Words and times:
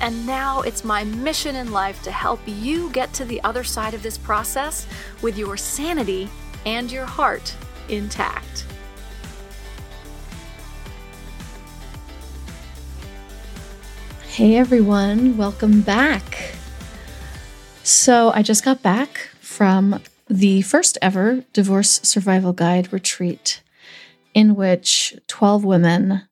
and 0.00 0.26
now 0.26 0.60
it's 0.62 0.84
my 0.84 1.04
mission 1.04 1.56
in 1.56 1.72
life 1.72 2.02
to 2.02 2.10
help 2.10 2.40
you 2.46 2.90
get 2.90 3.12
to 3.14 3.24
the 3.24 3.40
other 3.42 3.64
side 3.64 3.94
of 3.94 4.02
this 4.02 4.18
process 4.18 4.86
with 5.22 5.38
your 5.38 5.56
sanity 5.56 6.28
and 6.66 6.90
your 6.90 7.06
heart 7.06 7.54
intact. 7.88 8.66
Hey 14.28 14.56
everyone, 14.56 15.36
welcome 15.36 15.80
back. 15.82 16.54
So, 17.84 18.30
I 18.30 18.42
just 18.42 18.64
got 18.64 18.82
back 18.82 19.28
from 19.40 20.00
the 20.28 20.62
first 20.62 20.98
ever 21.02 21.44
Divorce 21.52 22.00
Survival 22.02 22.52
Guide 22.52 22.92
retreat, 22.92 23.62
in 24.32 24.56
which 24.56 25.14
12 25.28 25.64
women 25.64 26.22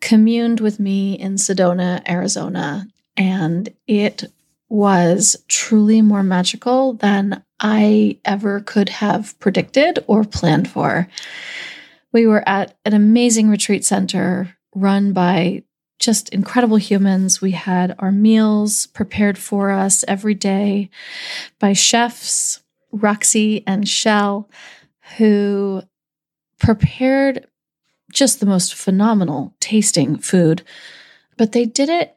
communed 0.00 0.60
with 0.60 0.78
me 0.78 1.14
in 1.14 1.34
Sedona, 1.34 2.00
Arizona, 2.08 2.86
and 3.16 3.68
it 3.86 4.24
was 4.68 5.36
truly 5.48 6.02
more 6.02 6.22
magical 6.22 6.94
than 6.94 7.42
I 7.60 8.18
ever 8.24 8.60
could 8.60 8.88
have 8.88 9.38
predicted 9.38 10.04
or 10.06 10.24
planned 10.24 10.68
for. 10.68 11.08
We 12.12 12.26
were 12.26 12.46
at 12.48 12.76
an 12.84 12.92
amazing 12.92 13.48
retreat 13.48 13.84
center 13.84 14.56
run 14.74 15.12
by 15.12 15.62
just 15.98 16.28
incredible 16.30 16.76
humans. 16.76 17.40
We 17.40 17.52
had 17.52 17.94
our 17.98 18.12
meals 18.12 18.86
prepared 18.88 19.38
for 19.38 19.70
us 19.70 20.04
every 20.06 20.34
day 20.34 20.90
by 21.58 21.72
chefs, 21.72 22.60
Roxy 22.92 23.64
and 23.66 23.88
Shell, 23.88 24.48
who 25.16 25.82
prepared 26.58 27.46
just 28.12 28.40
the 28.40 28.46
most 28.46 28.74
phenomenal 28.74 29.54
tasting 29.60 30.16
food. 30.18 30.62
But 31.36 31.52
they 31.52 31.64
did 31.64 31.88
it 31.88 32.16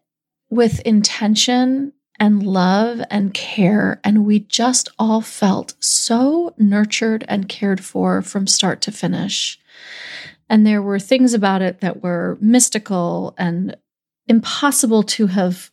with 0.49 0.79
intention 0.81 1.93
and 2.19 2.43
love 2.43 3.01
and 3.09 3.33
care. 3.33 4.01
And 4.03 4.25
we 4.25 4.39
just 4.39 4.89
all 4.99 5.21
felt 5.21 5.73
so 5.79 6.53
nurtured 6.57 7.23
and 7.27 7.47
cared 7.47 7.83
for 7.83 8.21
from 8.21 8.45
start 8.45 8.81
to 8.81 8.91
finish. 8.91 9.59
And 10.49 10.65
there 10.65 10.81
were 10.81 10.99
things 10.99 11.33
about 11.33 11.61
it 11.61 11.79
that 11.79 12.03
were 12.03 12.37
mystical 12.41 13.35
and 13.37 13.77
impossible 14.27 15.03
to 15.03 15.27
have 15.27 15.71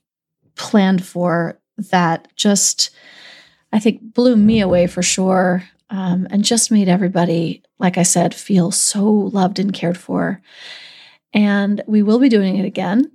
planned 0.54 1.04
for 1.04 1.58
that 1.90 2.28
just, 2.36 2.90
I 3.72 3.80
think, 3.80 4.14
blew 4.14 4.36
me 4.36 4.60
away 4.60 4.86
for 4.86 5.02
sure. 5.02 5.64
Um, 5.88 6.26
and 6.30 6.42
just 6.44 6.72
made 6.72 6.88
everybody, 6.88 7.62
like 7.78 7.96
I 7.96 8.02
said, 8.02 8.34
feel 8.34 8.72
so 8.72 9.04
loved 9.08 9.60
and 9.60 9.72
cared 9.72 9.96
for. 9.96 10.42
And 11.32 11.80
we 11.86 12.02
will 12.02 12.18
be 12.18 12.28
doing 12.28 12.56
it 12.56 12.64
again. 12.64 13.08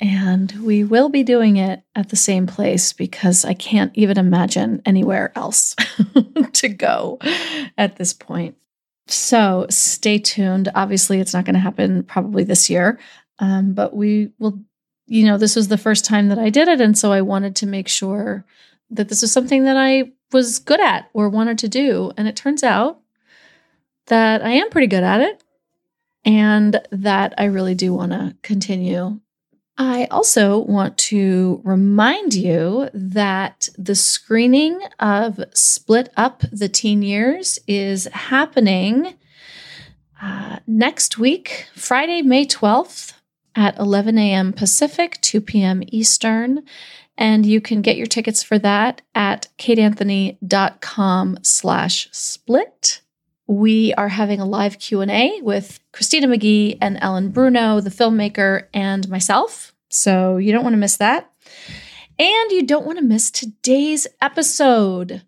And 0.00 0.52
we 0.62 0.84
will 0.84 1.08
be 1.08 1.22
doing 1.22 1.56
it 1.56 1.82
at 1.94 2.10
the 2.10 2.16
same 2.16 2.46
place 2.46 2.92
because 2.92 3.44
I 3.44 3.54
can't 3.54 3.92
even 3.94 4.18
imagine 4.18 4.82
anywhere 4.84 5.32
else 5.34 5.74
to 6.52 6.68
go 6.68 7.18
at 7.78 7.96
this 7.96 8.12
point. 8.12 8.56
So 9.06 9.66
stay 9.70 10.18
tuned. 10.18 10.68
Obviously, 10.74 11.20
it's 11.20 11.32
not 11.32 11.44
going 11.44 11.54
to 11.54 11.60
happen 11.60 12.02
probably 12.02 12.44
this 12.44 12.68
year, 12.68 12.98
um, 13.38 13.72
but 13.72 13.94
we 13.94 14.32
will, 14.38 14.58
you 15.06 15.24
know, 15.24 15.38
this 15.38 15.56
was 15.56 15.68
the 15.68 15.78
first 15.78 16.04
time 16.04 16.28
that 16.28 16.38
I 16.38 16.50
did 16.50 16.68
it. 16.68 16.80
And 16.80 16.98
so 16.98 17.12
I 17.12 17.22
wanted 17.22 17.56
to 17.56 17.66
make 17.66 17.88
sure 17.88 18.44
that 18.90 19.08
this 19.08 19.22
was 19.22 19.32
something 19.32 19.64
that 19.64 19.76
I 19.76 20.12
was 20.32 20.58
good 20.58 20.80
at 20.80 21.08
or 21.14 21.28
wanted 21.28 21.58
to 21.58 21.68
do. 21.68 22.12
And 22.16 22.28
it 22.28 22.36
turns 22.36 22.62
out 22.62 23.00
that 24.06 24.42
I 24.42 24.50
am 24.50 24.70
pretty 24.70 24.88
good 24.88 25.04
at 25.04 25.20
it 25.20 25.42
and 26.24 26.80
that 26.90 27.34
I 27.38 27.44
really 27.44 27.74
do 27.74 27.94
want 27.94 28.12
to 28.12 28.36
continue 28.42 29.20
I 29.78 30.06
also 30.10 30.58
want 30.58 30.96
to 30.98 31.60
remind 31.62 32.34
you 32.34 32.88
that 32.94 33.68
the 33.76 33.94
screening 33.94 34.80
of 34.98 35.38
Split 35.52 36.10
Up 36.16 36.42
the 36.50 36.68
Teen 36.68 37.02
Years 37.02 37.58
is 37.66 38.08
happening 38.12 39.14
uh, 40.20 40.60
next 40.66 41.18
week, 41.18 41.66
Friday, 41.74 42.22
May 42.22 42.46
12th 42.46 43.12
at 43.54 43.78
11 43.78 44.16
a.m. 44.16 44.52
Pacific, 44.54 45.20
2 45.20 45.42
p.m. 45.42 45.82
Eastern. 45.88 46.62
And 47.18 47.44
you 47.44 47.60
can 47.60 47.82
get 47.82 47.96
your 47.96 48.06
tickets 48.06 48.42
for 48.42 48.58
that 48.58 49.02
at 49.14 49.48
kateanthony.com 49.58 51.38
slash 51.42 52.08
split. 52.12 53.00
We 53.46 53.94
are 53.94 54.08
having 54.08 54.40
a 54.40 54.44
live 54.44 54.78
Q&A 54.78 55.40
with 55.40 55.80
Christina 55.92 56.26
McGhee 56.26 56.78
and 56.80 56.98
Ellen 57.00 57.30
Bruno, 57.30 57.80
the 57.80 57.90
filmmaker, 57.90 58.66
and 58.74 59.08
myself. 59.08 59.72
So 59.88 60.36
you 60.36 60.52
don't 60.52 60.64
want 60.64 60.74
to 60.74 60.78
miss 60.78 60.96
that. 60.96 61.30
And 62.18 62.50
you 62.50 62.66
don't 62.66 62.86
want 62.86 62.98
to 62.98 63.04
miss 63.04 63.30
today's 63.30 64.06
episode. 64.20 65.22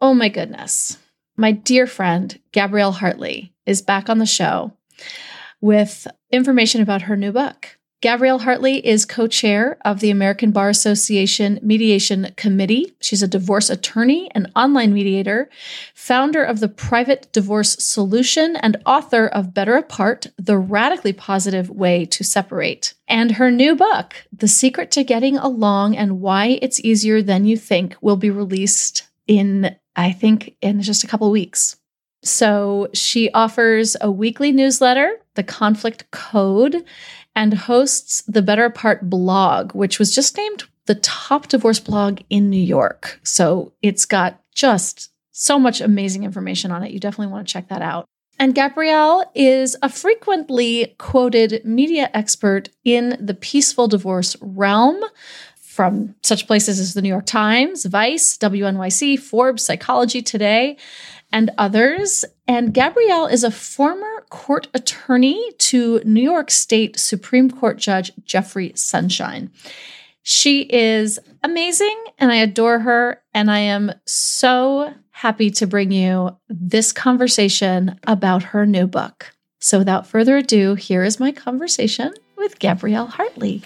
Oh 0.00 0.14
my 0.14 0.28
goodness. 0.28 0.98
My 1.36 1.50
dear 1.50 1.86
friend, 1.86 2.38
Gabrielle 2.52 2.92
Hartley, 2.92 3.52
is 3.66 3.82
back 3.82 4.08
on 4.08 4.18
the 4.18 4.26
show 4.26 4.72
with 5.60 6.06
information 6.30 6.80
about 6.80 7.02
her 7.02 7.16
new 7.16 7.32
book. 7.32 7.73
Gabrielle 8.00 8.40
Hartley 8.40 8.86
is 8.86 9.06
co 9.06 9.26
chair 9.26 9.78
of 9.84 10.00
the 10.00 10.10
American 10.10 10.50
Bar 10.50 10.68
Association 10.68 11.58
Mediation 11.62 12.34
Committee. 12.36 12.94
She's 13.00 13.22
a 13.22 13.28
divorce 13.28 13.70
attorney 13.70 14.30
and 14.34 14.50
online 14.54 14.92
mediator, 14.92 15.48
founder 15.94 16.44
of 16.44 16.60
the 16.60 16.68
Private 16.68 17.32
Divorce 17.32 17.76
Solution, 17.78 18.56
and 18.56 18.76
author 18.84 19.26
of 19.26 19.54
Better 19.54 19.76
Apart 19.76 20.26
The 20.36 20.58
Radically 20.58 21.14
Positive 21.14 21.70
Way 21.70 22.04
to 22.06 22.22
Separate. 22.22 22.92
And 23.08 23.32
her 23.32 23.50
new 23.50 23.74
book, 23.74 24.14
The 24.32 24.48
Secret 24.48 24.90
to 24.92 25.04
Getting 25.04 25.38
Along 25.38 25.96
and 25.96 26.20
Why 26.20 26.58
It's 26.60 26.80
Easier 26.80 27.22
Than 27.22 27.46
You 27.46 27.56
Think, 27.56 27.96
will 28.02 28.16
be 28.16 28.30
released 28.30 29.08
in, 29.26 29.74
I 29.96 30.12
think, 30.12 30.56
in 30.60 30.82
just 30.82 31.04
a 31.04 31.06
couple 31.06 31.30
weeks. 31.30 31.76
So 32.22 32.88
she 32.94 33.30
offers 33.32 33.96
a 34.00 34.10
weekly 34.10 34.50
newsletter, 34.50 35.18
The 35.34 35.42
Conflict 35.42 36.10
Code, 36.10 36.84
and 37.34 37.54
hosts 37.54 38.22
the 38.22 38.42
Better 38.42 38.64
Apart 38.64 39.08
blog, 39.08 39.74
which 39.74 39.98
was 39.98 40.14
just 40.14 40.36
named 40.36 40.64
the 40.86 40.94
top 40.96 41.48
divorce 41.48 41.80
blog 41.80 42.20
in 42.30 42.50
New 42.50 42.62
York. 42.62 43.20
So 43.22 43.72
it's 43.82 44.04
got 44.04 44.40
just 44.54 45.10
so 45.32 45.58
much 45.58 45.80
amazing 45.80 46.24
information 46.24 46.70
on 46.70 46.82
it. 46.82 46.92
You 46.92 47.00
definitely 47.00 47.32
want 47.32 47.46
to 47.46 47.52
check 47.52 47.68
that 47.68 47.82
out. 47.82 48.06
And 48.38 48.54
Gabrielle 48.54 49.30
is 49.34 49.76
a 49.82 49.88
frequently 49.88 50.94
quoted 50.98 51.64
media 51.64 52.10
expert 52.12 52.68
in 52.84 53.16
the 53.20 53.34
peaceful 53.34 53.88
divorce 53.88 54.36
realm 54.40 55.00
from 55.60 56.14
such 56.22 56.46
places 56.46 56.78
as 56.78 56.94
the 56.94 57.02
New 57.02 57.08
York 57.08 57.26
Times, 57.26 57.84
Vice, 57.84 58.38
WNYC, 58.38 59.18
Forbes, 59.18 59.64
Psychology 59.64 60.22
Today 60.22 60.76
and 61.34 61.50
others. 61.58 62.24
And 62.46 62.72
Gabrielle 62.72 63.26
is 63.26 63.42
a 63.42 63.50
former 63.50 64.24
court 64.30 64.68
attorney 64.72 65.50
to 65.58 66.00
New 66.04 66.22
York 66.22 66.48
State 66.50 66.98
Supreme 66.98 67.50
Court 67.50 67.76
Judge 67.76 68.12
Jeffrey 68.24 68.72
Sunshine. 68.76 69.50
She 70.22 70.62
is 70.62 71.18
amazing 71.42 72.02
and 72.18 72.30
I 72.30 72.36
adore 72.36 72.78
her. 72.78 73.20
And 73.34 73.50
I 73.50 73.58
am 73.58 73.92
so 74.06 74.94
happy 75.10 75.50
to 75.50 75.66
bring 75.66 75.90
you 75.90 76.36
this 76.48 76.92
conversation 76.92 77.98
about 78.06 78.44
her 78.44 78.64
new 78.64 78.86
book. 78.86 79.32
So 79.58 79.78
without 79.78 80.06
further 80.06 80.36
ado, 80.36 80.76
here 80.76 81.02
is 81.02 81.18
my 81.18 81.32
conversation 81.32 82.14
with 82.36 82.60
Gabrielle 82.60 83.08
Hartley. 83.08 83.62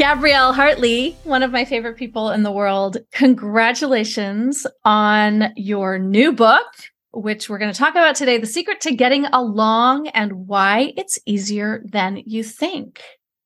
Gabrielle 0.00 0.54
Hartley, 0.54 1.14
one 1.24 1.42
of 1.42 1.52
my 1.52 1.66
favorite 1.66 1.98
people 1.98 2.30
in 2.30 2.42
the 2.42 2.50
world, 2.50 2.96
congratulations 3.12 4.66
on 4.82 5.52
your 5.56 5.98
new 5.98 6.32
book, 6.32 6.64
which 7.12 7.50
we're 7.50 7.58
going 7.58 7.70
to 7.70 7.78
talk 7.78 7.90
about 7.90 8.16
today 8.16 8.38
The 8.38 8.46
Secret 8.46 8.80
to 8.80 8.94
Getting 8.94 9.26
Along 9.26 10.08
and 10.08 10.46
Why 10.46 10.94
It's 10.96 11.18
Easier 11.26 11.82
Than 11.84 12.22
You 12.24 12.42
Think. 12.42 13.02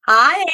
Hi. 0.07 0.45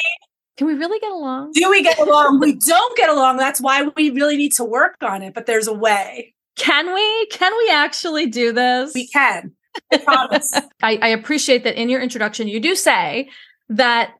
Can 0.57 0.65
we 0.65 0.73
really 0.73 0.97
get 0.97 1.11
along? 1.11 1.51
Do 1.53 1.69
we 1.69 1.83
get 1.83 1.99
along? 1.99 2.39
we 2.39 2.55
don't 2.55 2.97
get 2.97 3.11
along. 3.11 3.37
That's 3.37 3.61
why 3.61 3.83
we 3.95 4.09
really 4.09 4.37
need 4.37 4.53
to 4.53 4.63
work 4.63 4.95
on 5.03 5.21
it, 5.21 5.35
but 5.35 5.45
there's 5.45 5.67
a 5.67 5.73
way. 5.73 6.33
Can 6.55 6.95
we? 6.95 7.27
Can 7.27 7.55
we 7.55 7.69
actually 7.69 8.25
do 8.25 8.51
this? 8.51 8.91
We 8.95 9.07
can. 9.07 9.51
I 9.93 9.97
promise. 9.99 10.51
I, 10.81 10.97
I 10.99 11.07
appreciate 11.09 11.63
that 11.63 11.79
in 11.79 11.89
your 11.89 12.01
introduction, 12.01 12.47
you 12.47 12.59
do 12.59 12.73
say 12.73 13.29
that 13.69 14.15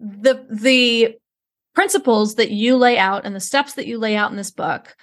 the 0.00 0.46
the 0.50 1.16
principles 1.74 2.34
that 2.34 2.50
you 2.50 2.76
lay 2.76 2.98
out 2.98 3.24
and 3.24 3.34
the 3.34 3.40
steps 3.40 3.74
that 3.74 3.86
you 3.86 3.98
lay 3.98 4.16
out 4.16 4.30
in 4.30 4.36
this 4.36 4.50
book 4.50 4.94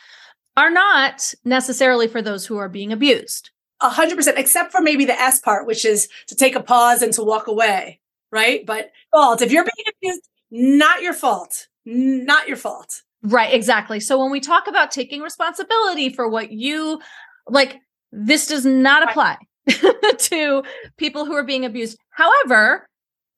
are 0.55 0.69
not 0.69 1.33
necessarily 1.45 2.07
for 2.07 2.21
those 2.21 2.45
who 2.45 2.57
are 2.57 2.69
being 2.69 2.91
abused. 2.91 3.51
A 3.81 3.89
hundred 3.89 4.17
percent, 4.17 4.37
except 4.37 4.71
for 4.71 4.81
maybe 4.81 5.05
the 5.05 5.19
S 5.19 5.39
part, 5.39 5.65
which 5.65 5.85
is 5.85 6.09
to 6.27 6.35
take 6.35 6.55
a 6.55 6.63
pause 6.63 7.01
and 7.01 7.13
to 7.13 7.23
walk 7.23 7.47
away, 7.47 7.99
right? 8.31 8.65
But 8.65 8.91
fault. 9.11 9.41
If 9.41 9.51
you're 9.51 9.63
being 9.63 9.87
abused, 9.97 10.27
not 10.51 11.01
your 11.01 11.13
fault. 11.13 11.67
Not 11.85 12.47
your 12.47 12.57
fault. 12.57 13.01
Right, 13.23 13.53
exactly. 13.53 13.99
So 13.99 14.19
when 14.19 14.31
we 14.31 14.39
talk 14.39 14.67
about 14.67 14.91
taking 14.91 15.21
responsibility 15.21 16.09
for 16.09 16.27
what 16.27 16.51
you 16.51 16.99
like, 17.47 17.77
this 18.11 18.47
does 18.47 18.65
not 18.65 19.09
apply 19.09 19.37
to 20.17 20.63
people 20.97 21.25
who 21.25 21.33
are 21.33 21.43
being 21.43 21.65
abused. 21.65 21.97
However, 22.11 22.88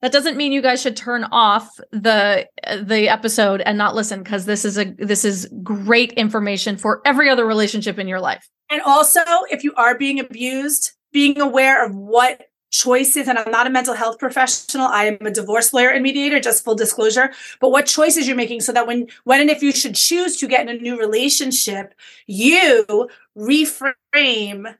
that 0.01 0.11
doesn't 0.11 0.37
mean 0.37 0.51
you 0.51 0.61
guys 0.61 0.81
should 0.81 0.97
turn 0.97 1.25
off 1.25 1.79
the 1.91 2.47
the 2.83 3.07
episode 3.09 3.61
and 3.61 3.77
not 3.77 3.95
listen 3.95 4.23
because 4.23 4.45
this 4.45 4.65
is 4.65 4.77
a 4.77 4.85
this 4.97 5.23
is 5.23 5.47
great 5.63 6.11
information 6.13 6.77
for 6.77 7.01
every 7.05 7.29
other 7.29 7.45
relationship 7.45 7.99
in 7.99 8.07
your 8.07 8.19
life. 8.19 8.49
And 8.69 8.81
also, 8.81 9.21
if 9.49 9.63
you 9.63 9.73
are 9.75 9.97
being 9.97 10.19
abused, 10.19 10.91
being 11.11 11.39
aware 11.39 11.85
of 11.85 11.95
what 11.95 12.47
choices 12.71 13.27
and 13.27 13.37
I'm 13.37 13.51
not 13.51 13.67
a 13.67 13.69
mental 13.69 13.93
health 13.93 14.17
professional. 14.17 14.87
I 14.87 15.05
am 15.05 15.25
a 15.25 15.31
divorce 15.31 15.73
lawyer 15.73 15.89
and 15.89 16.01
mediator, 16.01 16.39
just 16.39 16.63
full 16.63 16.75
disclosure. 16.75 17.31
But 17.59 17.71
what 17.71 17.85
choices 17.85 18.27
you're 18.27 18.37
making 18.37 18.61
so 18.61 18.71
that 18.71 18.87
when 18.87 19.07
when 19.25 19.41
and 19.41 19.49
if 19.49 19.61
you 19.61 19.71
should 19.71 19.95
choose 19.95 20.37
to 20.37 20.47
get 20.47 20.61
in 20.61 20.75
a 20.75 20.81
new 20.81 20.97
relationship, 20.97 21.93
you 22.27 23.09
reframe 23.37 24.75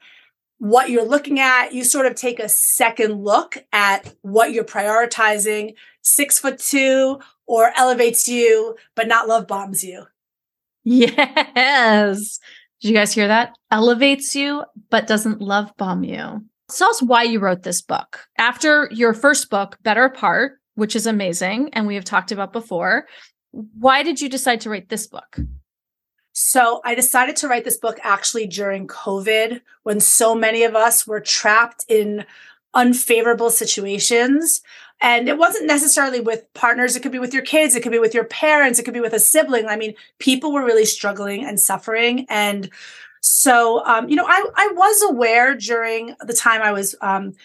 what 0.61 0.91
you're 0.91 1.03
looking 1.03 1.39
at, 1.39 1.73
you 1.73 1.83
sort 1.83 2.05
of 2.05 2.13
take 2.13 2.39
a 2.39 2.47
second 2.47 3.23
look 3.23 3.57
at 3.73 4.13
what 4.21 4.51
you're 4.51 4.63
prioritizing, 4.63 5.73
six 6.03 6.37
foot 6.37 6.59
two, 6.59 7.19
or 7.47 7.71
elevates 7.75 8.27
you, 8.27 8.75
but 8.93 9.07
not 9.07 9.27
love 9.27 9.47
bombs 9.47 9.83
you. 9.83 10.03
Yes. 10.83 12.39
Did 12.79 12.89
you 12.89 12.93
guys 12.93 13.11
hear 13.11 13.27
that? 13.27 13.55
Elevates 13.71 14.35
you, 14.35 14.63
but 14.91 15.07
doesn't 15.07 15.41
love 15.41 15.75
bomb 15.77 16.03
you. 16.03 16.45
Tell 16.69 16.89
us 16.91 17.01
why 17.01 17.23
you 17.23 17.39
wrote 17.39 17.63
this 17.63 17.81
book. 17.81 18.27
After 18.37 18.87
your 18.91 19.15
first 19.15 19.49
book, 19.49 19.79
Better 19.81 20.03
Apart, 20.05 20.59
which 20.75 20.95
is 20.95 21.07
amazing, 21.07 21.71
and 21.73 21.87
we 21.87 21.95
have 21.95 22.05
talked 22.05 22.31
about 22.31 22.53
before, 22.53 23.07
why 23.49 24.03
did 24.03 24.21
you 24.21 24.29
decide 24.29 24.61
to 24.61 24.69
write 24.69 24.89
this 24.89 25.07
book? 25.07 25.39
So 26.43 26.81
I 26.83 26.95
decided 26.95 27.35
to 27.37 27.47
write 27.47 27.65
this 27.65 27.77
book 27.77 27.99
actually 28.01 28.47
during 28.47 28.87
COVID 28.87 29.61
when 29.83 29.99
so 29.99 30.33
many 30.33 30.63
of 30.63 30.75
us 30.75 31.05
were 31.05 31.19
trapped 31.19 31.85
in 31.87 32.25
unfavorable 32.73 33.51
situations. 33.51 34.61
And 35.01 35.29
it 35.29 35.37
wasn't 35.37 35.67
necessarily 35.67 36.19
with 36.19 36.51
partners. 36.55 36.95
It 36.95 37.03
could 37.03 37.11
be 37.11 37.19
with 37.19 37.33
your 37.33 37.43
kids. 37.43 37.75
It 37.75 37.83
could 37.83 37.91
be 37.91 37.99
with 37.99 38.15
your 38.15 38.23
parents. 38.23 38.79
It 38.79 38.83
could 38.83 38.93
be 38.95 38.99
with 38.99 39.13
a 39.13 39.19
sibling. 39.19 39.67
I 39.67 39.75
mean, 39.75 39.93
people 40.17 40.51
were 40.51 40.65
really 40.65 40.85
struggling 40.85 41.45
and 41.45 41.59
suffering. 41.59 42.25
And 42.27 42.71
so, 43.21 43.85
um, 43.85 44.09
you 44.09 44.15
know, 44.15 44.25
I, 44.27 44.43
I 44.55 44.73
was 44.73 45.11
aware 45.11 45.53
during 45.53 46.15
the 46.25 46.33
time 46.33 46.63
I 46.63 46.71
was 46.71 46.95
um, 47.01 47.35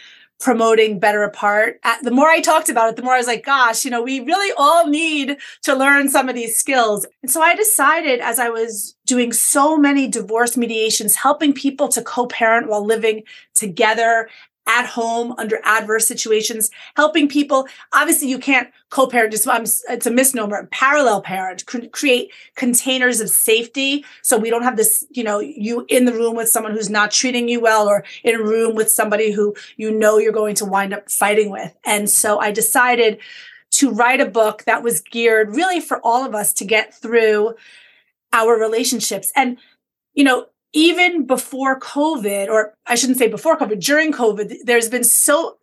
promoting 0.41 0.99
better 0.99 1.23
apart. 1.23 1.81
Uh, 1.83 1.97
the 2.03 2.11
more 2.11 2.29
i 2.29 2.41
talked 2.41 2.69
about 2.69 2.91
it 2.91 2.97
the 2.97 3.03
more 3.03 3.15
i 3.15 3.19
was 3.19 3.27
like 3.27 3.45
gosh 3.45 3.85
you 3.85 3.91
know 3.91 4.03
we 4.03 4.21
really 4.21 4.53
all 4.57 4.87
need 4.87 5.37
to 5.63 5.75
learn 5.75 6.09
some 6.09 6.29
of 6.29 6.35
these 6.35 6.57
skills. 6.59 7.07
And 7.23 7.31
so 7.31 7.41
i 7.41 7.55
decided 7.55 8.21
as 8.21 8.39
i 8.39 8.49
was 8.49 8.97
doing 9.07 9.33
so 9.33 9.77
many 9.77 10.09
divorce 10.09 10.57
mediations 10.57 11.17
helping 11.17 11.53
people 11.53 11.89
to 11.89 12.03
co-parent 12.03 12.69
while 12.69 12.85
living 12.85 13.23
together 13.55 14.29
at 14.67 14.87
home 14.87 15.35
under 15.39 15.61
adverse 15.65 16.07
situations, 16.07 16.71
helping 16.97 17.29
people. 17.29 17.67
Obviously, 17.93 18.29
you 18.29 18.39
can't 18.39 18.69
co-parent. 18.91 19.35
It's 19.35 20.07
a 20.07 20.11
misnomer. 20.11 20.67
Parallel 20.73 21.23
parent, 21.23 21.65
create 21.93 22.33
containers 22.57 23.21
of 23.21 23.31
safety, 23.31 24.05
so 24.23 24.37
we 24.37 24.51
don't 24.51 24.63
have 24.63 24.77
this. 24.77 25.07
You 25.11 25.25
know, 25.25 25.39
you 25.39 25.87
in 25.89 26.05
the 26.05 26.13
room 26.13 26.37
with 26.37 26.49
someone 26.49 26.73
who's 26.73 26.91
not 26.91 27.11
treating 27.11 27.49
you 27.49 27.61
well, 27.61 27.89
or 27.89 28.05
in 28.25 28.35
a 28.35 28.43
room 28.43 28.75
with 28.75 28.91
somebody 28.91 29.31
who 29.31 29.55
you 29.77 29.91
know 29.91 30.19
you're 30.19 30.33
going 30.33 30.55
to 30.57 30.65
wind 30.65 30.93
up 30.93 31.11
fighting 31.11 31.51
with. 31.51 31.75
And 31.85 32.11
so 32.11 32.39
I 32.39 32.51
decided 32.51 33.19
to 33.73 33.91
write 33.91 34.21
a 34.21 34.27
book 34.27 34.65
that 34.65 34.83
was 34.83 35.01
geared 35.01 35.55
really 35.55 35.81
for 35.81 36.01
all 36.05 36.25
of 36.25 36.35
us 36.35 36.53
to 36.55 36.65
get 36.65 36.95
through 36.95 37.55
our 38.33 38.59
relationships 38.59 39.33
and 39.37 39.59
you 40.15 40.25
know 40.25 40.47
even 40.73 41.27
before 41.27 41.79
COVID, 41.81 42.49
or 42.49 42.75
I 42.87 42.95
shouldn't 42.95 43.19
say 43.19 43.29
before 43.29 43.59
COVID, 43.59 43.81
during 43.83 44.13
COVID, 44.13 44.59
there's 44.65 44.89
been 44.89 45.05
so 45.05 45.57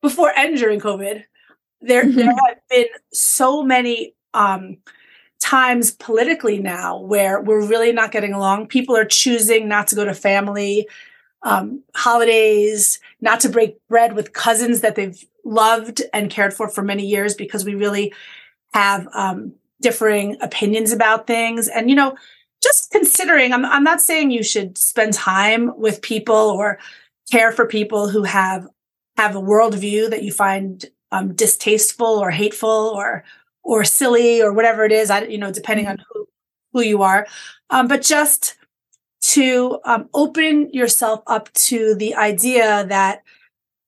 before 0.00 0.32
and 0.36 0.56
during 0.56 0.80
COVID, 0.80 1.24
there, 1.80 2.04
mm-hmm. 2.04 2.16
there 2.16 2.26
have 2.26 2.58
been 2.70 2.86
so 3.12 3.62
many 3.62 4.14
um, 4.34 4.78
times 5.40 5.92
politically 5.92 6.58
now 6.58 6.98
where 6.98 7.40
we're 7.40 7.66
really 7.66 7.92
not 7.92 8.12
getting 8.12 8.32
along. 8.32 8.66
People 8.66 8.96
are 8.96 9.04
choosing 9.04 9.68
not 9.68 9.88
to 9.88 9.94
go 9.94 10.04
to 10.04 10.14
family 10.14 10.88
um, 11.42 11.82
holidays, 11.94 12.98
not 13.20 13.40
to 13.40 13.48
break 13.48 13.76
bread 13.88 14.14
with 14.14 14.32
cousins 14.32 14.80
that 14.80 14.96
they've 14.96 15.24
loved 15.44 16.02
and 16.12 16.30
cared 16.30 16.52
for 16.52 16.68
for 16.68 16.82
many 16.82 17.06
years 17.06 17.34
because 17.34 17.64
we 17.64 17.74
really 17.74 18.12
have 18.74 19.08
um, 19.14 19.54
differing 19.80 20.36
opinions 20.40 20.92
about 20.92 21.26
things. 21.26 21.68
And, 21.68 21.88
you 21.88 21.96
know, 21.96 22.16
just 22.62 22.90
considering, 22.90 23.52
I'm, 23.52 23.64
I'm 23.64 23.84
not 23.84 24.00
saying 24.00 24.30
you 24.30 24.42
should 24.42 24.78
spend 24.78 25.12
time 25.12 25.72
with 25.78 26.02
people 26.02 26.34
or 26.34 26.78
care 27.30 27.52
for 27.52 27.66
people 27.66 28.08
who 28.08 28.22
have 28.24 28.66
have 29.16 29.34
a 29.34 29.40
worldview 29.40 30.10
that 30.10 30.22
you 30.22 30.32
find 30.32 30.86
um, 31.10 31.34
distasteful 31.34 32.06
or 32.06 32.30
hateful 32.30 32.92
or 32.94 33.24
or 33.64 33.84
silly 33.84 34.40
or 34.40 34.52
whatever 34.52 34.84
it 34.84 34.92
is. 34.92 35.10
I, 35.10 35.22
you 35.22 35.38
know, 35.38 35.52
depending 35.52 35.86
mm-hmm. 35.86 36.00
on 36.00 36.04
who 36.12 36.28
who 36.72 36.82
you 36.82 37.02
are, 37.02 37.26
um, 37.70 37.88
but 37.88 38.02
just 38.02 38.56
to 39.20 39.80
um, 39.84 40.08
open 40.14 40.72
yourself 40.72 41.22
up 41.26 41.52
to 41.52 41.94
the 41.94 42.14
idea 42.14 42.86
that 42.86 43.22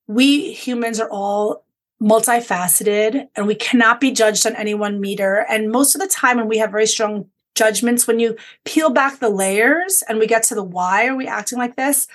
we 0.09 0.53
humans 0.53 0.99
are 0.99 1.09
all 1.11 1.65
multifaceted 2.03 3.29
and 3.37 3.47
we 3.47 3.55
cannot 3.55 4.01
be 4.01 4.11
judged 4.11 4.47
on 4.47 4.57
any 4.57 4.75
one 4.75 5.01
meter. 5.01 5.47
And 5.49 5.71
most 5.71 5.95
of 5.95 6.01
the 6.01 6.09
time, 6.09 6.39
when 6.39 6.49
we 6.49 6.59
have 6.59 6.71
very 6.71 6.87
strong 6.87 7.27
judgments, 7.55 8.07
when 8.07 8.21
you 8.21 8.37
peel 8.65 8.91
back 8.91 9.19
the 9.19 9.31
layers 9.31 10.03
and 10.09 10.19
we 10.19 10.27
get 10.27 10.43
to 10.45 10.55
the 10.55 10.63
why 10.63 11.07
are 11.07 11.17
we 11.17 11.27
acting 11.27 11.59
like 11.59 11.77
this, 11.77 12.07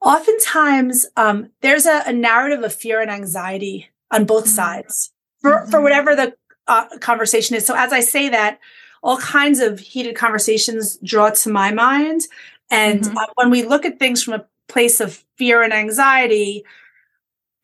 oftentimes 0.00 1.06
um, 1.16 1.50
there's 1.60 1.86
a, 1.86 2.02
a, 2.06 2.12
narrative 2.12 2.62
of 2.62 2.74
fear 2.74 3.00
and 3.02 3.10
anxiety 3.10 3.88
on 4.10 4.24
both 4.24 4.44
mm-hmm. 4.44 4.54
sides 4.54 5.12
for, 5.40 5.52
mm-hmm. 5.52 5.70
for 5.70 5.80
whatever 5.80 6.16
the 6.16 6.34
uh, 6.66 6.86
conversation 7.00 7.56
is. 7.56 7.66
So 7.66 7.74
as 7.76 7.92
I 7.92 8.00
say 8.00 8.28
that, 8.30 8.58
all 9.02 9.18
kinds 9.18 9.60
of 9.60 9.80
heated 9.80 10.14
conversations 10.14 10.98
draw 10.98 11.30
to 11.30 11.50
my 11.50 11.72
mind. 11.72 12.22
And 12.70 13.02
mm-hmm. 13.02 13.18
uh, 13.18 13.26
when 13.34 13.50
we 13.50 13.62
look 13.62 13.84
at 13.84 13.98
things 13.98 14.22
from 14.22 14.34
a 14.34 14.46
place 14.68 15.00
of 15.00 15.24
fear 15.36 15.62
and 15.62 15.72
anxiety, 15.72 16.64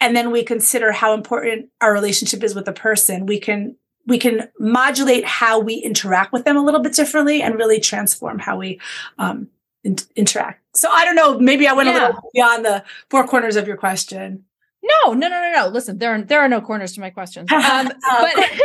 and 0.00 0.14
then 0.14 0.30
we 0.30 0.42
consider 0.42 0.92
how 0.92 1.14
important 1.14 1.70
our 1.80 1.92
relationship 1.92 2.42
is 2.42 2.54
with 2.54 2.64
the 2.64 2.72
person, 2.72 3.26
we 3.26 3.38
can 3.38 3.76
we 4.06 4.18
can 4.18 4.48
modulate 4.58 5.24
how 5.24 5.58
we 5.58 5.74
interact 5.74 6.32
with 6.32 6.44
them 6.44 6.56
a 6.56 6.62
little 6.62 6.80
bit 6.80 6.94
differently 6.94 7.42
and 7.42 7.56
really 7.56 7.80
transform 7.80 8.38
how 8.38 8.56
we 8.56 8.80
um, 9.18 9.48
in- 9.84 9.96
interact. 10.14 10.62
So 10.74 10.88
I 10.90 11.04
don't 11.04 11.16
know. 11.16 11.38
Maybe 11.38 11.66
I 11.66 11.72
went 11.72 11.88
yeah. 11.88 11.94
a 11.94 12.06
little 12.06 12.30
beyond 12.32 12.64
the 12.64 12.84
four 13.10 13.26
corners 13.26 13.56
of 13.56 13.66
your 13.66 13.76
question. 13.76 14.44
No, 14.82 15.14
no, 15.14 15.28
no, 15.28 15.40
no, 15.40 15.52
no. 15.52 15.68
Listen, 15.68 15.98
there 15.98 16.14
are 16.14 16.22
there 16.22 16.40
are 16.40 16.48
no 16.48 16.60
corners 16.60 16.92
to 16.92 17.00
my 17.00 17.10
questions. 17.10 17.50
Um, 17.52 17.88
but. 18.00 18.34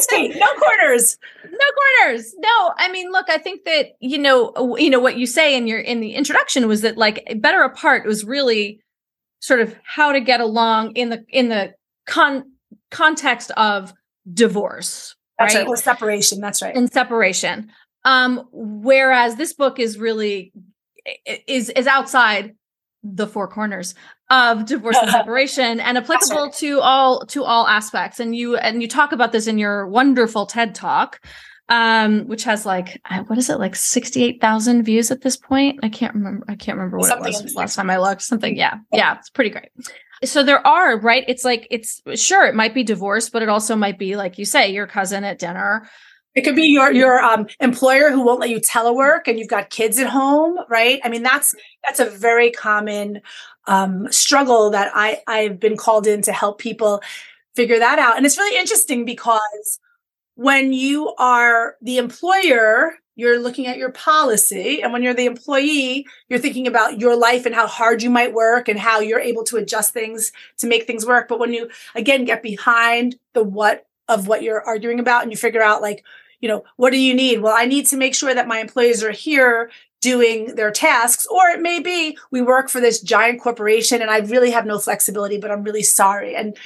No 0.00 0.46
corners. 0.60 1.18
No 1.44 2.06
corners. 2.06 2.34
No, 2.38 2.72
I 2.76 2.88
mean, 2.92 3.10
look, 3.10 3.28
I 3.28 3.36
think 3.36 3.64
that 3.64 3.96
you 4.00 4.16
know, 4.16 4.76
you 4.78 4.90
know 4.90 5.00
what 5.00 5.16
you 5.16 5.26
say 5.26 5.56
in 5.56 5.66
your 5.66 5.80
in 5.80 6.00
the 6.00 6.14
introduction 6.14 6.68
was 6.68 6.82
that 6.82 6.96
like 6.96 7.26
better 7.40 7.62
apart 7.62 8.06
was 8.06 8.24
really 8.24 8.80
sort 9.40 9.60
of 9.60 9.74
how 9.82 10.12
to 10.12 10.20
get 10.20 10.40
along 10.40 10.92
in 10.92 11.08
the 11.10 11.24
in 11.30 11.48
the 11.48 11.74
con 12.06 12.44
context 12.90 13.50
of 13.52 13.92
divorce. 14.32 15.14
That's 15.38 15.54
right. 15.54 15.60
right. 15.62 15.68
Or 15.68 15.76
separation. 15.76 16.40
That's 16.40 16.62
right. 16.62 16.74
In 16.74 16.88
separation. 16.88 17.70
Um, 18.04 18.48
whereas 18.52 19.36
this 19.36 19.52
book 19.52 19.78
is 19.78 19.98
really 19.98 20.52
is 21.46 21.70
is 21.70 21.86
outside 21.86 22.54
the 23.02 23.26
four 23.26 23.48
corners 23.48 23.94
of 24.30 24.66
divorce 24.66 24.96
and 25.00 25.10
separation 25.10 25.80
and 25.80 25.98
applicable 25.98 26.44
right. 26.44 26.52
to 26.54 26.80
all 26.80 27.24
to 27.26 27.44
all 27.44 27.66
aspects 27.66 28.20
and 28.20 28.34
you 28.34 28.56
and 28.56 28.82
you 28.82 28.88
talk 28.88 29.12
about 29.12 29.32
this 29.32 29.46
in 29.46 29.58
your 29.58 29.86
wonderful 29.86 30.46
ted 30.46 30.74
talk 30.74 31.20
um 31.68 32.26
which 32.26 32.44
has 32.44 32.66
like 32.66 33.00
what 33.26 33.38
is 33.38 33.48
it 33.48 33.58
like 33.58 33.76
68,000 33.76 34.82
views 34.82 35.10
at 35.10 35.22
this 35.22 35.36
point 35.36 35.78
i 35.82 35.88
can't 35.88 36.14
remember 36.14 36.44
i 36.48 36.56
can't 36.56 36.76
remember 36.76 36.98
what 36.98 37.08
something 37.08 37.32
it 37.32 37.42
was 37.42 37.54
last 37.54 37.76
time 37.76 37.90
i 37.90 37.98
looked 37.98 38.22
something 38.22 38.56
yeah 38.56 38.78
yeah 38.92 39.16
it's 39.16 39.30
pretty 39.30 39.50
great 39.50 39.70
so 40.24 40.42
there 40.42 40.66
are, 40.66 40.98
right? 40.98 41.24
It's 41.28 41.44
like, 41.44 41.66
it's 41.70 42.02
sure, 42.14 42.46
it 42.46 42.54
might 42.54 42.74
be 42.74 42.82
divorce, 42.82 43.28
but 43.28 43.42
it 43.42 43.48
also 43.48 43.76
might 43.76 43.98
be, 43.98 44.16
like 44.16 44.38
you 44.38 44.44
say, 44.44 44.70
your 44.70 44.86
cousin 44.86 45.24
at 45.24 45.38
dinner. 45.38 45.88
It 46.34 46.42
could 46.42 46.54
be 46.54 46.68
your 46.68 46.92
your 46.92 47.20
um, 47.20 47.48
employer 47.58 48.10
who 48.10 48.22
won't 48.22 48.38
let 48.38 48.50
you 48.50 48.60
telework, 48.60 49.22
and 49.26 49.38
you've 49.38 49.48
got 49.48 49.70
kids 49.70 49.98
at 49.98 50.06
home, 50.06 50.56
right? 50.68 51.00
I 51.02 51.08
mean, 51.08 51.22
that's 51.24 51.54
that's 51.84 51.98
a 51.98 52.04
very 52.04 52.50
common 52.52 53.22
um, 53.66 54.06
struggle 54.12 54.70
that 54.70 54.92
I 54.94 55.20
I've 55.26 55.58
been 55.58 55.76
called 55.76 56.06
in 56.06 56.22
to 56.22 56.32
help 56.32 56.60
people 56.60 57.02
figure 57.56 57.78
that 57.78 57.98
out. 57.98 58.16
And 58.16 58.24
it's 58.24 58.38
really 58.38 58.56
interesting 58.56 59.04
because 59.04 59.80
when 60.36 60.72
you 60.72 61.12
are 61.18 61.74
the 61.82 61.98
employer, 61.98 62.92
you're 63.18 63.40
looking 63.40 63.66
at 63.66 63.78
your 63.78 63.90
policy. 63.90 64.80
And 64.80 64.92
when 64.92 65.02
you're 65.02 65.12
the 65.12 65.26
employee, 65.26 66.06
you're 66.28 66.38
thinking 66.38 66.68
about 66.68 67.00
your 67.00 67.16
life 67.16 67.46
and 67.46 67.54
how 67.54 67.66
hard 67.66 68.00
you 68.00 68.10
might 68.10 68.32
work 68.32 68.68
and 68.68 68.78
how 68.78 69.00
you're 69.00 69.18
able 69.18 69.42
to 69.44 69.56
adjust 69.56 69.92
things 69.92 70.30
to 70.58 70.68
make 70.68 70.86
things 70.86 71.04
work. 71.04 71.26
But 71.26 71.40
when 71.40 71.52
you, 71.52 71.68
again, 71.96 72.24
get 72.24 72.44
behind 72.44 73.16
the 73.34 73.42
what 73.42 73.86
of 74.06 74.28
what 74.28 74.44
you're 74.44 74.62
arguing 74.62 75.00
about 75.00 75.24
and 75.24 75.32
you 75.32 75.36
figure 75.36 75.60
out, 75.60 75.82
like, 75.82 76.04
you 76.40 76.48
know, 76.48 76.62
what 76.76 76.90
do 76.90 76.96
you 76.96 77.12
need? 77.12 77.40
Well, 77.40 77.56
I 77.56 77.64
need 77.64 77.86
to 77.86 77.96
make 77.96 78.14
sure 78.14 78.32
that 78.32 78.46
my 78.46 78.60
employees 78.60 79.02
are 79.02 79.10
here 79.10 79.68
doing 80.00 80.54
their 80.54 80.70
tasks 80.70 81.26
or 81.26 81.48
it 81.48 81.60
may 81.60 81.80
be 81.80 82.16
we 82.30 82.40
work 82.40 82.68
for 82.68 82.80
this 82.80 83.00
giant 83.00 83.40
corporation 83.40 84.00
and 84.00 84.12
i 84.12 84.18
really 84.18 84.52
have 84.52 84.64
no 84.64 84.78
flexibility 84.78 85.38
but 85.40 85.50
i'm 85.50 85.64
really 85.64 85.82
sorry 85.82 86.36
and 86.36 86.56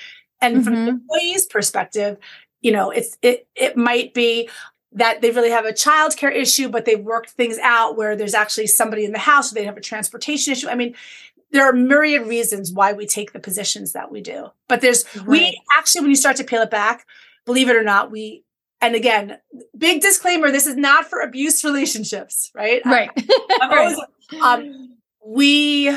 and 0.43 0.57
mm-hmm. 0.57 0.65
from 0.65 0.75
the 0.75 0.81
mm-hmm. 0.81 0.89
employee's 0.91 1.47
perspective 1.47 2.19
you 2.61 2.71
know 2.71 2.91
it's 2.91 3.17
it 3.23 3.49
it 3.55 3.75
might 3.75 4.13
be 4.13 4.51
that 4.95 5.23
they 5.23 5.31
really 5.31 5.51
have 5.51 5.65
a 5.65 5.73
childcare 5.73 6.35
issue 6.35 6.69
but 6.69 6.85
they've 6.85 7.05
worked 7.05 7.31
things 7.31 7.59
out 7.63 7.97
where 7.97 8.17
there's 8.17 8.35
actually 8.35 8.67
somebody 8.67 9.05
in 9.05 9.13
the 9.13 9.19
house 9.19 9.51
or 9.51 9.55
they 9.55 9.65
have 9.65 9.77
a 9.77 9.81
transportation 9.81 10.53
issue 10.53 10.69
i 10.69 10.75
mean 10.75 10.95
there 11.51 11.65
are 11.65 11.73
myriad 11.73 12.27
reasons 12.27 12.73
why 12.73 12.93
we 12.93 13.07
take 13.07 13.33
the 13.33 13.41
positions 13.41 13.93
that 13.93 14.11
we 14.11 14.21
do 14.21 14.49
but 14.69 14.81
there's 14.81 15.05
right. 15.17 15.27
we 15.27 15.63
actually 15.77 16.01
when 16.01 16.11
you 16.11 16.17
start 16.17 16.37
to 16.37 16.45
peel 16.45 16.63
it 16.63 16.71
back 16.71 17.07
believe 17.45 17.69
it 17.69 17.77
or 17.77 17.85
not 17.85 18.11
we 18.11 18.45
and 18.83 18.97
again, 18.97 19.39
big 19.79 20.03
disclaimer: 20.03 20.51
this 20.51 20.67
is 20.67 20.77
not 20.77 21.09
for 21.09 21.21
abuse 21.21 21.65
relationships, 21.65 22.51
right? 22.53 22.83
Right. 22.85 23.11
I, 23.61 23.69
always, 23.79 24.01
um, 24.43 24.97
we 25.25 25.97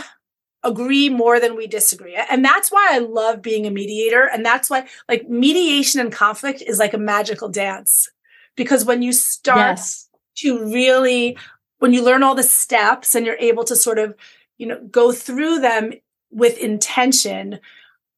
agree 0.64 1.10
more 1.10 1.40
than 1.40 1.56
we 1.56 1.66
disagree, 1.66 2.16
and 2.16 2.46
that's 2.46 2.72
why 2.72 2.88
I 2.92 3.00
love 3.00 3.42
being 3.42 3.66
a 3.66 3.72
mediator, 3.72 4.30
and 4.32 4.46
that's 4.46 4.70
why 4.70 4.88
like 5.10 5.28
mediation 5.28 6.00
and 6.00 6.12
conflict 6.12 6.62
is 6.62 6.78
like 6.78 6.94
a 6.94 7.00
magical 7.00 7.50
dance, 7.50 8.08
because 8.56 8.86
when 8.86 9.02
you 9.02 9.14
start 9.14 9.78
yes. 9.78 10.10
to 10.38 10.64
really, 10.72 11.38
when 11.80 11.94
you 11.94 12.04
learn 12.04 12.24
all 12.24 12.36
the 12.36 12.44
steps 12.44 13.16
and 13.16 13.26
you're 13.26 13.38
able 13.38 13.64
to 13.66 13.76
sort 13.76 14.00
of, 14.00 14.16
you 14.58 14.66
know, 14.66 14.80
go 14.90 15.12
through 15.12 15.60
them 15.60 15.94
with 16.32 16.58
intention, 16.58 17.60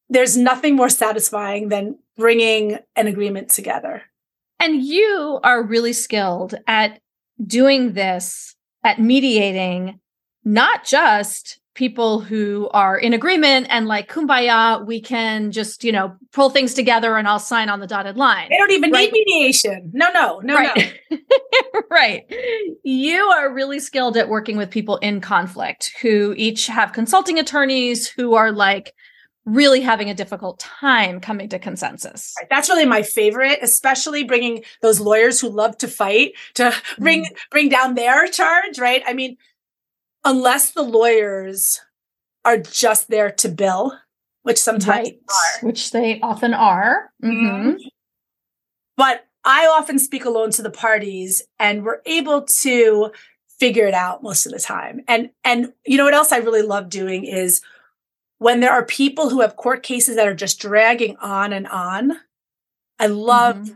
there's 0.08 0.36
nothing 0.36 0.76
more 0.76 0.88
satisfying 0.88 1.68
than 1.68 1.98
bringing 2.16 2.78
an 2.96 3.06
agreement 3.06 3.48
together. 3.50 4.02
And 4.60 4.82
you 4.82 5.38
are 5.44 5.62
really 5.62 5.92
skilled 5.92 6.54
at 6.66 7.00
doing 7.44 7.92
this, 7.92 8.56
at 8.84 9.00
mediating 9.00 10.00
not 10.44 10.84
just 10.84 11.60
people 11.78 12.18
who 12.18 12.68
are 12.72 12.98
in 12.98 13.12
agreement 13.12 13.68
and 13.70 13.86
like 13.86 14.10
kumbaya, 14.10 14.84
we 14.84 15.00
can 15.00 15.52
just, 15.52 15.84
you 15.84 15.92
know, 15.92 16.12
pull 16.32 16.50
things 16.50 16.74
together 16.74 17.16
and 17.16 17.28
I'll 17.28 17.38
sign 17.38 17.68
on 17.68 17.78
the 17.78 17.86
dotted 17.86 18.16
line. 18.16 18.48
They 18.50 18.56
don't 18.56 18.72
even 18.72 18.90
right? 18.90 19.12
need 19.12 19.24
mediation. 19.24 19.92
No, 19.94 20.10
no, 20.12 20.40
no, 20.40 20.56
right. 20.56 21.00
no. 21.08 21.18
right. 21.90 22.26
You 22.82 23.20
are 23.20 23.54
really 23.54 23.78
skilled 23.78 24.16
at 24.16 24.28
working 24.28 24.56
with 24.56 24.70
people 24.70 24.96
in 24.96 25.20
conflict 25.20 25.92
who 26.02 26.34
each 26.36 26.66
have 26.66 26.92
consulting 26.92 27.38
attorneys 27.38 28.08
who 28.08 28.34
are 28.34 28.50
like, 28.50 28.92
really 29.44 29.80
having 29.80 30.10
a 30.10 30.14
difficult 30.14 30.58
time 30.58 31.20
coming 31.20 31.48
to 31.48 31.58
consensus. 31.58 32.34
That's 32.50 32.68
really 32.68 32.84
my 32.84 33.00
favorite, 33.00 33.60
especially 33.62 34.22
bringing 34.22 34.62
those 34.82 35.00
lawyers 35.00 35.40
who 35.40 35.48
love 35.48 35.78
to 35.78 35.88
fight 35.88 36.32
to 36.54 36.74
bring 36.98 37.24
mm. 37.24 37.36
bring 37.50 37.70
down 37.70 37.94
their 37.94 38.26
charge, 38.26 38.78
right? 38.78 39.02
I 39.06 39.14
mean, 39.14 39.38
unless 40.28 40.72
the 40.72 40.82
lawyers 40.82 41.80
are 42.44 42.58
just 42.58 43.08
there 43.08 43.30
to 43.30 43.48
bill, 43.48 43.98
which 44.42 44.58
sometimes 44.58 45.08
right. 45.08 45.18
are, 45.28 45.66
which 45.66 45.90
they 45.90 46.20
often 46.20 46.52
are. 46.52 47.10
Mm-hmm. 47.24 47.78
But 48.96 49.26
I 49.44 49.66
often 49.66 49.98
speak 49.98 50.26
alone 50.26 50.50
to 50.52 50.62
the 50.62 50.70
parties 50.70 51.42
and 51.58 51.82
we're 51.82 52.02
able 52.04 52.42
to 52.42 53.10
figure 53.58 53.86
it 53.86 53.94
out 53.94 54.22
most 54.22 54.44
of 54.44 54.52
the 54.52 54.58
time. 54.58 55.00
And 55.08 55.30
and 55.44 55.72
you 55.86 55.96
know 55.96 56.04
what 56.04 56.14
else 56.14 56.30
I 56.30 56.38
really 56.38 56.62
love 56.62 56.90
doing 56.90 57.24
is 57.24 57.62
when 58.36 58.60
there 58.60 58.72
are 58.72 58.84
people 58.84 59.30
who 59.30 59.40
have 59.40 59.56
court 59.56 59.82
cases 59.82 60.16
that 60.16 60.28
are 60.28 60.34
just 60.34 60.60
dragging 60.60 61.16
on 61.16 61.54
and 61.54 61.66
on, 61.68 62.12
I 62.98 63.06
love 63.06 63.56
mm-hmm. 63.56 63.74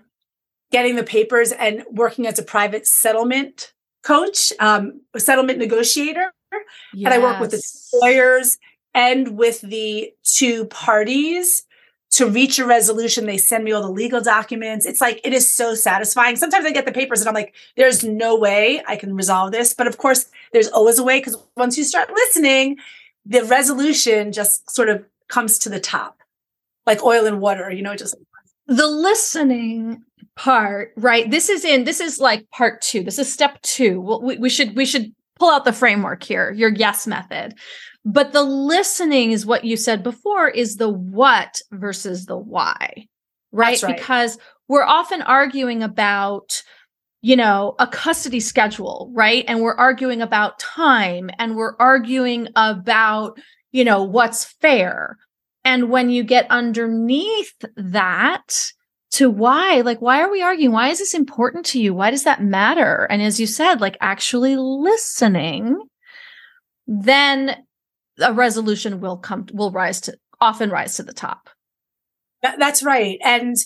getting 0.71 0.97
the 0.97 1.03
papers 1.03 1.51
and 1.51 1.85
working 1.91 2.27
as 2.27 2.39
a 2.39 2.43
private 2.45 2.87
settlement 2.87 3.73
coach, 4.03 4.53
um, 4.61 5.01
settlement 5.17 5.59
negotiator. 5.59 6.33
Yes. 6.95 7.07
And 7.07 7.15
I 7.15 7.19
work 7.19 7.41
with 7.41 7.51
the 7.51 7.99
lawyers 8.01 8.59
and 8.95 9.39
with 9.39 9.61
the 9.63 10.13
two 10.23 10.67
parties 10.67 11.65
to 12.13 12.29
reach 12.29 12.59
a 12.59 12.67
resolution. 12.67 13.27
They 13.27 13.39
send 13.39 13.65
me 13.65 13.73
all 13.73 13.83
the 13.83 13.91
legal 13.91 14.21
documents. 14.21 14.85
It's 14.85 15.01
like, 15.01 15.21
it 15.25 15.33
is 15.33 15.51
so 15.51 15.75
satisfying. 15.75 16.37
Sometimes 16.37 16.67
I 16.67 16.71
get 16.71 16.85
the 16.85 16.93
papers 16.93 17.21
and 17.21 17.29
I'm 17.29 17.35
like, 17.35 17.55
there's 17.77 18.05
no 18.05 18.37
way 18.37 18.83
I 18.87 18.97
can 18.97 19.17
resolve 19.17 19.53
this. 19.53 19.73
But 19.73 19.87
of 19.87 19.97
course, 19.99 20.27
there's 20.53 20.69
always 20.69 20.99
a 20.99 21.05
way 21.05 21.19
because 21.19 21.37
once 21.57 21.79
you 21.79 21.85
start 21.85 22.11
listening, 22.11 22.77
the 23.25 23.45
resolution 23.45 24.33
just 24.33 24.71
sort 24.71 24.91
of 24.91 25.05
comes 25.29 25.59
to 25.61 25.71
the 25.71 25.81
top, 25.81 26.19
like 26.87 27.03
oil 27.03 27.27
and 27.27 27.41
water, 27.41 27.71
you 27.71 27.83
know, 27.83 27.97
just 27.97 28.15
the 28.67 28.87
listening 28.87 30.03
part, 30.37 30.93
right? 30.97 31.31
This 31.31 31.49
is 31.49 31.65
in 31.65 31.85
this 31.85 32.01
is 32.01 32.21
like 32.21 32.49
part 32.51 32.83
two. 32.83 33.03
This 33.03 33.19
is 33.19 33.33
step 33.33 33.61
two. 33.63 34.01
we, 34.01 34.37
we 34.37 34.51
should 34.51 34.77
we 34.77 34.85
should 34.85 35.15
pull 35.43 35.51
out 35.51 35.65
the 35.65 35.73
framework 35.73 36.23
here, 36.23 36.53
your 36.53 36.73
yes 36.73 37.05
method. 37.05 37.53
But 38.05 38.33
the 38.33 38.45
listening 38.45 39.33
is 39.33 39.45
what 39.45 39.65
you 39.65 39.77
said 39.77 40.05
before 40.05 40.49
is 40.49 40.77
the 40.77 40.89
what 40.89 41.61
versus 41.73 42.27
the 42.27 42.37
why, 42.37 43.09
right? 43.51 43.83
right. 43.83 43.97
Because 43.97 44.39
we're 44.69 44.85
often 44.85 45.21
arguing 45.23 45.83
about 45.83 46.63
you 47.25 47.37
know, 47.37 47.77
a 47.79 47.87
custody 47.87 48.41
schedule, 48.41 49.09
right? 49.15 49.45
And 49.47 49.61
we're 49.61 49.77
arguing 49.77 50.23
about 50.23 50.59
time 50.59 51.31
and 51.39 51.55
we're 51.55 51.77
arguing 51.79 52.49
about, 52.57 53.39
you 53.71 53.85
know, 53.85 54.03
what's 54.03 54.45
fair. 54.45 55.19
And 55.65 55.89
when 55.89 56.11
you 56.11 56.25
get 56.25 56.51
underneath 56.51 57.55
that 57.77 58.73
to 59.13 59.31
why, 59.31 59.83
like, 59.83 60.01
why 60.01 60.21
are 60.21 60.31
we 60.31 60.43
arguing? 60.43 60.73
Why 60.73 60.89
is 60.89 60.99
this 60.99 61.15
important 61.15 61.67
to 61.67 61.81
you? 61.81 61.95
Why 61.95 62.11
does 62.11 62.25
that 62.25 62.43
matter? 62.43 63.07
And 63.11 63.23
as 63.23 63.39
you 63.39 63.47
said, 63.47 63.81
like 63.81 63.97
actually 64.01 64.57
listening, 64.57 65.79
then 66.87 67.57
a 68.21 68.33
resolution 68.33 69.01
will 69.01 69.19
come, 69.19 69.47
will 69.53 69.71
rise 69.71 70.01
to, 70.03 70.17
often 70.41 70.71
rise 70.71 70.97
to 70.97 71.03
the 71.03 71.13
top. 71.13 71.51
That's 72.43 72.83
right. 72.83 73.19
And 73.23 73.57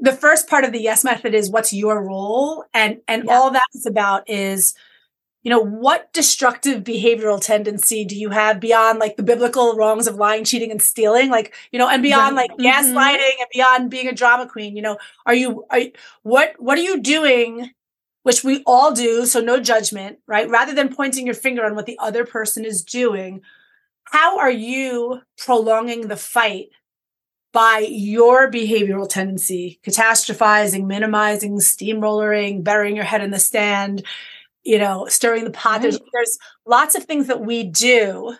the 0.00 0.12
first 0.12 0.48
part 0.48 0.64
of 0.64 0.72
the 0.72 0.80
yes 0.80 1.04
method 1.04 1.34
is 1.34 1.50
what's 1.50 1.72
your 1.72 2.02
role 2.02 2.64
and 2.72 2.98
and 3.06 3.24
yeah. 3.24 3.32
all 3.32 3.50
that's 3.50 3.86
about 3.86 4.28
is 4.28 4.74
you 5.42 5.50
know 5.50 5.60
what 5.60 6.12
destructive 6.12 6.84
behavioral 6.84 7.40
tendency 7.40 8.04
do 8.04 8.16
you 8.16 8.30
have 8.30 8.60
beyond 8.60 8.98
like 8.98 9.16
the 9.16 9.22
biblical 9.22 9.74
wrongs 9.74 10.06
of 10.06 10.16
lying 10.16 10.44
cheating 10.44 10.70
and 10.70 10.82
stealing 10.82 11.30
like 11.30 11.54
you 11.72 11.78
know 11.78 11.88
and 11.88 12.02
beyond 12.02 12.36
right. 12.36 12.50
like 12.50 12.58
mm-hmm. 12.58 12.66
gaslighting 12.66 13.40
and 13.40 13.48
beyond 13.52 13.90
being 13.90 14.08
a 14.08 14.14
drama 14.14 14.46
queen 14.46 14.76
you 14.76 14.82
know 14.82 14.98
are 15.26 15.34
you 15.34 15.64
are 15.70 15.78
you, 15.78 15.92
what 16.22 16.54
what 16.58 16.78
are 16.78 16.82
you 16.82 17.00
doing 17.00 17.70
which 18.22 18.44
we 18.44 18.62
all 18.66 18.92
do 18.92 19.24
so 19.24 19.40
no 19.40 19.60
judgment 19.60 20.18
right 20.26 20.48
rather 20.50 20.74
than 20.74 20.94
pointing 20.94 21.26
your 21.26 21.34
finger 21.34 21.64
on 21.64 21.74
what 21.74 21.86
the 21.86 21.98
other 21.98 22.24
person 22.24 22.64
is 22.64 22.84
doing 22.84 23.40
how 24.04 24.38
are 24.38 24.50
you 24.50 25.20
prolonging 25.38 26.08
the 26.08 26.16
fight 26.16 26.68
by 27.52 27.84
your 27.88 28.50
behavioral 28.50 29.08
tendency, 29.08 29.80
catastrophizing, 29.84 30.86
minimizing, 30.86 31.58
steamrollering, 31.58 32.62
burying 32.62 32.94
your 32.94 33.04
head 33.04 33.22
in 33.22 33.32
the 33.32 33.40
stand, 33.40 34.04
you 34.64 34.78
know, 34.78 35.06
stirring 35.06 35.44
the 35.44 35.50
pot. 35.50 35.72
Right. 35.72 35.82
There's, 35.82 35.98
there's 36.12 36.38
lots 36.66 36.94
of 36.94 37.04
things 37.04 37.26
that 37.26 37.40
we 37.40 37.64
do 37.64 38.36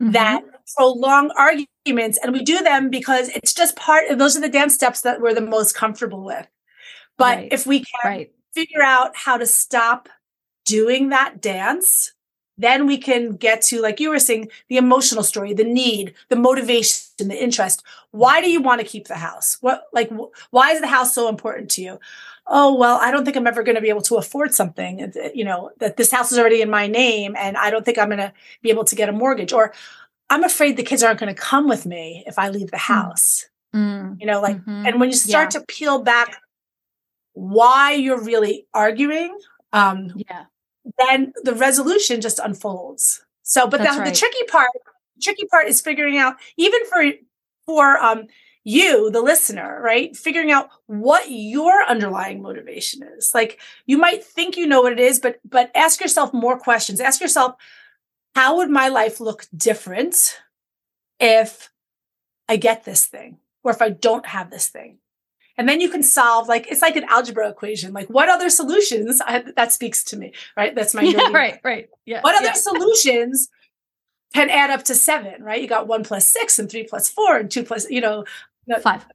mm-hmm. 0.00 0.12
that 0.12 0.42
prolong 0.76 1.30
arguments, 1.36 2.18
and 2.22 2.32
we 2.32 2.42
do 2.42 2.62
them 2.62 2.90
because 2.90 3.28
it's 3.30 3.54
just 3.54 3.76
part 3.76 4.08
of 4.08 4.18
those 4.18 4.36
are 4.36 4.40
the 4.40 4.48
dance 4.48 4.74
steps 4.74 5.02
that 5.02 5.20
we're 5.20 5.34
the 5.34 5.40
most 5.40 5.74
comfortable 5.74 6.24
with. 6.24 6.46
But 7.16 7.36
right. 7.36 7.52
if 7.52 7.66
we 7.66 7.80
can 7.80 8.10
right. 8.10 8.32
figure 8.54 8.82
out 8.82 9.14
how 9.14 9.36
to 9.36 9.46
stop 9.46 10.08
doing 10.64 11.10
that 11.10 11.40
dance, 11.40 12.12
then 12.56 12.86
we 12.86 12.98
can 12.98 13.32
get 13.36 13.62
to 13.62 13.80
like 13.80 14.00
you 14.00 14.10
were 14.10 14.18
saying 14.18 14.48
the 14.68 14.76
emotional 14.76 15.22
story 15.22 15.52
the 15.52 15.64
need 15.64 16.14
the 16.28 16.36
motivation 16.36 17.00
the 17.18 17.42
interest 17.42 17.82
why 18.12 18.40
do 18.40 18.50
you 18.50 18.62
want 18.62 18.80
to 18.80 18.86
keep 18.86 19.08
the 19.08 19.16
house 19.16 19.58
what 19.60 19.84
like 19.92 20.10
wh- 20.10 20.30
why 20.50 20.70
is 20.70 20.80
the 20.80 20.86
house 20.86 21.14
so 21.14 21.28
important 21.28 21.70
to 21.70 21.82
you 21.82 21.98
oh 22.46 22.74
well 22.74 22.98
i 23.00 23.10
don't 23.10 23.24
think 23.24 23.36
i'm 23.36 23.46
ever 23.46 23.62
going 23.62 23.74
to 23.74 23.80
be 23.80 23.88
able 23.88 24.02
to 24.02 24.16
afford 24.16 24.54
something 24.54 25.12
you 25.34 25.44
know 25.44 25.70
that 25.78 25.96
this 25.96 26.10
house 26.10 26.32
is 26.32 26.38
already 26.38 26.60
in 26.60 26.70
my 26.70 26.86
name 26.86 27.34
and 27.38 27.56
i 27.56 27.70
don't 27.70 27.84
think 27.84 27.98
i'm 27.98 28.08
going 28.08 28.18
to 28.18 28.32
be 28.62 28.70
able 28.70 28.84
to 28.84 28.94
get 28.94 29.08
a 29.08 29.12
mortgage 29.12 29.52
or 29.52 29.72
i'm 30.30 30.44
afraid 30.44 30.76
the 30.76 30.82
kids 30.82 31.02
aren't 31.02 31.20
going 31.20 31.34
to 31.34 31.40
come 31.40 31.68
with 31.68 31.86
me 31.86 32.22
if 32.26 32.38
i 32.38 32.48
leave 32.48 32.70
the 32.70 32.78
hmm. 32.78 32.92
house 32.92 33.46
mm. 33.74 34.16
you 34.20 34.26
know 34.26 34.40
like 34.40 34.56
mm-hmm. 34.58 34.86
and 34.86 35.00
when 35.00 35.08
you 35.08 35.16
start 35.16 35.54
yeah. 35.54 35.60
to 35.60 35.66
peel 35.66 36.02
back 36.02 36.36
why 37.32 37.92
you're 37.92 38.22
really 38.22 38.66
arguing 38.74 39.36
um 39.72 40.12
yeah 40.16 40.44
then 40.98 41.32
the 41.42 41.54
resolution 41.54 42.20
just 42.20 42.38
unfolds. 42.38 43.24
So, 43.42 43.66
but 43.66 43.78
the, 43.78 43.86
right. 43.86 44.04
the 44.04 44.16
tricky 44.16 44.44
part, 44.48 44.70
tricky 45.22 45.46
part 45.46 45.66
is 45.66 45.80
figuring 45.80 46.18
out, 46.18 46.36
even 46.56 46.84
for 46.86 47.04
for 47.66 47.98
um, 48.02 48.26
you, 48.64 49.10
the 49.10 49.20
listener, 49.20 49.80
right? 49.82 50.16
Figuring 50.16 50.50
out 50.50 50.70
what 50.86 51.30
your 51.30 51.84
underlying 51.84 52.42
motivation 52.42 53.02
is. 53.16 53.32
Like 53.34 53.60
you 53.86 53.98
might 53.98 54.24
think 54.24 54.56
you 54.56 54.66
know 54.66 54.80
what 54.80 54.92
it 54.92 55.00
is, 55.00 55.20
but 55.20 55.38
but 55.44 55.70
ask 55.74 56.00
yourself 56.00 56.32
more 56.32 56.58
questions. 56.58 57.00
Ask 57.00 57.20
yourself, 57.20 57.56
how 58.34 58.56
would 58.56 58.70
my 58.70 58.88
life 58.88 59.20
look 59.20 59.46
different 59.54 60.40
if 61.20 61.70
I 62.48 62.56
get 62.56 62.84
this 62.84 63.04
thing 63.04 63.38
or 63.62 63.70
if 63.70 63.82
I 63.82 63.90
don't 63.90 64.26
have 64.26 64.50
this 64.50 64.68
thing? 64.68 64.98
And 65.56 65.68
then 65.68 65.80
you 65.80 65.88
can 65.88 66.02
solve 66.02 66.48
like 66.48 66.66
it's 66.68 66.82
like 66.82 66.96
an 66.96 67.04
algebra 67.04 67.50
equation. 67.50 67.92
Like 67.92 68.08
what 68.08 68.30
other 68.30 68.48
solutions 68.48 69.20
I, 69.20 69.44
that 69.56 69.72
speaks 69.72 70.02
to 70.04 70.16
me, 70.16 70.32
right? 70.56 70.74
That's 70.74 70.94
my 70.94 71.02
yeah, 71.02 71.30
right, 71.32 71.60
right. 71.62 71.90
Yeah. 72.06 72.22
What 72.22 72.34
other 72.34 72.46
yeah. 72.46 72.52
solutions 72.54 73.50
can 74.34 74.50
add 74.50 74.70
up 74.70 74.82
to 74.84 74.94
seven, 74.94 75.44
right? 75.44 75.62
You 75.62 75.68
got 75.68 75.86
one 75.86 76.02
plus 76.02 76.26
six 76.26 76.58
and 76.58 76.68
three 76.68 76.82
plus 76.82 77.08
four 77.08 77.36
and 77.36 77.48
two 77.48 77.62
plus, 77.62 77.88
you 77.88 78.00
know, 78.00 78.24
five. 78.82 79.06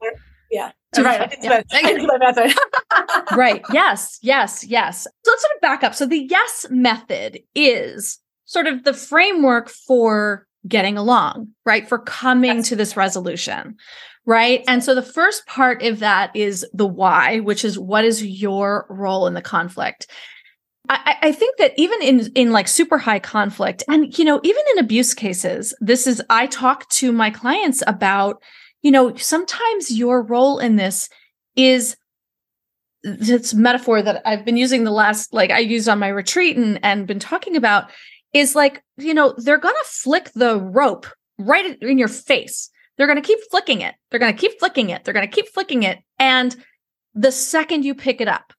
Yeah. 0.51 0.71
Right. 0.97 1.05
five, 1.05 1.21
I 1.21 1.27
did 1.27 1.39
yeah. 1.43 1.49
my- 1.49 1.63
I 1.79 1.93
did 1.93 2.07
my 2.07 2.17
math 2.17 2.37
right. 2.37 3.31
right. 3.37 3.65
Yes. 3.71 4.17
Yes. 4.21 4.65
Yes. 4.65 5.03
So 5.03 5.31
let's 5.31 5.41
sort 5.43 5.55
of 5.55 5.61
back 5.61 5.83
up. 5.83 5.93
So 5.93 6.05
the 6.07 6.27
yes 6.29 6.65
method 6.69 7.39
is 7.53 8.19
sort 8.45 8.65
of 8.65 8.83
the 8.83 8.93
framework 8.93 9.69
for 9.69 10.47
getting 10.67 10.97
along, 10.97 11.49
right? 11.65 11.87
For 11.87 11.99
coming 11.99 12.57
Yes. 12.57 12.69
to 12.69 12.75
this 12.75 12.97
resolution, 12.97 13.75
right? 14.25 14.63
And 14.67 14.83
so 14.83 14.95
the 14.95 15.03
first 15.03 15.45
part 15.45 15.83
of 15.83 15.99
that 15.99 16.35
is 16.35 16.65
the 16.73 16.87
why, 16.87 17.39
which 17.39 17.63
is 17.63 17.77
what 17.77 18.03
is 18.03 18.25
your 18.25 18.87
role 18.89 19.27
in 19.27 19.35
the 19.35 19.41
conflict? 19.41 20.07
I, 20.89 21.17
I 21.21 21.31
think 21.31 21.57
that 21.57 21.73
even 21.77 22.01
in 22.01 22.31
in 22.33 22.51
like 22.51 22.67
super 22.67 22.97
high 22.97 23.19
conflict, 23.19 23.83
and 23.87 24.17
you 24.17 24.25
know, 24.25 24.39
even 24.43 24.63
in 24.73 24.79
abuse 24.79 25.13
cases, 25.13 25.75
this 25.79 26.07
is 26.07 26.19
I 26.31 26.47
talk 26.47 26.89
to 26.89 27.11
my 27.11 27.29
clients 27.29 27.83
about, 27.85 28.41
you 28.81 28.91
know, 28.91 29.15
sometimes 29.15 29.91
your 29.91 30.21
role 30.21 30.59
in 30.59 30.75
this 30.75 31.09
is 31.55 31.97
this 33.03 33.53
metaphor 33.53 34.01
that 34.01 34.21
I've 34.25 34.45
been 34.45 34.57
using 34.57 34.83
the 34.83 34.91
last, 34.91 35.33
like 35.33 35.51
I 35.51 35.59
used 35.59 35.87
on 35.87 35.99
my 35.99 36.09
retreat 36.09 36.57
and, 36.57 36.79
and 36.83 37.07
been 37.07 37.19
talking 37.19 37.55
about 37.55 37.91
is 38.33 38.55
like, 38.55 38.83
you 38.97 39.13
know, 39.13 39.33
they're 39.37 39.57
going 39.57 39.75
to 39.75 39.89
flick 39.89 40.31
the 40.33 40.59
rope 40.59 41.07
right 41.37 41.81
in 41.81 41.97
your 41.97 42.07
face. 42.07 42.69
They're 42.97 43.07
going 43.07 43.21
to 43.21 43.25
keep 43.25 43.39
flicking 43.49 43.81
it. 43.81 43.95
They're 44.09 44.19
going 44.19 44.33
to 44.33 44.39
keep 44.39 44.59
flicking 44.59 44.89
it. 44.89 45.03
They're 45.03 45.13
going 45.13 45.27
to 45.27 45.33
keep 45.33 45.47
flicking 45.47 45.83
it. 45.83 45.99
And 46.19 46.55
the 47.15 47.31
second 47.31 47.85
you 47.85 47.95
pick 47.95 48.21
it 48.21 48.27
up, 48.27 48.53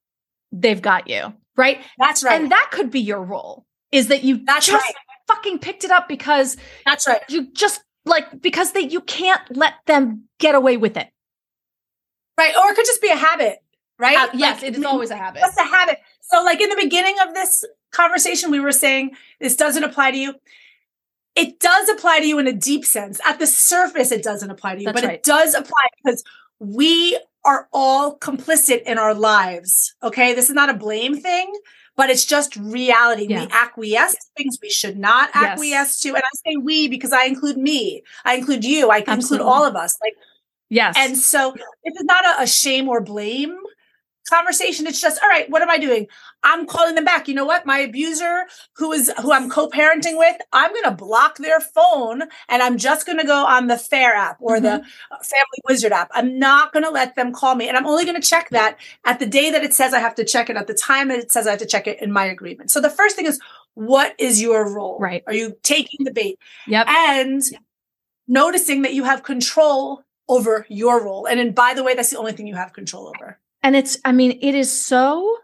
they've 0.50 0.81
got 0.81 1.09
you. 1.09 1.35
Right. 1.57 1.81
That's 1.99 2.25
right. 2.25 2.41
And 2.41 2.50
that 2.50 2.71
could 2.73 2.91
be 2.91 3.00
your 3.00 3.23
role 3.23 3.67
is 3.93 4.09
that 4.09 4.25
you 4.25 4.43
That's 4.45 4.67
just 4.67 4.83
right. 4.83 4.95
fucking 5.29 5.59
picked 5.59 5.85
it 5.85 5.91
up 5.91 6.09
because 6.09 6.57
That's 6.87 7.07
right. 7.07 7.21
you 7.29 7.53
just 7.53 7.83
like, 8.11 8.43
because 8.43 8.73
they, 8.73 8.81
you 8.81 9.00
can't 9.00 9.40
let 9.57 9.75
them 9.87 10.25
get 10.38 10.55
away 10.55 10.76
with 10.76 10.97
it. 10.97 11.09
Right. 12.37 12.55
Or 12.57 12.71
it 12.71 12.76
could 12.76 12.87
just 12.87 13.00
be 13.00 13.09
a 13.09 13.17
habit, 13.17 13.62
right? 13.99 14.17
Uh, 14.17 14.29
yes, 14.35 14.62
Like, 14.62 14.73
it 14.73 14.79
is 14.79 14.85
always 14.85 15.11
a 15.11 15.17
habit. 15.17 15.40
What's 15.43 15.57
a 15.57 15.64
habit? 15.64 15.99
So, 16.23 16.43
like 16.45 16.61
in 16.61 16.69
the 16.69 16.76
beginning 16.76 17.17
of 17.26 17.35
this 17.35 17.64
conversation, 17.93 18.50
we 18.50 18.61
were 18.61 18.73
saying 18.73 19.12
this 19.40 19.57
doesn't 19.57 19.83
apply 19.83 20.12
to 20.12 20.17
you. 20.17 20.35
It 21.37 21.61
does 21.61 21.88
apply 21.88 22.21
to 22.21 22.26
you 22.26 22.38
in 22.38 22.47
a 22.47 22.52
deep 22.52 22.85
sense. 22.85 23.21
At 23.26 23.38
the 23.38 23.47
surface, 23.47 24.11
it 24.11 24.23
doesn't 24.23 24.50
apply 24.50 24.75
to 24.75 24.81
you, 24.81 24.87
That's 24.87 25.00
but 25.00 25.07
right. 25.07 25.14
it 25.17 25.23
does 25.23 25.55
apply 25.55 25.88
because 26.02 26.25
we 26.59 27.19
are 27.45 27.69
all 27.73 28.19
complicit 28.19 28.83
in 28.83 28.99
our 28.99 29.14
lives. 29.14 29.95
Okay. 30.02 30.35
This 30.35 30.49
is 30.49 30.55
not 30.55 30.71
a 30.71 30.75
blame 30.75 31.21
thing, 31.21 31.52
but 32.00 32.09
it's 32.09 32.25
just 32.25 32.57
reality. 32.57 33.26
Yeah. 33.28 33.45
We 33.45 33.49
acquiesce 33.52 34.12
to 34.14 34.21
things 34.38 34.57
we 34.62 34.71
should 34.71 34.99
not 34.99 35.28
Yes. 35.35 35.45
acquiesce 35.45 36.00
to. 36.00 36.09
And 36.09 36.23
I 36.25 36.30
say 36.47 36.57
we 36.57 36.88
because 36.88 37.12
I 37.12 37.25
include 37.25 37.59
me, 37.59 38.02
I 38.25 38.37
include 38.37 38.64
you, 38.64 38.90
I 38.90 39.04
include 39.07 39.42
all 39.42 39.66
of 39.66 39.76
us. 39.76 39.95
Like, 40.02 40.14
Yes. 40.71 40.95
and 40.97 41.14
so 41.19 41.52
this 41.85 41.95
is 41.95 42.04
not 42.04 42.25
a, 42.25 42.42
a 42.45 42.47
shame 42.47 42.88
or 42.88 43.02
blame 43.02 43.54
conversation. 44.29 44.87
It's 44.87 45.01
just, 45.01 45.23
all 45.23 45.29
right, 45.29 45.49
what 45.51 45.62
am 45.62 45.71
I 45.71 45.79
doing? 45.79 46.07
I'm 46.42 46.66
calling 46.66 46.94
them 46.94 47.05
back. 47.05 47.29
You 47.29 47.35
know 47.35 47.44
what? 47.44 47.66
My 47.66 47.79
abuser 47.79 48.47
who 48.75 48.92
is 48.92 49.12
who 49.21 49.33
I'm 49.33 49.51
co-parenting 49.51 50.18
with, 50.18 50.37
I'm 50.53 50.73
gonna 50.73 50.97
block 50.97 51.38
their 51.38 51.61
phone 51.61 52.23
and 52.49 52.62
I'm 52.62 52.79
just 52.79 53.07
gonna 53.07 53.27
go 53.27 53.47
on 53.47 53.66
the 53.66 53.79
Fair 53.79 54.14
app 54.14 54.38
or 54.40 54.61
the 54.61 54.75
uh, 54.75 55.18
Family 55.23 55.61
Wizard 55.68 55.92
app. 55.92 56.11
I'm 56.12 56.38
not 56.38 56.73
gonna 56.73 56.90
let 56.90 57.16
them 57.16 57.33
call 57.33 57.55
me. 57.55 57.68
And 57.68 57.77
I'm 57.77 57.87
only 57.87 58.05
gonna 58.05 58.21
check 58.21 58.51
that 58.51 58.79
at 59.05 59.18
the 59.18 59.27
day 59.27 59.51
that 59.51 59.64
it 59.64 59.75
says 59.75 59.94
I 59.94 60.01
have 60.01 60.14
to 60.16 60.25
check 60.25 60.51
it, 60.51 60.57
at 60.57 60.66
the 60.66 60.75
time 60.75 61.09
that 61.09 61.18
it 61.18 61.33
says 61.33 61.47
I 61.47 61.51
have 61.51 61.61
to 61.61 61.66
check 61.66 61.87
it 61.87 62.01
in 62.03 62.12
my 62.12 62.25
agreement. 62.25 62.71
So 62.71 62.81
the 62.81 62.90
first 62.90 63.16
thing 63.16 63.27
is 63.27 63.40
what 63.75 64.14
is 64.18 64.40
your 64.42 64.73
role? 64.73 64.99
Right. 64.99 65.23
Are 65.27 65.35
you 65.35 65.57
taking 65.62 66.05
the 66.05 66.12
bait? 66.12 66.38
yep. 66.66 66.88
and 66.88 67.42
noticing 68.31 68.83
that 68.83 68.94
you 68.94 69.05
have 69.05 69.23
control 69.23 70.05
over 70.29 70.64
your 70.68 71.05
role. 71.05 71.27
And 71.27 71.38
then, 71.38 71.53
by 71.53 71.75
the 71.75 71.83
way, 71.83 71.94
that's 71.94 72.11
the 72.11 72.18
only 72.18 72.33
thing 72.33 72.47
you 72.47 72.55
have 72.55 72.73
control 72.73 73.09
over. 73.09 73.38
And 73.62 73.77
it's, 73.77 73.99
I 74.05 74.12
mean, 74.12 74.38
it 74.40 74.55
is 74.55 74.70
so 74.70 75.37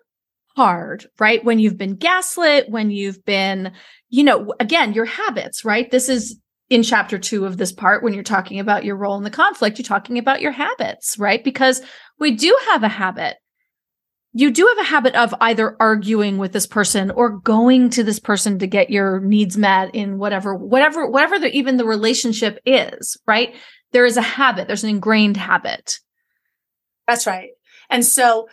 hard, 0.57 1.07
right? 1.19 1.45
When 1.45 1.59
you've 1.59 1.77
been 1.77 1.97
gaslit, 1.97 2.71
when 2.71 2.91
you've 2.91 3.25
been, 3.25 3.73
you 4.09 4.25
know, 4.25 4.55
again, 4.59 4.95
your 4.95 5.05
habits, 5.05 5.65
right? 5.65 5.91
This 5.91 6.09
is 6.09 6.41
in 6.71 6.83
chapter 6.83 7.19
two 7.19 7.45
of 7.45 7.59
this 7.59 7.73
part 7.73 8.03
when 8.03 8.15
you're 8.15 8.23
talking 8.23 8.59
about 8.59 8.85
your 8.85 8.97
role 8.97 9.17
in 9.17 9.23
the 9.23 9.31
conflict, 9.31 9.79
you're 9.79 9.85
talking 9.85 10.19
about 10.19 10.41
your 10.41 10.53
habits, 10.53 11.19
right? 11.19 11.45
Because 11.45 11.83
we 12.19 12.33
do 12.33 12.57
have 12.71 12.83
a 12.83 12.89
habit. 12.89 13.37
You 14.33 14.51
do 14.51 14.67
have 14.67 14.79
a 14.79 14.89
habit 14.89 15.15
of 15.15 15.35
either 15.41 15.77
arguing 15.81 16.39
with 16.39 16.53
this 16.53 16.67
person 16.67 17.11
or 17.11 17.39
going 17.39 17.89
to 17.91 18.03
this 18.03 18.19
person 18.19 18.59
to 18.59 18.67
get 18.67 18.91
your 18.91 19.21
needs 19.21 19.57
met 19.57 19.95
in 19.95 20.19
whatever, 20.19 20.55
whatever, 20.55 21.09
whatever 21.09 21.39
the, 21.39 21.55
even 21.57 21.77
the 21.77 21.87
relationship 21.87 22.59
is, 22.67 23.17
right? 23.27 23.55
There 23.93 24.05
is 24.05 24.17
a 24.17 24.23
habit. 24.23 24.67
There's 24.67 24.85
an 24.85 24.91
ingrained 24.91 25.37
habit. 25.37 26.01
That's 27.07 27.27
right. 27.27 27.51
And 27.91 28.05
so, 28.05 28.49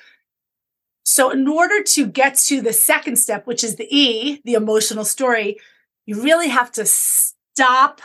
so 1.04 1.32
in 1.32 1.48
order 1.48 1.84
to 1.84 2.08
get 2.08 2.36
to 2.46 2.62
the 2.62 2.74
second 2.74 3.18
step, 3.18 3.46
which 3.46 3.64
is 3.64 3.76
the 3.76 3.88
E, 3.90 4.42
the 4.46 4.54
emotional 4.54 5.06
story, 5.06 5.58
you 6.06 6.22
really 6.22 6.50
have 6.50 6.72
to 6.74 6.86
stop 6.86 8.02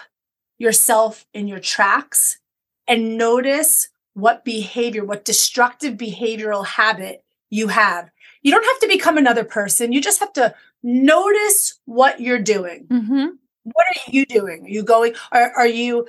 yourself 0.58 1.26
in 1.32 1.48
your 1.48 1.60
tracks 1.60 2.38
and 2.86 3.16
notice 3.16 3.88
what 4.14 4.44
behavior, 4.44 5.04
what 5.04 5.24
destructive 5.24 5.94
behavioral 5.94 6.66
habit 6.66 7.24
you 7.50 7.68
have. 7.68 8.10
You 8.42 8.52
don't 8.52 8.64
have 8.64 8.80
to 8.80 8.88
become 8.88 9.16
another 9.16 9.44
person. 9.44 9.92
You 9.92 10.00
just 10.00 10.20
have 10.20 10.32
to 10.34 10.54
notice 10.82 11.78
what 11.84 12.20
you're 12.20 12.42
doing. 12.42 12.86
Mm-hmm. 12.90 13.26
what 13.64 13.86
are 13.86 14.10
you 14.10 14.26
doing? 14.26 14.64
Are 14.64 14.68
you 14.68 14.82
going? 14.82 15.14
Are, 15.32 15.52
are 15.52 15.66
you 15.66 16.06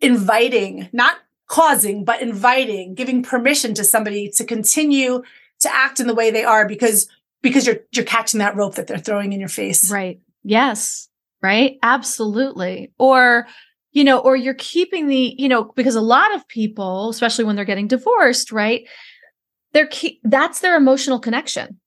inviting, 0.00 0.88
not 0.92 1.16
causing, 1.54 2.04
but 2.04 2.20
inviting, 2.20 2.94
giving 2.94 3.22
permission 3.22 3.74
to 3.74 3.84
somebody 3.84 4.28
to 4.28 4.44
continue 4.44 5.22
to 5.60 5.72
act 5.72 6.00
in 6.00 6.08
the 6.08 6.14
way 6.14 6.32
they 6.32 6.42
are 6.42 6.66
because 6.66 7.08
because 7.42 7.64
you're 7.64 7.78
you're 7.92 8.04
catching 8.04 8.38
that 8.38 8.56
rope 8.56 8.74
that 8.74 8.88
they're 8.88 8.98
throwing 8.98 9.32
in 9.32 9.38
your 9.38 9.48
face. 9.48 9.88
Right. 9.88 10.18
Yes. 10.42 11.08
Right. 11.42 11.78
Absolutely. 11.80 12.90
Or, 12.98 13.46
you 13.92 14.02
know, 14.02 14.18
or 14.18 14.34
you're 14.34 14.54
keeping 14.54 15.06
the, 15.06 15.36
you 15.38 15.48
know, 15.48 15.70
because 15.76 15.94
a 15.94 16.00
lot 16.00 16.34
of 16.34 16.48
people, 16.48 17.10
especially 17.10 17.44
when 17.44 17.54
they're 17.54 17.64
getting 17.64 17.86
divorced, 17.86 18.50
right? 18.50 18.88
They're 19.72 19.86
keep 19.86 20.20
that's 20.24 20.58
their 20.58 20.76
emotional 20.76 21.20
connection. 21.20 21.78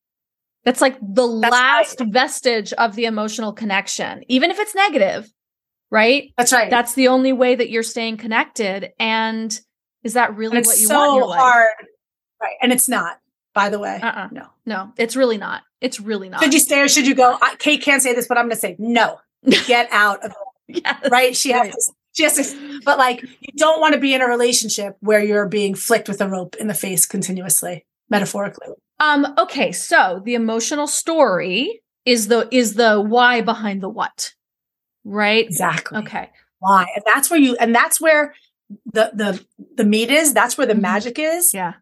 That's 0.64 0.80
like 0.80 0.98
the 1.02 1.28
That's 1.28 1.52
last 1.52 2.02
vestige 2.08 2.72
of 2.72 2.96
the 2.96 3.04
emotional 3.04 3.52
connection, 3.52 4.24
even 4.30 4.50
if 4.50 4.60
it's 4.60 4.76
negative, 4.76 5.30
right? 5.92 6.34
That's 6.38 6.54
right. 6.54 6.70
That's 6.70 6.94
the 6.94 7.08
only 7.10 7.34
way 7.34 7.56
that 7.56 7.70
you're 7.70 7.84
staying 7.84 8.18
connected. 8.18 8.92
And 9.00 9.60
is 10.04 10.14
that 10.14 10.36
really 10.36 10.58
what 10.58 10.80
you 10.80 10.88
so 10.88 10.96
want 10.96 11.16
your 11.18 11.36
hard. 11.36 11.68
Right. 12.42 12.56
And 12.62 12.72
it's 12.72 12.88
not, 12.88 13.20
by 13.54 13.70
the 13.70 13.80
way. 13.80 14.00
Uh-uh. 14.02 14.30
No. 14.32 14.48
No, 14.66 14.94
it's 14.98 15.16
really 15.16 15.38
not. 15.38 15.64
It's 15.82 16.00
really 16.00 16.30
not. 16.30 16.44
Should 16.44 16.54
you 16.54 16.60
stay 16.60 16.82
or 16.82 16.88
should 16.88 17.08
you 17.08 17.16
go? 17.16 17.38
I, 17.42 17.56
Kate 17.58 17.82
can't 17.82 18.02
say 18.02 18.14
this, 18.14 18.28
but 18.28 18.38
I'm 18.38 18.46
going 18.46 18.56
to 18.56 18.58
say 18.58 18.76
no. 18.80 19.20
Get 19.68 19.90
out 19.92 20.24
of 20.24 20.32
it. 20.32 20.84
Yes. 20.84 21.10
Right? 21.10 21.36
She 21.36 21.52
has 21.52 21.70
to. 21.70 21.94
She 22.14 22.24
has 22.24 22.52
to. 22.52 22.82
But 22.84 22.98
like, 22.98 23.22
you 23.22 23.54
don't 23.56 23.80
want 23.80 23.94
to 23.94 24.00
be 24.00 24.14
in 24.14 24.22
a 24.22 24.28
relationship 24.28 24.98
where 25.00 25.24
you're 25.24 25.48
being 25.48 25.76
flicked 25.76 26.10
with 26.10 26.20
a 26.20 26.28
rope 26.28 26.56
in 26.60 26.68
the 26.68 26.74
face 26.74 27.06
continuously, 27.06 27.86
metaphorically. 28.10 28.68
Um, 29.00 29.34
okay, 29.38 29.72
so 29.72 30.22
the 30.26 30.34
emotional 30.34 30.88
story 30.88 31.82
is 32.06 32.28
the 32.28 32.48
is 32.52 32.74
the 32.74 33.00
why 33.00 33.42
behind 33.42 33.82
the 33.82 33.90
what. 33.90 34.34
Right? 35.08 35.46
Exactly. 35.46 36.00
Okay. 36.00 36.30
why 36.60 36.86
and 36.96 37.04
that's 37.06 37.30
where 37.30 37.40
you 37.40 37.56
and 37.58 37.74
that's 37.74 38.02
where 38.02 38.34
the 38.94 39.12
the 39.14 39.46
the 39.76 39.84
meat 39.86 40.10
is 40.12 40.34
that's 40.34 40.58
where 40.58 40.68
the 40.68 40.74
Mhm. 40.74 40.82
magic 40.82 41.18
is 41.20 41.54
Yeah. 41.54 41.74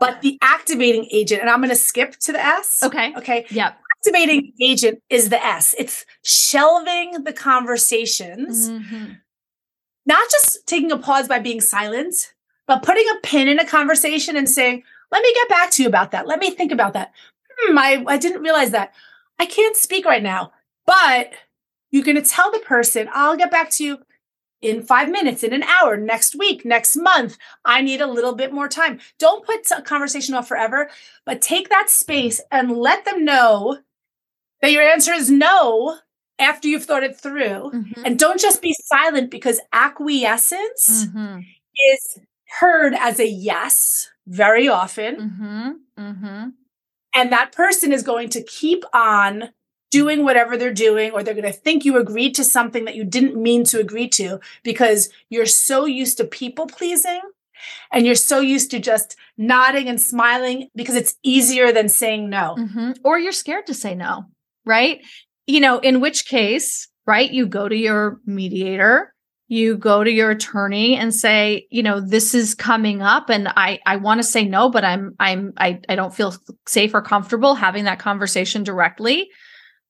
but 0.00 0.20
the 0.20 0.36
activating 0.42 1.06
agent 1.12 1.40
and 1.42 1.48
i'm 1.48 1.60
going 1.60 1.70
to 1.70 1.76
skip 1.76 2.16
to 2.26 2.32
the 2.32 2.44
s 2.44 2.82
Okay. 2.82 3.14
okay 3.16 3.46
Yep. 3.50 3.78
activating 3.98 4.52
agent 4.60 5.00
is 5.08 5.28
the 5.30 5.42
s 5.44 5.74
it's 5.78 6.04
shelving 6.24 7.22
the 7.24 7.32
conversations 7.32 8.68
Mhm. 8.68 9.18
not 10.06 10.28
just 10.30 10.66
taking 10.66 10.90
a 10.92 10.98
pause 10.98 11.28
by 11.28 11.38
being 11.38 11.60
silent 11.60 12.34
but 12.66 12.82
putting 12.82 13.06
a 13.14 13.20
pin 13.22 13.46
in 13.48 13.58
a 13.60 13.64
conversation 13.66 14.36
and 14.36 14.48
saying 14.50 14.82
let 15.12 15.22
me 15.22 15.32
get 15.34 15.48
back 15.48 15.70
to 15.70 15.82
you 15.82 15.88
about 15.88 16.10
that 16.10 16.26
let 16.26 16.40
me 16.40 16.50
think 16.50 16.72
about 16.72 16.92
that 16.94 17.12
hmm, 17.58 17.78
I, 17.78 18.04
I 18.08 18.16
didn't 18.18 18.42
realize 18.42 18.72
that 18.72 18.92
i 19.38 19.46
can't 19.46 19.76
speak 19.76 20.04
right 20.04 20.22
now 20.22 20.52
but 20.84 21.30
you're 21.96 22.04
going 22.04 22.22
to 22.22 22.22
tell 22.22 22.50
the 22.50 22.58
person 22.60 23.08
i'll 23.12 23.36
get 23.36 23.50
back 23.50 23.70
to 23.70 23.84
you 23.84 23.98
in 24.62 24.82
five 24.82 25.10
minutes, 25.10 25.44
in 25.44 25.52
an 25.52 25.62
hour, 25.64 25.98
next 25.98 26.34
week, 26.34 26.64
next 26.64 26.96
month. 26.96 27.36
I 27.66 27.82
need 27.82 28.00
a 28.00 28.06
little 28.06 28.34
bit 28.34 28.52
more 28.54 28.68
time. 28.68 29.00
Don't 29.18 29.44
put 29.44 29.70
a 29.70 29.82
conversation 29.82 30.34
off 30.34 30.48
forever, 30.48 30.88
but 31.26 31.42
take 31.42 31.68
that 31.68 31.90
space 31.90 32.40
and 32.50 32.72
let 32.72 33.04
them 33.04 33.22
know 33.24 33.78
that 34.62 34.72
your 34.72 34.82
answer 34.82 35.12
is 35.12 35.30
no 35.30 35.98
after 36.38 36.68
you've 36.68 36.86
thought 36.86 37.04
it 37.04 37.20
through. 37.20 37.70
Mhm. 37.74 38.02
And 38.04 38.18
don't 38.18 38.40
just 38.40 38.62
be 38.62 38.74
silent 38.86 39.30
because 39.30 39.60
acquiescence 39.74 41.06
Mhm. 41.06 41.44
is 41.92 42.18
heard 42.58 42.94
as 42.94 43.20
a 43.20 43.28
yes 43.28 44.08
very 44.26 44.68
often. 44.68 45.16
Mhm. 45.16 46.02
Mhm. 46.02 46.52
And 47.14 47.30
that 47.30 47.52
person 47.52 47.92
is 47.92 48.02
going 48.02 48.30
to 48.30 48.42
keep 48.42 48.84
on 48.94 49.52
doing 50.00 50.24
whatever 50.24 50.56
they're 50.56 50.72
doing, 50.88 51.10
or 51.12 51.22
they're 51.22 51.40
going 51.42 51.52
to 51.52 51.60
think 51.64 51.84
you 51.84 51.96
agreed 51.96 52.34
to 52.36 52.44
something 52.44 52.84
that 52.84 52.96
you 52.96 53.04
didn't 53.04 53.36
mean 53.48 53.64
to 53.64 53.80
agree 53.80 54.08
to 54.08 54.40
because 54.62 55.08
you're 55.30 55.46
so 55.68 55.84
used 55.86 56.16
to 56.18 56.24
people 56.24 56.66
pleasing 56.66 57.20
and 57.92 58.06
you're 58.06 58.14
so 58.32 58.40
used 58.40 58.70
to 58.70 58.78
just 58.78 59.16
nodding 59.36 59.88
and 59.88 60.00
smiling 60.00 60.68
because 60.74 60.96
it's 60.96 61.14
easier 61.22 61.72
than 61.72 61.88
saying 61.88 62.28
no. 62.28 62.56
Mhm. 62.58 62.98
Or 63.04 63.18
you're 63.18 63.32
scared 63.32 63.66
to 63.66 63.74
say 63.74 63.94
no, 63.94 64.24
right? 64.64 65.00
You 65.46 65.60
know, 65.60 65.78
in 65.78 66.00
which 66.00 66.26
case, 66.26 66.88
right, 67.06 67.30
you 67.30 67.46
go 67.46 67.68
to 67.68 67.76
your 67.76 68.20
mediator, 68.26 69.12
you 69.48 69.76
go 69.76 70.02
to 70.02 70.10
your 70.10 70.30
attorney 70.32 70.96
and 70.96 71.14
say, 71.14 71.66
you 71.70 71.82
know, 71.82 72.00
this 72.00 72.34
is 72.34 72.54
coming 72.54 73.00
up 73.00 73.30
and 73.30 73.48
I 73.48 73.78
I 73.86 73.96
want 73.96 74.18
to 74.18 74.24
say 74.34 74.44
no, 74.44 74.70
but 74.70 74.84
I'm 74.84 75.14
I'm 75.20 75.52
I 75.56 75.80
I 75.88 75.94
don't 75.94 76.14
feel 76.14 76.34
safe 76.66 76.94
or 76.94 77.02
comfortable 77.02 77.54
having 77.54 77.84
that 77.84 78.00
conversation 78.00 78.64
directly. 78.64 79.28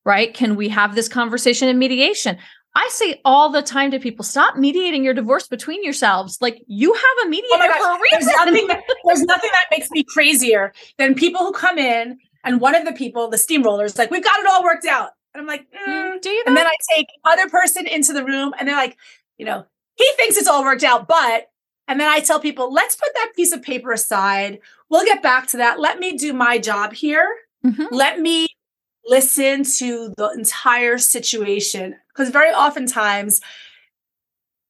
Right? 0.06 0.32
Can 0.32 0.54
we 0.56 0.68
have 0.70 0.94
this 0.94 1.08
conversation 1.08 1.68
in 1.68 1.78
mediation? 1.78 2.38
I 2.76 2.88
say 2.92 3.20
all 3.24 3.50
the 3.50 3.60
time 3.62 3.90
to 3.90 3.98
people, 3.98 4.22
stop 4.24 4.56
mediating 4.56 5.02
your 5.02 5.14
divorce 5.14 5.48
between 5.48 5.82
yourselves. 5.82 6.38
Like 6.40 6.62
you 6.68 6.92
have 6.94 7.26
a 7.26 7.28
mediator 7.28 7.54
Oh 7.54 7.68
gosh, 7.68 7.80
for 7.80 7.94
a 7.94 7.98
There's 8.12 8.24
reason. 8.26 8.36
nothing 8.46 8.66
that 8.68 8.82
there's 9.04 9.22
nothing 9.22 9.50
that 9.52 9.64
makes 9.70 9.90
me 9.90 10.04
crazier 10.04 10.72
than 10.96 11.14
people 11.14 11.40
who 11.40 11.52
come 11.52 11.76
in 11.78 12.18
and 12.44 12.60
one 12.60 12.74
of 12.76 12.84
the 12.84 12.92
people, 12.92 13.28
the 13.28 13.36
steamrollers, 13.36 13.98
like, 13.98 14.10
we've 14.12 14.22
got 14.22 14.38
it 14.38 14.46
all 14.46 14.62
worked 14.62 14.86
out. 14.86 15.10
And 15.34 15.40
I'm 15.40 15.46
like, 15.48 15.66
mm. 15.72 15.86
Mm, 16.16 16.22
Do 16.22 16.30
you 16.30 16.44
and 16.46 16.56
then 16.56 16.66
I 16.66 16.74
take 16.94 17.06
other 17.24 17.48
person 17.48 17.86
into 17.86 18.12
the 18.12 18.24
room 18.24 18.54
and 18.58 18.68
they're 18.68 18.76
like, 18.76 18.96
you 19.38 19.44
know, 19.46 19.66
he 19.96 20.08
thinks 20.16 20.36
it's 20.36 20.46
all 20.48 20.62
worked 20.62 20.84
out, 20.84 21.08
but 21.08 21.48
and 21.88 21.98
then 21.98 22.08
I 22.08 22.20
tell 22.20 22.38
people, 22.40 22.72
let's 22.72 22.94
put 22.94 23.08
that 23.14 23.32
piece 23.34 23.52
of 23.52 23.62
paper 23.62 23.90
aside. 23.92 24.60
We'll 24.88 25.04
get 25.04 25.22
back 25.22 25.48
to 25.48 25.56
that. 25.56 25.80
Let 25.80 25.98
me 25.98 26.16
do 26.16 26.32
my 26.32 26.58
job 26.58 26.92
here. 26.92 27.26
Mhm. 27.64 27.88
Let 27.90 28.20
me 28.20 28.46
listen 29.08 29.64
to 29.64 30.12
the 30.16 30.30
entire 30.36 30.98
situation. 30.98 31.94
Because 32.08 32.30
very 32.30 32.50
oftentimes, 32.50 33.40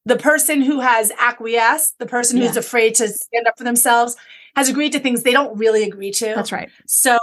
the 0.05 0.17
person 0.17 0.63
who 0.63 0.81
has 0.81 1.11
acquiesced, 1.19 1.99
the 1.99 2.07
person 2.07 2.37
who's 2.39 2.55
Yeah. 2.55 2.61
afraid 2.61 2.95
to 2.97 3.09
stand 3.09 3.47
up 3.47 3.59
for 3.59 3.65
themselves, 3.65 4.17
has 4.55 4.69
agreed 4.69 4.93
to 4.93 5.01
things 5.01 5.23
they 5.23 5.33
don't 5.33 5.57
really 5.59 5.83
agree 5.83 6.13
to. 6.13 6.27
That's 6.35 6.53
right. 6.53 6.71
So, 6.87 7.19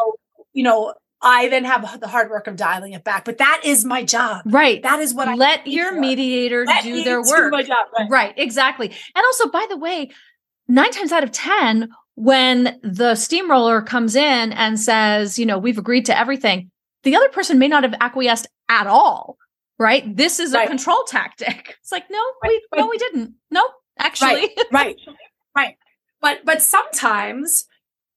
you 0.54 0.64
know, 0.64 0.94
I 1.22 1.48
then 1.48 1.64
have 1.64 2.00
the 2.02 2.08
hard 2.10 2.30
work 2.30 2.48
of 2.48 2.58
dialing 2.58 2.92
it 2.92 3.06
back. 3.06 3.24
But 3.24 3.38
that 3.38 3.62
is 3.64 3.86
my 3.86 4.04
job. 4.04 4.42
Right. 4.46 4.84
That 4.84 5.00
is 5.00 5.14
what 5.14 5.30
I 5.30 5.36
let 5.36 5.66
your 5.66 5.94
for. 5.94 6.00
mediator 6.02 6.66
Let 6.66 6.84
do 6.84 7.02
their 7.04 7.22
work. 7.22 7.52
my 7.52 7.64
job. 7.64 7.88
Right. 7.98 8.10
Right, 8.10 8.34
exactly. 8.36 8.90
And 9.16 9.26
also, 9.26 9.48
by 9.48 9.66
the 9.70 9.78
way, 9.78 10.12
nine 10.68 10.92
times 10.92 11.14
out 11.14 11.24
of 11.24 11.32
10, 11.32 11.90
when 12.16 12.78
the 12.84 13.16
steamroller 13.16 13.82
comes 13.82 14.16
in 14.18 14.52
and 14.52 14.78
says, 14.80 15.40
you 15.40 15.46
know, 15.46 15.58
we've 15.58 15.78
agreed 15.78 16.06
to 16.08 16.18
everything, 16.20 16.70
the 17.04 17.16
other 17.16 17.30
person 17.30 17.60
may 17.60 17.68
not 17.68 17.84
have 17.84 17.94
acquiesced 18.00 18.48
at 18.70 18.88
all. 18.88 19.38
Right. 19.80 20.16
This 20.16 20.40
is 20.40 20.54
a 20.54 20.58
Right. 20.60 20.68
control 20.70 21.04
tactic. 21.06 21.78
It's 21.82 21.92
like, 21.92 22.10
no, 22.10 22.22
Right, 22.44 22.60
we, 22.72 22.78
no, 22.80 22.88
we 22.88 22.98
didn't. 22.98 23.34
No, 23.52 23.68
actually. 24.00 24.50
right 24.72 24.96
right 25.56 25.76
but 26.22 26.40
but 26.46 26.62
sometimes 26.62 27.66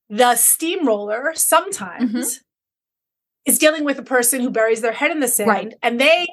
the 0.09 0.35
steamroller 0.37 1.33
sometimes 1.35 2.13
Mhm. 2.13 2.41
is 3.45 3.59
dealing 3.59 3.85
with 3.85 3.99
a 3.99 4.03
person 4.03 4.41
who 4.41 4.51
buries 4.51 4.81
their 4.81 4.93
head 4.93 5.11
in 5.11 5.21
the 5.21 5.29
sand 5.29 5.75
and 5.83 6.01
they 6.01 6.27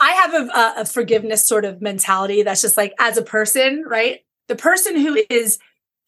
i 0.00 0.12
have 0.12 0.34
a, 0.34 0.46
a, 0.52 0.74
a 0.78 0.84
forgiveness 0.84 1.46
sort 1.46 1.64
of 1.64 1.80
mentality 1.82 2.42
that's 2.42 2.62
just 2.62 2.76
like 2.76 2.92
as 2.98 3.16
a 3.18 3.22
person 3.22 3.84
right 3.86 4.20
the 4.48 4.56
person 4.56 4.96
who 4.96 5.22
is 5.30 5.58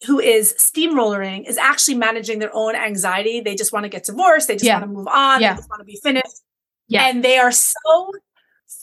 who 0.07 0.19
is 0.19 0.53
steamrolling 0.57 1.47
is 1.47 1.57
actually 1.57 1.95
managing 1.95 2.39
their 2.39 2.53
own 2.55 2.75
anxiety 2.75 3.39
they 3.41 3.55
just 3.55 3.71
want 3.73 3.83
to 3.83 3.89
get 3.89 4.03
divorced 4.05 4.47
they 4.47 4.55
just 4.55 4.65
Yeah. 4.65 4.79
want 4.79 4.91
to 4.91 4.97
move 4.97 5.07
on 5.07 5.41
Yeah. 5.41 5.53
they 5.53 5.57
just 5.57 5.69
want 5.69 5.81
to 5.81 5.85
be 5.85 5.99
finished 6.03 6.41
Yeah. 6.87 7.07
and 7.07 7.23
they 7.23 7.37
are 7.37 7.51
so 7.51 8.11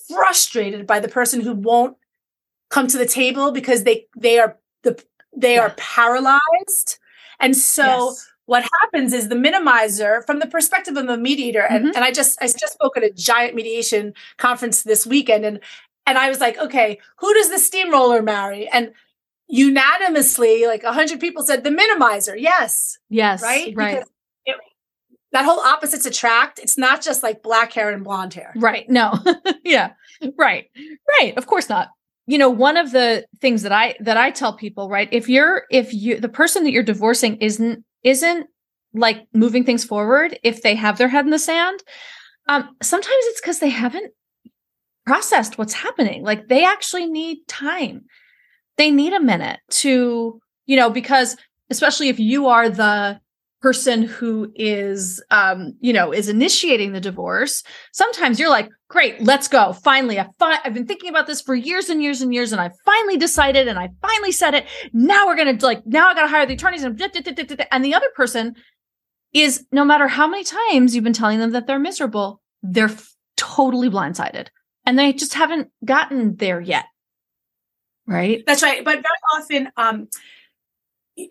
frustrated 0.08 0.86
by 0.86 1.00
the 1.00 1.08
person 1.08 1.40
who 1.40 1.54
won't 1.54 1.96
come 2.70 2.86
to 2.88 2.98
the 2.98 3.06
table 3.06 3.50
because 3.52 3.84
they 3.84 4.06
they 4.16 4.38
are 4.38 4.58
the 4.82 5.02
they 5.36 5.54
Yeah. 5.54 5.62
are 5.62 5.70
paralyzed 5.76 6.98
and 7.40 7.56
so 7.56 7.84
Yes. 8.10 8.26
what 8.46 8.64
happens 8.82 9.12
is 9.12 9.28
the 9.28 9.34
minimizer 9.34 10.24
from 10.26 10.38
the 10.38 10.46
perspective 10.46 10.96
of 10.96 11.06
the 11.06 11.16
mediator 11.16 11.62
and, 11.62 11.86
Mhm. 11.86 11.92
and 11.96 12.04
i 12.04 12.10
just 12.12 12.38
i 12.42 12.46
just 12.46 12.72
spoke 12.74 12.96
at 12.96 13.02
a 13.04 13.10
giant 13.10 13.54
mediation 13.54 14.14
conference 14.36 14.82
this 14.82 15.06
weekend 15.06 15.44
and 15.44 15.60
and 16.06 16.18
i 16.18 16.28
was 16.28 16.40
like 16.40 16.58
okay 16.58 16.98
who 17.18 17.32
does 17.34 17.48
the 17.50 17.58
steamroller 17.58 18.22
marry 18.22 18.68
and 18.68 18.92
unanimously 19.48 20.66
like 20.66 20.82
100 20.82 21.18
people 21.20 21.42
said 21.42 21.64
the 21.64 21.70
minimizer 21.70 22.34
yes 22.38 22.98
yes. 23.08 23.42
right 23.42 23.74
Right. 23.76 23.98
It- 23.98 24.08
that 25.30 25.44
whole 25.44 25.60
opposites 25.60 26.06
attract 26.06 26.58
it's 26.58 26.78
not 26.78 27.02
just 27.02 27.22
like 27.22 27.42
black 27.42 27.72
hair 27.74 27.90
and 27.90 28.02
blonde 28.02 28.32
hair 28.32 28.52
Right. 28.56 28.88
No. 28.88 29.12
yeah. 29.64 29.92
Right. 30.38 30.70
Right. 31.20 31.36
Of 31.36 31.46
course 31.46 31.68
not. 31.68 31.88
You 32.26 32.38
know, 32.38 32.48
one 32.50 32.76
of 32.78 32.92
the 32.92 33.26
things 33.40 33.62
that 33.62 33.72
I 33.72 33.94
that 34.00 34.16
I 34.16 34.30
tell 34.30 34.54
people, 34.54 34.88
right? 34.88 35.08
If 35.12 35.28
you're 35.28 35.64
if 35.70 35.92
you 35.92 36.18
the 36.18 36.30
person 36.30 36.64
that 36.64 36.72
you're 36.72 36.82
divorcing 36.82 37.36
isn't 37.38 37.84
isn't 38.04 38.46
like 38.94 39.26
moving 39.34 39.64
things 39.64 39.84
forward, 39.84 40.38
if 40.42 40.62
they 40.62 40.74
have 40.74 40.96
their 40.96 41.08
head 41.08 41.26
in 41.26 41.30
the 41.30 41.38
sand, 41.38 41.82
um 42.48 42.74
sometimes 42.82 43.24
it's 43.26 43.40
cuz 43.42 43.58
they 43.58 43.68
haven't 43.68 44.12
processed 45.06 45.58
what's 45.58 45.74
happening. 45.74 46.22
Like 46.22 46.48
they 46.48 46.64
actually 46.64 47.06
need 47.06 47.46
time. 47.48 48.06
They 48.78 48.90
need 48.90 49.12
a 49.12 49.20
minute 49.20 49.60
to, 49.70 50.40
you 50.66 50.76
know, 50.76 50.88
because 50.88 51.36
especially 51.70 52.08
if 52.08 52.18
you 52.18 52.46
are 52.46 52.70
the 52.70 53.20
person 53.60 54.02
who 54.02 54.52
is 54.54 55.22
um 55.30 55.74
you 55.80 55.92
know 55.92 56.12
is 56.12 56.28
initiating 56.28 56.92
the 56.92 57.00
divorce 57.00 57.64
sometimes 57.92 58.38
you're 58.38 58.48
like 58.48 58.68
great 58.88 59.20
let's 59.20 59.48
go. 59.48 59.72
Finally 59.72 60.20
I 60.20 60.28
fi- 60.38 60.60
i've 60.64 60.74
been 60.74 60.86
thinking 60.86 61.10
about 61.10 61.26
this 61.26 61.42
for 61.42 61.56
years 61.56 61.88
and 61.88 62.00
years 62.02 62.22
and 62.22 62.32
years 62.32 62.52
and 62.52 62.60
i 62.60 62.70
finally 62.84 63.16
decided 63.16 63.66
and 63.66 63.78
i 63.78 63.88
finally 64.00 64.32
said 64.32 64.54
it. 64.54 64.66
Now 64.92 65.26
we're 65.26 65.36
gonna 65.36 65.58
like 65.60 65.84
now 65.86 66.08
i 66.08 66.14
gotta 66.14 66.28
hire 66.28 66.46
the 66.46 66.54
attorneys 66.54 66.84
and 66.84 67.00
and 67.72 67.84
the 67.84 67.94
other 67.94 68.08
person 68.14 68.54
is 69.34 69.66
no 69.72 69.84
matter 69.84 70.06
how 70.08 70.28
many 70.28 70.44
times 70.44 70.94
you've 70.94 71.04
been 71.04 71.12
telling 71.12 71.40
them 71.40 71.50
that 71.50 71.66
they're 71.66 71.80
miserable 71.80 72.40
they're 72.62 72.86
f- 72.86 73.12
totally 73.36 73.90
blindsided 73.90 74.48
and 74.86 74.96
they 74.96 75.12
just 75.12 75.34
haven't 75.34 75.70
gotten 75.84 76.36
there 76.36 76.60
yet 76.60 76.84
right 78.08 78.42
That's 78.46 78.62
right. 78.62 78.84
But 78.84 78.96
very 78.96 79.04
often, 79.36 79.72
um, 79.76 80.08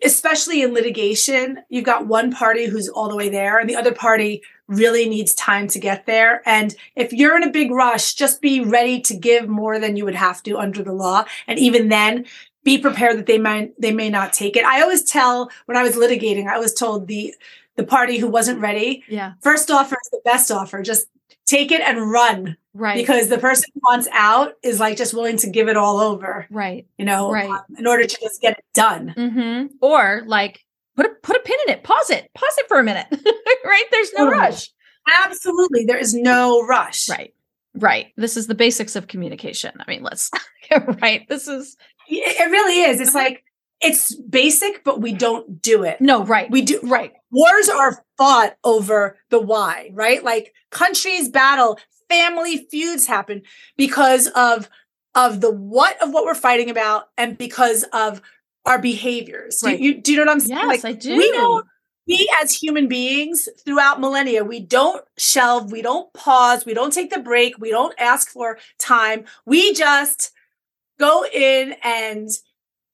especially 0.04 0.62
in 0.62 0.74
litigation, 0.74 1.58
you've 1.68 1.84
got 1.84 2.06
one 2.06 2.30
party 2.32 2.66
who's 2.66 2.88
all 2.88 3.08
the 3.08 3.16
way 3.16 3.28
there, 3.28 3.58
and 3.58 3.68
the 3.68 3.76
other 3.76 3.92
party 3.92 4.42
really 4.66 5.08
needs 5.08 5.34
time 5.34 5.66
to 5.68 5.78
get 5.78 6.06
there. 6.06 6.42
And 6.46 6.74
if 6.94 7.12
you're 7.12 7.36
in 7.36 7.42
a 7.42 7.50
big 7.50 7.70
rush, 7.70 8.14
just 8.14 8.40
be 8.40 8.60
ready 8.60 9.00
to 9.02 9.16
give 9.16 9.48
more 9.48 9.78
than 9.78 9.96
you 9.96 10.04
would 10.04 10.14
have 10.14 10.42
to 10.44 10.58
under 10.58 10.82
the 10.82 10.92
law. 10.92 11.24
And 11.46 11.58
even 11.58 11.88
then, 11.88 12.26
be 12.64 12.78
prepared 12.78 13.16
that 13.18 13.26
they 13.26 13.38
might 13.38 13.80
they 13.80 13.92
may 13.92 14.10
not 14.10 14.32
take 14.32 14.56
it. 14.56 14.64
I 14.64 14.82
always 14.82 15.02
tell 15.02 15.50
when 15.66 15.76
I 15.76 15.82
was 15.82 15.96
litigating, 15.96 16.48
I 16.48 16.58
was 16.58 16.74
told 16.74 17.08
the 17.08 17.34
the 17.76 17.84
party 17.84 18.18
who 18.18 18.28
wasn't 18.28 18.60
ready, 18.60 19.04
yeah 19.08 19.34
first 19.40 19.70
offer 19.70 19.96
is 20.02 20.10
the 20.10 20.20
best 20.24 20.50
offer. 20.50 20.82
Just 20.82 21.06
take 21.48 21.72
it 21.72 21.80
and 21.80 22.10
run 22.10 22.56
right 22.74 22.96
because 22.96 23.28
the 23.28 23.38
person 23.38 23.64
who 23.74 23.80
wants 23.88 24.06
out 24.12 24.52
is 24.62 24.78
like 24.78 24.96
just 24.96 25.14
willing 25.14 25.36
to 25.38 25.48
give 25.50 25.66
it 25.68 25.76
all 25.76 25.98
over 25.98 26.46
right 26.50 26.86
you 26.98 27.04
know, 27.04 27.30
Right. 27.32 27.48
um, 27.50 27.60
in 27.78 27.86
order 27.86 28.04
to 28.06 28.18
just 28.20 28.40
get 28.40 28.58
it 28.58 28.64
done. 28.74 29.14
Mm-hmm. 29.16 29.66
Or 29.80 30.22
like 30.26 30.60
put 30.96 31.06
a 31.06 31.10
put 31.22 31.36
a 31.36 31.40
pin 31.40 31.56
in 31.66 31.72
it, 31.74 31.82
pause 31.82 32.10
it, 32.10 32.30
pause 32.34 32.54
it 32.58 32.68
for 32.68 32.78
a 32.78 32.84
minute. 32.84 33.06
right? 33.64 33.84
There's 33.90 34.12
no 34.12 34.24
Totally. 34.26 34.38
rush. 34.42 34.68
Absolutely. 35.24 35.84
There 35.86 35.96
is 35.98 36.14
no 36.14 36.64
rush. 36.66 37.08
Right. 37.08 37.32
Right. 37.74 38.08
This 38.16 38.36
is 38.36 38.46
the 38.46 38.54
basics 38.54 38.96
of 38.96 39.06
communication. 39.08 39.72
I 39.80 39.90
mean, 39.90 40.02
let's 40.02 40.30
right. 41.02 41.26
This 41.28 41.48
is 41.48 41.76
It, 42.08 42.40
it 42.40 42.50
really 42.50 42.82
is. 42.90 43.00
It's 43.00 43.14
like, 43.14 43.42
it's 43.80 44.14
basic, 44.16 44.82
but 44.84 45.00
we 45.00 45.12
don't 45.12 45.62
do 45.62 45.84
it. 45.84 46.00
no 46.00 46.24
right. 46.24 46.50
We 46.50 46.62
do. 46.62 46.80
right. 46.82 47.12
Wars 47.30 47.68
are 47.68 48.04
fought 48.16 48.56
over 48.64 49.18
the 49.30 49.40
why, 49.40 49.90
right? 49.92 50.22
Like 50.22 50.54
countries 50.70 51.28
battle, 51.28 51.78
family 52.08 52.66
feuds 52.70 53.06
happen 53.06 53.42
because 53.76 54.28
of 54.28 54.68
of 55.14 55.40
the 55.40 55.50
what 55.50 56.00
of 56.02 56.12
what 56.12 56.24
we're 56.24 56.34
fighting 56.34 56.70
about 56.70 57.08
and 57.16 57.36
because 57.36 57.84
of 57.92 58.22
our 58.64 58.78
behaviors. 58.78 59.60
Do, 59.60 59.70
you, 59.70 60.00
do 60.00 60.12
you 60.12 60.18
know 60.18 60.24
what 60.24 60.32
I'm 60.32 60.40
saying? 60.40 60.58
Yes, 60.58 60.66
like 60.66 60.84
I 60.84 60.92
do. 60.92 61.16
we 61.16 61.30
don't 61.32 61.66
we 62.06 62.28
as 62.42 62.52
human 62.52 62.88
beings 62.88 63.48
throughout 63.64 64.00
millennia 64.00 64.42
we 64.42 64.58
don't 64.58 65.04
shelve 65.18 65.70
we 65.70 65.82
don't 65.82 66.12
pause 66.14 66.64
we 66.64 66.74
don't 66.74 66.92
take 66.92 67.10
the 67.10 67.20
break 67.20 67.58
we 67.58 67.70
don't 67.70 67.94
ask 67.98 68.30
for 68.30 68.58
time 68.78 69.24
we 69.44 69.74
just 69.74 70.32
go 70.98 71.24
in 71.32 71.76
and 71.84 72.30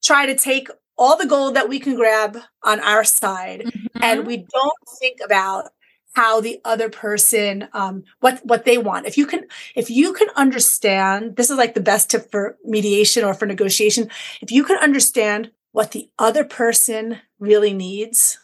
try 0.03 0.25
to 0.25 0.35
take 0.35 0.67
all 0.97 1.17
the 1.17 1.27
gold 1.27 1.55
that 1.55 1.69
we 1.69 1.79
can 1.79 1.95
grab 1.95 2.37
on 2.63 2.79
our 2.79 3.03
side 3.03 3.61
mm-hmm. 3.61 4.03
and 4.03 4.25
we 4.25 4.37
don't 4.37 4.99
think 4.99 5.19
about 5.23 5.69
how 6.13 6.39
the 6.39 6.61
other 6.63 6.89
person 6.89 7.67
um, 7.73 8.03
what 8.21 8.39
what 8.45 8.63
they 8.63 8.77
want. 8.77 9.05
If 9.05 9.17
you 9.17 9.25
can 9.25 9.45
if 9.75 9.89
you 9.89 10.13
can 10.13 10.29
understand 10.35 11.35
this 11.35 11.49
is 11.49 11.57
like 11.57 11.73
the 11.73 11.81
best 11.81 12.09
tip 12.09 12.31
for 12.31 12.57
mediation 12.63 13.23
or 13.23 13.33
for 13.33 13.45
negotiation. 13.45 14.09
If 14.41 14.51
you 14.51 14.63
can 14.63 14.77
understand 14.77 15.51
what 15.71 15.91
the 15.91 16.09
other 16.17 16.45
person 16.45 17.19
really 17.39 17.73
needs 17.73 18.39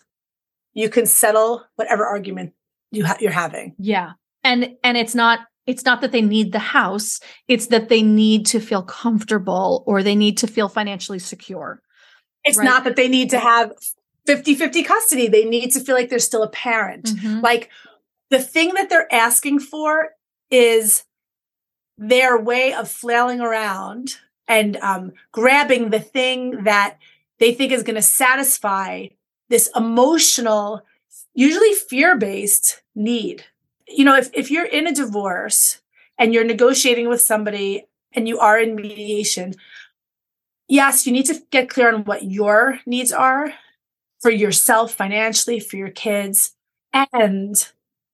you 0.74 0.90
can 0.90 1.06
settle 1.06 1.64
whatever 1.76 2.06
argument 2.06 2.54
you 2.92 3.06
ha- 3.06 3.18
you're 3.20 3.32
having. 3.32 3.76
Yeah. 3.78 4.12
And 4.44 4.76
and 4.84 4.98
it's 4.98 5.16
not 5.16 5.40
it's 5.68 5.86
not 5.86 6.02
that 6.02 6.12
they 6.12 6.22
need 6.22 6.52
the 6.52 6.60
house 6.60 7.20
it's 7.48 7.68
that 7.68 7.90
they 7.90 8.02
need 8.02 8.46
to 8.48 8.60
feel 8.60 8.82
comfortable 8.84 9.84
or 9.86 10.02
they 10.02 10.16
need 10.16 10.38
to 10.40 10.48
feel 10.48 10.68
financially 10.68 11.20
secure 11.20 11.82
it's 12.44 12.58
right? 12.58 12.66
not 12.66 12.84
that 12.84 12.96
they 12.96 13.08
need 13.08 13.30
to 13.32 13.40
have 13.40 13.74
50 14.26 14.56
50 14.56 14.84
custody. 14.84 15.28
They 15.28 15.46
need 15.46 15.72
to 15.72 15.80
feel 15.80 15.96
like 15.96 16.10
they're 16.10 16.20
still 16.20 16.44
a 16.44 16.50
parent. 16.50 17.06
Mm-hmm. 17.06 17.42
Like 17.42 17.70
the 18.30 18.40
thing 18.40 18.74
that 18.76 18.90
they're 18.90 19.14
asking 19.14 19.60
for 19.60 20.12
is 20.50 21.04
their 21.98 22.38
way 22.38 22.74
of 22.74 22.90
flailing 22.90 23.42
around 23.42 24.18
and 24.48 24.78
um, 24.78 25.14
grabbing 25.32 25.90
the 25.90 26.00
thing 26.00 26.64
that 26.64 26.98
they 27.40 27.54
think 27.54 27.72
is 27.72 27.84
going 27.84 27.96
to 27.96 28.02
satisfy 28.02 29.08
this 29.50 29.70
emotional, 29.76 30.82
usually 31.34 31.74
fear 31.74 32.18
based 32.18 32.82
need. 32.96 33.46
You 33.88 34.06
know, 34.06 34.16
if, 34.16 34.30
if 34.34 34.50
you're 34.50 34.66
in 34.66 34.88
a 34.88 34.94
divorce 34.94 35.82
and 36.18 36.34
you're 36.34 36.44
negotiating 36.44 37.10
with 37.10 37.22
somebody 37.22 37.86
and 38.14 38.28
you 38.28 38.40
are 38.40 38.60
in 38.60 38.76
mediation, 38.76 39.56
yes, 40.72 41.06
you 41.06 41.12
need 41.12 41.26
to 41.26 41.42
get 41.52 41.70
clear 41.70 41.94
on 41.94 42.06
what 42.06 42.24
your 42.24 42.80
needs 42.86 43.12
are 43.12 43.54
for 44.22 44.32
yourself 44.32 44.94
financially, 44.94 45.60
for 45.60 45.76
your 45.76 45.90
kids. 45.90 46.56
And 46.94 47.56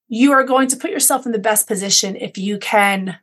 you 0.07 0.31
are 0.31 0.43
going 0.43 0.67
to 0.69 0.77
put 0.77 0.89
yourself 0.89 1.25
in 1.25 1.31
the 1.31 1.39
best 1.39 1.67
position 1.67 2.15
if 2.15 2.37
you 2.37 2.57
can 2.57 3.19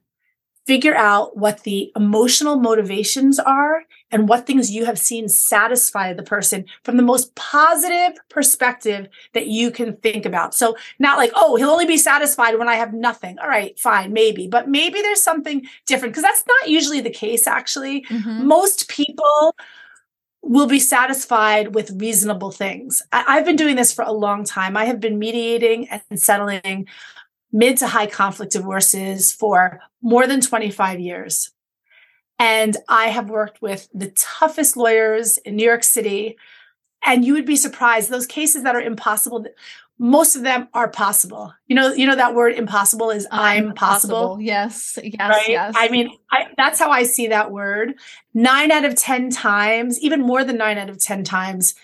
figure 0.66 0.94
out 0.94 1.36
what 1.36 1.64
the 1.64 1.92
emotional 1.96 2.56
motivations 2.56 3.38
are 3.38 3.84
and 4.14 4.28
what 4.28 4.46
things 4.46 4.70
you 4.70 4.84
have 4.84 4.98
seen 4.98 5.28
satisfy 5.28 6.12
the 6.12 6.22
person 6.22 6.64
from 6.84 6.96
the 6.96 7.02
most 7.02 7.34
positive 7.34 8.16
perspective 8.28 9.08
that 9.32 9.48
you 9.48 9.72
can 9.72 9.96
think 9.96 10.24
about. 10.24 10.54
So, 10.54 10.76
not 11.00 11.18
like, 11.18 11.32
oh, 11.34 11.56
he'll 11.56 11.70
only 11.70 11.84
be 11.84 11.96
satisfied 11.96 12.56
when 12.56 12.68
I 12.68 12.76
have 12.76 12.94
nothing. 12.94 13.40
All 13.40 13.48
right, 13.48 13.76
fine, 13.76 14.12
maybe. 14.12 14.46
But 14.46 14.68
maybe 14.68 15.02
there's 15.02 15.20
something 15.20 15.66
different 15.84 16.14
because 16.14 16.22
that's 16.22 16.44
not 16.46 16.70
usually 16.70 17.00
the 17.00 17.10
case, 17.10 17.48
actually. 17.48 18.02
Mm-hmm. 18.02 18.46
Most 18.46 18.88
people 18.88 19.56
will 20.42 20.68
be 20.68 20.78
satisfied 20.78 21.74
with 21.74 22.00
reasonable 22.00 22.52
things. 22.52 23.02
I- 23.10 23.34
have 23.34 23.44
been 23.44 23.56
doing 23.56 23.74
this 23.74 23.92
for 23.92 24.04
a 24.04 24.12
long 24.12 24.44
time. 24.44 24.76
I 24.76 24.84
have 24.84 25.00
been 25.00 25.18
mediating 25.18 25.88
and 25.88 26.22
settling 26.22 26.86
mid 27.50 27.78
to 27.78 27.88
high 27.88 28.06
conflict 28.06 28.52
divorces 28.52 29.32
for 29.32 29.80
more 30.02 30.28
than 30.28 30.40
25 30.40 31.00
years. 31.00 31.50
And 32.38 32.76
I 32.88 33.08
have 33.08 33.30
worked 33.30 33.62
with 33.62 33.88
the 33.94 34.10
toughest 34.10 34.76
lawyers 34.76 35.38
in 35.38 35.56
New 35.56 35.64
York 35.64 35.84
City. 35.84 36.36
And 37.06 37.24
you 37.24 37.34
would 37.34 37.46
be 37.46 37.56
surprised 37.56 38.10
those 38.10 38.26
cases 38.26 38.62
that 38.62 38.74
are 38.74 38.80
impossible, 38.80 39.46
most 39.98 40.34
of 40.34 40.42
them 40.42 40.68
are 40.74 40.88
possible. 40.88 41.54
You 41.66 41.76
know, 41.76 41.92
you 41.92 42.06
know 42.06 42.16
that 42.16 42.34
word 42.34 42.54
impossible 42.54 43.10
is 43.10 43.26
I'm, 43.30 43.68
I'm 43.68 43.74
possible. 43.74 44.14
possible. 44.14 44.40
Yes, 44.40 44.98
yes, 45.02 45.14
right? 45.18 45.48
yes. 45.48 45.74
I 45.76 45.88
mean, 45.88 46.10
I, 46.30 46.48
that's 46.56 46.78
how 46.78 46.90
I 46.90 47.04
see 47.04 47.28
that 47.28 47.52
word. 47.52 47.94
Nine 48.32 48.72
out 48.72 48.84
of 48.84 48.96
ten 48.96 49.30
times, 49.30 50.00
even 50.00 50.20
more 50.20 50.42
than 50.42 50.56
nine 50.56 50.78
out 50.78 50.90
of 50.90 50.98
ten 50.98 51.22
times, 51.22 51.74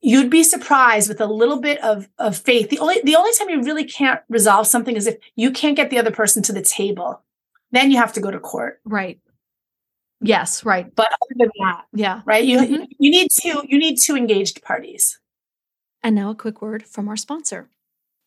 you'd 0.00 0.30
be 0.30 0.44
surprised 0.44 1.08
with 1.08 1.20
a 1.20 1.26
little 1.26 1.60
bit 1.60 1.82
of, 1.82 2.08
of 2.18 2.36
faith. 2.36 2.70
The 2.70 2.78
only 2.78 3.00
the 3.02 3.16
only 3.16 3.32
time 3.36 3.50
you 3.50 3.62
really 3.62 3.84
can't 3.84 4.20
resolve 4.28 4.68
something 4.68 4.94
is 4.94 5.08
if 5.08 5.16
you 5.34 5.50
can't 5.50 5.76
get 5.76 5.90
the 5.90 5.98
other 5.98 6.12
person 6.12 6.42
to 6.44 6.52
the 6.52 6.62
table. 6.62 7.22
Then 7.72 7.90
you 7.90 7.96
have 7.96 8.12
to 8.12 8.20
go 8.20 8.30
to 8.30 8.38
court. 8.38 8.80
Right. 8.84 9.18
Yes, 10.20 10.64
right. 10.64 10.94
But 10.94 11.08
other 11.08 11.34
than 11.36 11.50
that, 11.60 11.84
yeah. 11.92 12.22
Right. 12.24 12.44
You 12.44 12.58
mm-hmm. 12.60 12.84
you 12.98 13.10
need 13.10 13.28
two 13.40 13.62
you 13.68 13.78
need 13.78 13.96
two 13.96 14.16
engaged 14.16 14.62
parties. 14.62 15.18
And 16.02 16.14
now 16.14 16.30
a 16.30 16.34
quick 16.34 16.62
word 16.62 16.84
from 16.84 17.08
our 17.08 17.16
sponsor. 17.16 17.68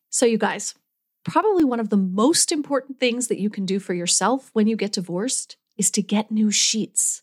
So 0.10 0.26
you 0.26 0.38
guys, 0.38 0.76
probably 1.24 1.64
one 1.64 1.80
of 1.80 1.90
the 1.90 1.98
most 1.98 2.52
important 2.52 3.00
things 3.00 3.28
that 3.28 3.40
you 3.40 3.50
can 3.50 3.66
do 3.66 3.80
for 3.80 3.94
yourself 3.94 4.50
when 4.54 4.68
you 4.68 4.76
get 4.76 4.92
divorced 4.92 5.58
is 5.78 5.90
to 5.92 6.02
get 6.02 6.32
new 6.32 6.52
sheets. 6.52 7.22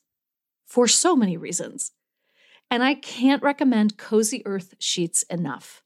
For 0.65 0.89
so 0.89 1.15
many 1.15 1.37
reasons. 1.37 1.93
And 2.71 2.83
I 2.83 2.95
can't 2.95 3.43
recommend 3.43 3.99
Cozy 3.99 4.45
Earth 4.45 4.75
sheets 4.81 5.23
enough. 5.25 5.83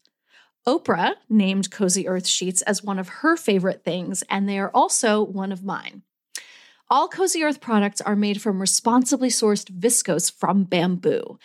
Oprah 0.67 1.13
named 1.29 1.71
Cozy 1.71 2.07
Earth 2.07 2.27
sheets 2.27 2.61
as 2.63 2.83
one 2.83 2.97
of 2.97 3.09
her 3.09 3.35
favorite 3.35 3.83
things, 3.83 4.23
and 4.29 4.47
they 4.47 4.57
are 4.57 4.71
also 4.73 5.23
one 5.23 5.51
of 5.51 5.63
mine. 5.63 6.03
All 6.91 7.07
Cozy 7.07 7.41
Earth 7.41 7.61
products 7.61 8.01
are 8.01 8.17
made 8.17 8.41
from 8.41 8.59
responsibly 8.59 9.29
sourced 9.29 9.71
viscose 9.71 10.29
from 10.29 10.65
bamboo. 10.65 11.39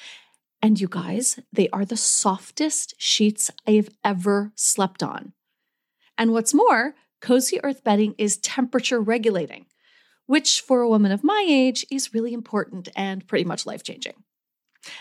And 0.60 0.80
you 0.80 0.88
guys, 0.88 1.38
they 1.52 1.68
are 1.68 1.84
the 1.84 1.96
softest 1.96 3.00
sheets 3.00 3.48
I've 3.64 3.90
ever 4.02 4.50
slept 4.56 5.04
on. 5.04 5.34
And 6.18 6.32
what's 6.32 6.52
more, 6.52 6.96
Cozy 7.20 7.60
Earth 7.62 7.84
bedding 7.84 8.16
is 8.18 8.38
temperature 8.38 9.00
regulating, 9.00 9.66
which 10.26 10.62
for 10.62 10.80
a 10.80 10.88
woman 10.88 11.12
of 11.12 11.22
my 11.22 11.46
age 11.48 11.86
is 11.92 12.12
really 12.12 12.32
important 12.32 12.88
and 12.96 13.24
pretty 13.28 13.44
much 13.44 13.66
life 13.66 13.84
changing. 13.84 14.24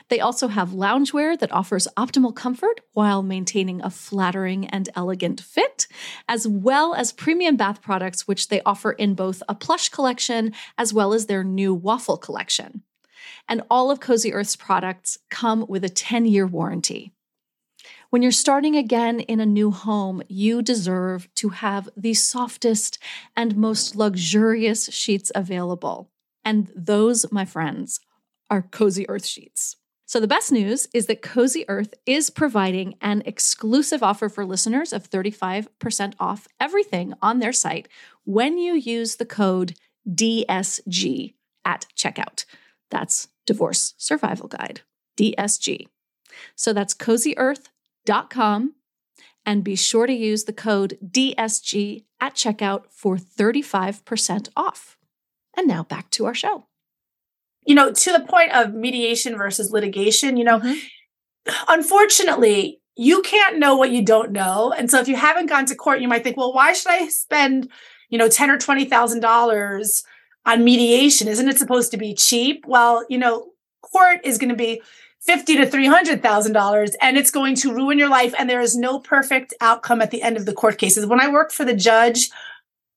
They 0.09 0.19
also 0.19 0.47
have 0.47 0.69
loungewear 0.69 1.37
that 1.39 1.51
offers 1.51 1.87
optimal 1.97 2.35
comfort 2.35 2.81
while 2.93 3.23
maintaining 3.23 3.81
a 3.81 3.89
flattering 3.89 4.67
and 4.67 4.89
elegant 4.95 5.41
fit, 5.41 5.87
as 6.27 6.47
well 6.47 6.93
as 6.93 7.11
premium 7.11 7.55
bath 7.55 7.81
products, 7.81 8.27
which 8.27 8.49
they 8.49 8.61
offer 8.65 8.91
in 8.91 9.15
both 9.15 9.41
a 9.47 9.55
plush 9.55 9.89
collection 9.89 10.53
as 10.77 10.93
well 10.93 11.13
as 11.13 11.25
their 11.25 11.43
new 11.43 11.73
waffle 11.73 12.17
collection. 12.17 12.83
And 13.47 13.63
all 13.69 13.91
of 13.91 13.99
Cozy 13.99 14.33
Earth's 14.33 14.55
products 14.55 15.17
come 15.29 15.65
with 15.67 15.83
a 15.83 15.89
10 15.89 16.25
year 16.25 16.47
warranty. 16.47 17.11
When 18.09 18.21
you're 18.21 18.31
starting 18.31 18.75
again 18.75 19.19
in 19.19 19.39
a 19.39 19.45
new 19.45 19.71
home, 19.71 20.21
you 20.27 20.61
deserve 20.61 21.27
to 21.35 21.49
have 21.49 21.89
the 21.97 22.13
softest 22.13 22.97
and 23.35 23.57
most 23.57 23.95
luxurious 23.95 24.89
sheets 24.93 25.31
available. 25.35 26.09
And 26.43 26.71
those, 26.75 27.31
my 27.31 27.45
friends, 27.45 27.99
are 28.49 28.61
Cozy 28.61 29.07
Earth 29.09 29.25
sheets. 29.25 29.77
So, 30.07 30.19
the 30.19 30.27
best 30.27 30.51
news 30.51 30.87
is 30.93 31.07
that 31.07 31.23
Cozy 31.23 31.65
Earth 31.67 31.95
is 32.05 32.29
providing 32.29 32.95
an 33.01 33.23
exclusive 33.25 34.03
offer 34.03 34.29
for 34.29 34.45
listeners 34.45 34.93
of 34.93 35.09
35% 35.09 36.13
off 36.19 36.47
everything 36.59 37.13
on 37.23 37.39
their 37.39 37.53
site 37.53 37.87
when 38.23 38.57
you 38.59 38.75
use 38.75 39.15
the 39.15 39.25
code 39.25 39.73
DSG 40.07 41.33
at 41.63 41.87
checkout. 41.97 42.45
That's 42.91 43.29
Divorce 43.47 43.95
Survival 43.97 44.47
Guide, 44.47 44.81
DSG. 45.17 45.87
So 46.55 46.71
that's 46.71 46.93
cozyearth.com 46.93 48.75
and 49.45 49.63
be 49.63 49.75
sure 49.75 50.07
to 50.07 50.13
use 50.13 50.43
the 50.43 50.53
code 50.53 50.97
DSG 51.03 52.03
at 52.19 52.35
checkout 52.35 52.85
for 52.89 53.17
35% 53.17 54.49
off. 54.55 54.97
And 55.57 55.67
now 55.67 55.83
back 55.83 56.09
to 56.11 56.25
our 56.25 56.35
show 56.35 56.65
you 57.65 57.75
know, 57.75 57.91
to 57.91 58.11
the 58.11 58.21
point 58.21 58.51
of 58.53 58.73
mediation 58.73 59.37
versus 59.37 59.71
litigation, 59.71 60.37
you 60.37 60.43
know, 60.43 60.59
mm-hmm. 60.59 60.77
unfortunately, 61.67 62.79
you 62.95 63.21
can't 63.21 63.57
know 63.57 63.75
what 63.75 63.91
you 63.91 64.03
don't 64.03 64.31
know. 64.31 64.73
And 64.77 64.89
so 64.89 64.99
if 64.99 65.07
you 65.07 65.15
haven't 65.15 65.47
gone 65.47 65.65
to 65.65 65.75
court, 65.75 65.99
you 65.99 66.07
might 66.07 66.23
think, 66.23 66.37
well, 66.37 66.53
why 66.53 66.73
should 66.73 66.91
I 66.91 67.07
spend, 67.09 67.69
you 68.09 68.17
know, 68.17 68.29
ten 68.29 68.49
or 68.49 68.57
twenty 68.57 68.85
thousand 68.85 69.19
dollars 69.19 70.03
on 70.45 70.63
mediation? 70.63 71.27
Isn't 71.27 71.49
it 71.49 71.57
supposed 71.57 71.91
to 71.91 71.97
be 71.97 72.13
cheap? 72.13 72.63
Well, 72.65 73.05
you 73.09 73.17
know, 73.17 73.51
court 73.81 74.21
is 74.23 74.37
going 74.37 74.49
to 74.49 74.55
be 74.55 74.81
fifty 75.19 75.57
to 75.57 75.65
three 75.65 75.87
hundred 75.87 76.21
thousand 76.21 76.53
dollars, 76.53 76.95
and 77.01 77.17
it's 77.17 77.31
going 77.31 77.55
to 77.55 77.73
ruin 77.73 77.99
your 77.99 78.09
life. 78.09 78.33
And 78.37 78.49
there 78.49 78.61
is 78.61 78.77
no 78.77 78.99
perfect 78.99 79.53
outcome 79.59 80.01
at 80.01 80.11
the 80.11 80.21
end 80.21 80.37
of 80.37 80.45
the 80.45 80.53
court 80.53 80.77
cases. 80.77 81.05
When 81.05 81.19
I 81.19 81.29
worked 81.29 81.51
for 81.51 81.65
the 81.65 81.75
judge, 81.75 82.29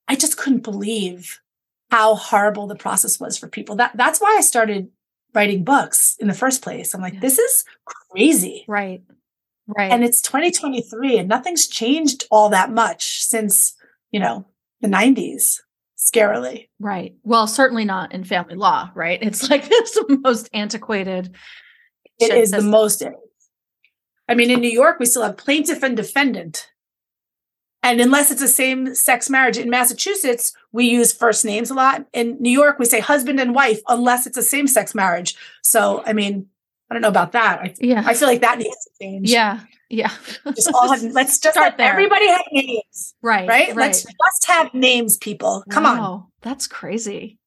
I 0.07 0.15
just 0.15 0.37
couldn't 0.37 0.63
believe 0.63 1.39
how 1.91 2.15
horrible 2.15 2.67
the 2.67 2.75
process 2.75 3.19
was 3.19 3.37
for 3.37 3.47
people. 3.47 3.75
That 3.75 3.91
that's 3.95 4.19
why 4.19 4.35
I 4.37 4.41
started 4.41 4.89
writing 5.33 5.63
books 5.63 6.15
in 6.19 6.27
the 6.27 6.33
first 6.33 6.61
place. 6.61 6.93
I'm 6.93 7.01
like, 7.01 7.15
yeah. 7.15 7.19
this 7.19 7.37
is 7.37 7.63
crazy. 7.85 8.65
Right. 8.67 9.01
Right. 9.67 9.91
And 9.91 10.03
it's 10.03 10.21
2023 10.23 11.19
and 11.19 11.29
nothing's 11.29 11.67
changed 11.67 12.25
all 12.31 12.49
that 12.49 12.71
much 12.71 13.23
since, 13.23 13.75
you 14.11 14.19
know, 14.19 14.47
the 14.81 14.87
90s. 14.87 15.59
Scarily. 15.97 16.69
Right. 16.79 17.15
Well, 17.23 17.45
certainly 17.45 17.85
not 17.85 18.13
in 18.13 18.23
family 18.23 18.55
law, 18.55 18.89
right? 18.95 19.19
It's 19.21 19.49
like 19.49 19.63
it's 19.69 19.93
the 19.93 20.19
most 20.23 20.49
antiquated. 20.53 21.35
It 22.19 22.33
is 22.33 22.49
system. 22.49 22.65
the 22.65 22.71
most. 22.71 23.03
I 24.27 24.35
mean, 24.35 24.49
in 24.49 24.59
New 24.61 24.71
York, 24.71 24.99
we 24.99 25.05
still 25.05 25.23
have 25.23 25.37
plaintiff 25.37 25.83
and 25.83 25.95
defendant. 25.95 26.69
And 27.81 28.01
unless 28.01 28.29
it's 28.29 28.41
a 28.41 28.47
same 28.47 28.93
sex 28.93 29.29
marriage 29.29 29.57
in 29.57 29.69
Massachusetts, 29.69 30.53
we 30.71 30.85
use 30.89 31.13
first 31.13 31.45
names 31.45 31.69
a 31.71 31.73
lot. 31.73 32.05
In 32.13 32.37
New 32.41 32.49
York, 32.51 32.77
we 32.77 32.85
say 32.85 32.99
husband 32.99 33.39
and 33.39 33.55
wife 33.55 33.79
unless 33.87 34.27
it's 34.27 34.37
a 34.37 34.43
same 34.43 34.67
sex 34.67 34.93
marriage. 34.93 35.35
So, 35.63 36.03
I 36.05 36.13
mean, 36.13 36.47
I 36.89 36.93
don't 36.95 37.01
know 37.01 37.07
about 37.07 37.31
that. 37.33 37.59
I, 37.59 37.73
Yeah. 37.79 38.03
I 38.05 38.13
feel 38.15 38.27
like 38.27 38.41
that 38.41 38.57
needs 38.57 38.75
to 38.85 38.91
change. 39.01 39.29
yeah. 39.31 39.61
Yeah. 39.91 40.11
Just 40.55 40.71
all 40.73 40.91
have, 40.91 41.01
let's 41.13 41.39
just 41.39 41.55
Start 41.55 41.77
there. 41.77 41.89
everybody 41.91 42.27
have 42.27 42.43
names, 42.51 43.15
right. 43.23 43.47
right? 43.49 43.67
Right. 43.69 43.75
Let's 43.75 44.03
just 44.03 44.45
have 44.47 44.71
names, 44.73 45.17
people. 45.17 45.63
Come 45.71 45.85
on. 45.87 46.25
That's 46.41 46.67
crazy. 46.67 47.39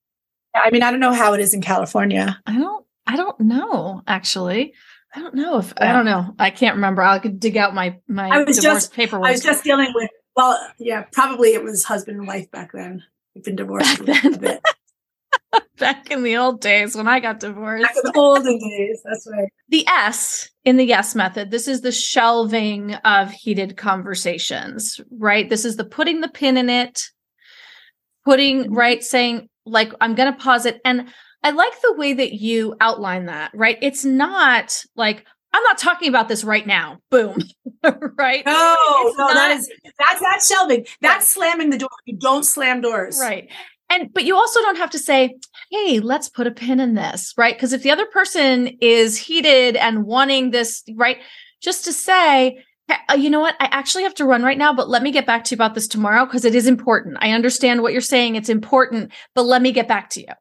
I 0.54 0.70
mean, 0.70 0.82
I 0.82 0.90
don't 0.90 0.98
know 1.00 1.12
how 1.12 1.34
it 1.34 1.40
is 1.40 1.54
in 1.54 1.60
California. 1.62 2.40
I 2.46 2.58
don't 2.58 2.84
I 3.06 3.16
don't 3.16 3.38
know 3.40 4.02
actually. 4.08 4.74
I 5.14 5.20
don't 5.20 5.34
know 5.34 5.58
if 5.58 5.72
I 5.76 5.92
don't 5.92 6.04
know. 6.04 6.34
I 6.38 6.50
can't 6.50 6.74
remember. 6.76 7.02
I 7.02 7.18
could 7.20 7.38
dig 7.38 7.56
out 7.56 7.74
my 7.74 7.98
my 8.08 8.28
I 8.28 8.42
was 8.42 8.56
divorce 8.58 8.84
just- 8.84 8.92
paperwork. 8.92 9.28
I 9.28 9.32
was 9.32 9.42
just 9.42 9.62
dealing 9.62 9.92
with, 9.94 10.10
well, 10.36 10.58
yeah, 10.78 11.04
probably 11.12 11.50
it 11.54 11.62
was 11.62 11.84
husband 11.84 12.18
and 12.18 12.26
wife 12.26 12.50
back 12.50 12.72
then. 12.72 13.02
We've 13.34 13.44
been 13.44 13.56
divorced 13.56 14.04
Back 14.04 14.24
a 14.24 14.30
then. 14.30 14.40
bit. 14.40 14.60
back 15.78 16.10
in 16.10 16.22
the 16.22 16.36
old 16.36 16.60
days 16.60 16.94
when 16.94 17.08
I 17.08 17.20
got 17.20 17.40
divorced. 17.40 17.82
Back 17.82 17.96
in 17.96 18.02
the 18.12 18.18
olden 18.18 18.58
days. 18.58 19.00
That's 19.04 19.26
right. 19.30 19.48
the 19.68 19.86
S 19.88 20.48
in 20.64 20.76
the 20.76 20.84
yes 20.84 21.14
method, 21.14 21.50
this 21.50 21.66
is 21.68 21.80
the 21.80 21.92
shelving 21.92 22.94
of 23.04 23.30
heated 23.30 23.76
conversations, 23.76 25.00
right? 25.18 25.48
This 25.48 25.64
is 25.64 25.76
the 25.76 25.84
putting 25.84 26.20
the 26.20 26.28
pin 26.28 26.56
in 26.56 26.70
it, 26.70 27.02
putting, 28.24 28.64
Mhm. 28.64 28.76
right, 28.76 29.02
saying, 29.02 29.48
like, 29.66 29.92
I'm 30.00 30.14
going 30.14 30.32
to 30.32 30.38
pause 30.38 30.66
it. 30.66 30.80
And 30.84 31.08
I 31.42 31.50
like 31.50 31.80
the 31.80 31.94
way 31.94 32.12
that 32.12 32.34
you 32.34 32.76
outline 32.80 33.26
that, 33.26 33.50
right? 33.54 33.78
It's 33.82 34.04
not 34.04 34.84
like, 34.94 35.24
I'm 35.52 35.62
not 35.64 35.78
talking 35.78 36.08
about 36.08 36.28
this 36.28 36.44
right 36.44 36.66
now. 36.66 36.98
Boom. 37.10 37.36
right? 38.16 38.44
No, 38.46 38.76
It's 38.80 39.18
no, 39.18 39.26
not- 39.26 39.34
that 39.34 39.56
is 39.58 39.70
that's 39.98 40.22
not 40.22 40.42
shelving. 40.42 40.86
That's 41.00 41.26
slamming 41.26 41.70
the 41.70 41.78
door. 41.78 41.90
You 42.06 42.16
don't 42.16 42.44
slam 42.44 42.80
doors. 42.80 43.18
Right. 43.20 43.50
And 43.90 44.12
but 44.14 44.24
you 44.24 44.34
also 44.36 44.60
don't 44.60 44.78
have 44.78 44.90
to 44.90 44.98
say, 44.98 45.34
"Hey, 45.70 46.00
let's 46.00 46.28
put 46.30 46.46
a 46.46 46.50
pin 46.50 46.80
in 46.80 46.94
this," 46.94 47.34
right? 47.36 47.54
Because 47.54 47.74
if 47.74 47.82
the 47.82 47.90
other 47.90 48.06
person 48.06 48.68
is 48.80 49.18
heated 49.18 49.76
and 49.76 50.04
wanting 50.04 50.50
this, 50.50 50.82
right, 50.96 51.18
just 51.60 51.84
to 51.84 51.92
say, 51.92 52.64
"Hey, 52.88 52.96
uh, 53.10 53.14
you 53.14 53.28
know 53.28 53.40
what? 53.40 53.54
I 53.60 53.66
actually 53.66 54.04
have 54.04 54.14
to 54.14 54.24
run 54.24 54.42
right 54.42 54.56
now, 54.56 54.72
but 54.72 54.88
let 54.88 55.02
me 55.02 55.10
get 55.10 55.26
back 55.26 55.44
to 55.44 55.50
you 55.54 55.56
about 55.56 55.74
this 55.74 55.88
tomorrow 55.88 56.24
because 56.24 56.46
it 56.46 56.54
is 56.54 56.66
important. 56.66 57.18
I 57.20 57.32
understand 57.32 57.82
what 57.82 57.92
you're 57.92 58.00
saying; 58.00 58.36
it's 58.36 58.48
important, 58.48 59.12
but 59.34 59.42
let 59.42 59.60
me 59.60 59.72
get 59.72 59.88
back 59.88 60.08
to 60.10 60.20
you." 60.20 60.32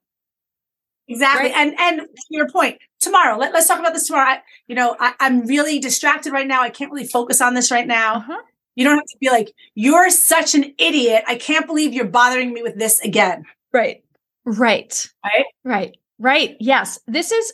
Exactly. 1.10 1.50
Right? 1.52 1.58
And 1.58 1.78
and 1.78 2.00
to 2.00 2.08
your 2.30 2.48
point, 2.50 2.78
tomorrow. 3.02 3.38
Let, 3.38 3.54
let's 3.54 3.68
talk 3.68 3.80
about 3.80 3.94
this 3.94 4.08
tomorrow. 4.08 4.30
I, 4.30 4.40
you 4.68 4.76
know, 4.76 4.96
I, 5.00 5.14
I'm 5.20 5.46
really 5.46 5.80
distracted 5.80 6.32
right 6.32 6.48
now. 6.48 6.62
I 6.62 6.70
can't 6.70 6.92
really 6.92 7.08
focus 7.08 7.42
on 7.42 7.54
this 7.54 7.72
right 7.72 7.88
now. 7.88 8.16
Uh-huh. 8.16 8.42
You 8.76 8.86
don't 8.86 8.96
have 8.96 9.06
to 9.06 9.18
be 9.20 9.30
like, 9.30 9.52
you're 9.76 10.10
such 10.10 10.56
an 10.56 10.74
idiot. 10.78 11.24
I 11.28 11.36
can't 11.36 11.68
believe 11.68 11.94
you're 11.94 12.06
bothering 12.06 12.54
me 12.54 12.62
with 12.62 12.78
this 12.78 13.02
again. 13.02 13.44
Right. 13.74 14.04
Right. 14.46 15.06
Right? 15.24 15.46
Right. 15.66 15.98
Right. 16.18 16.56
Yes. 16.60 17.00
This 17.06 17.32
is 17.34 17.54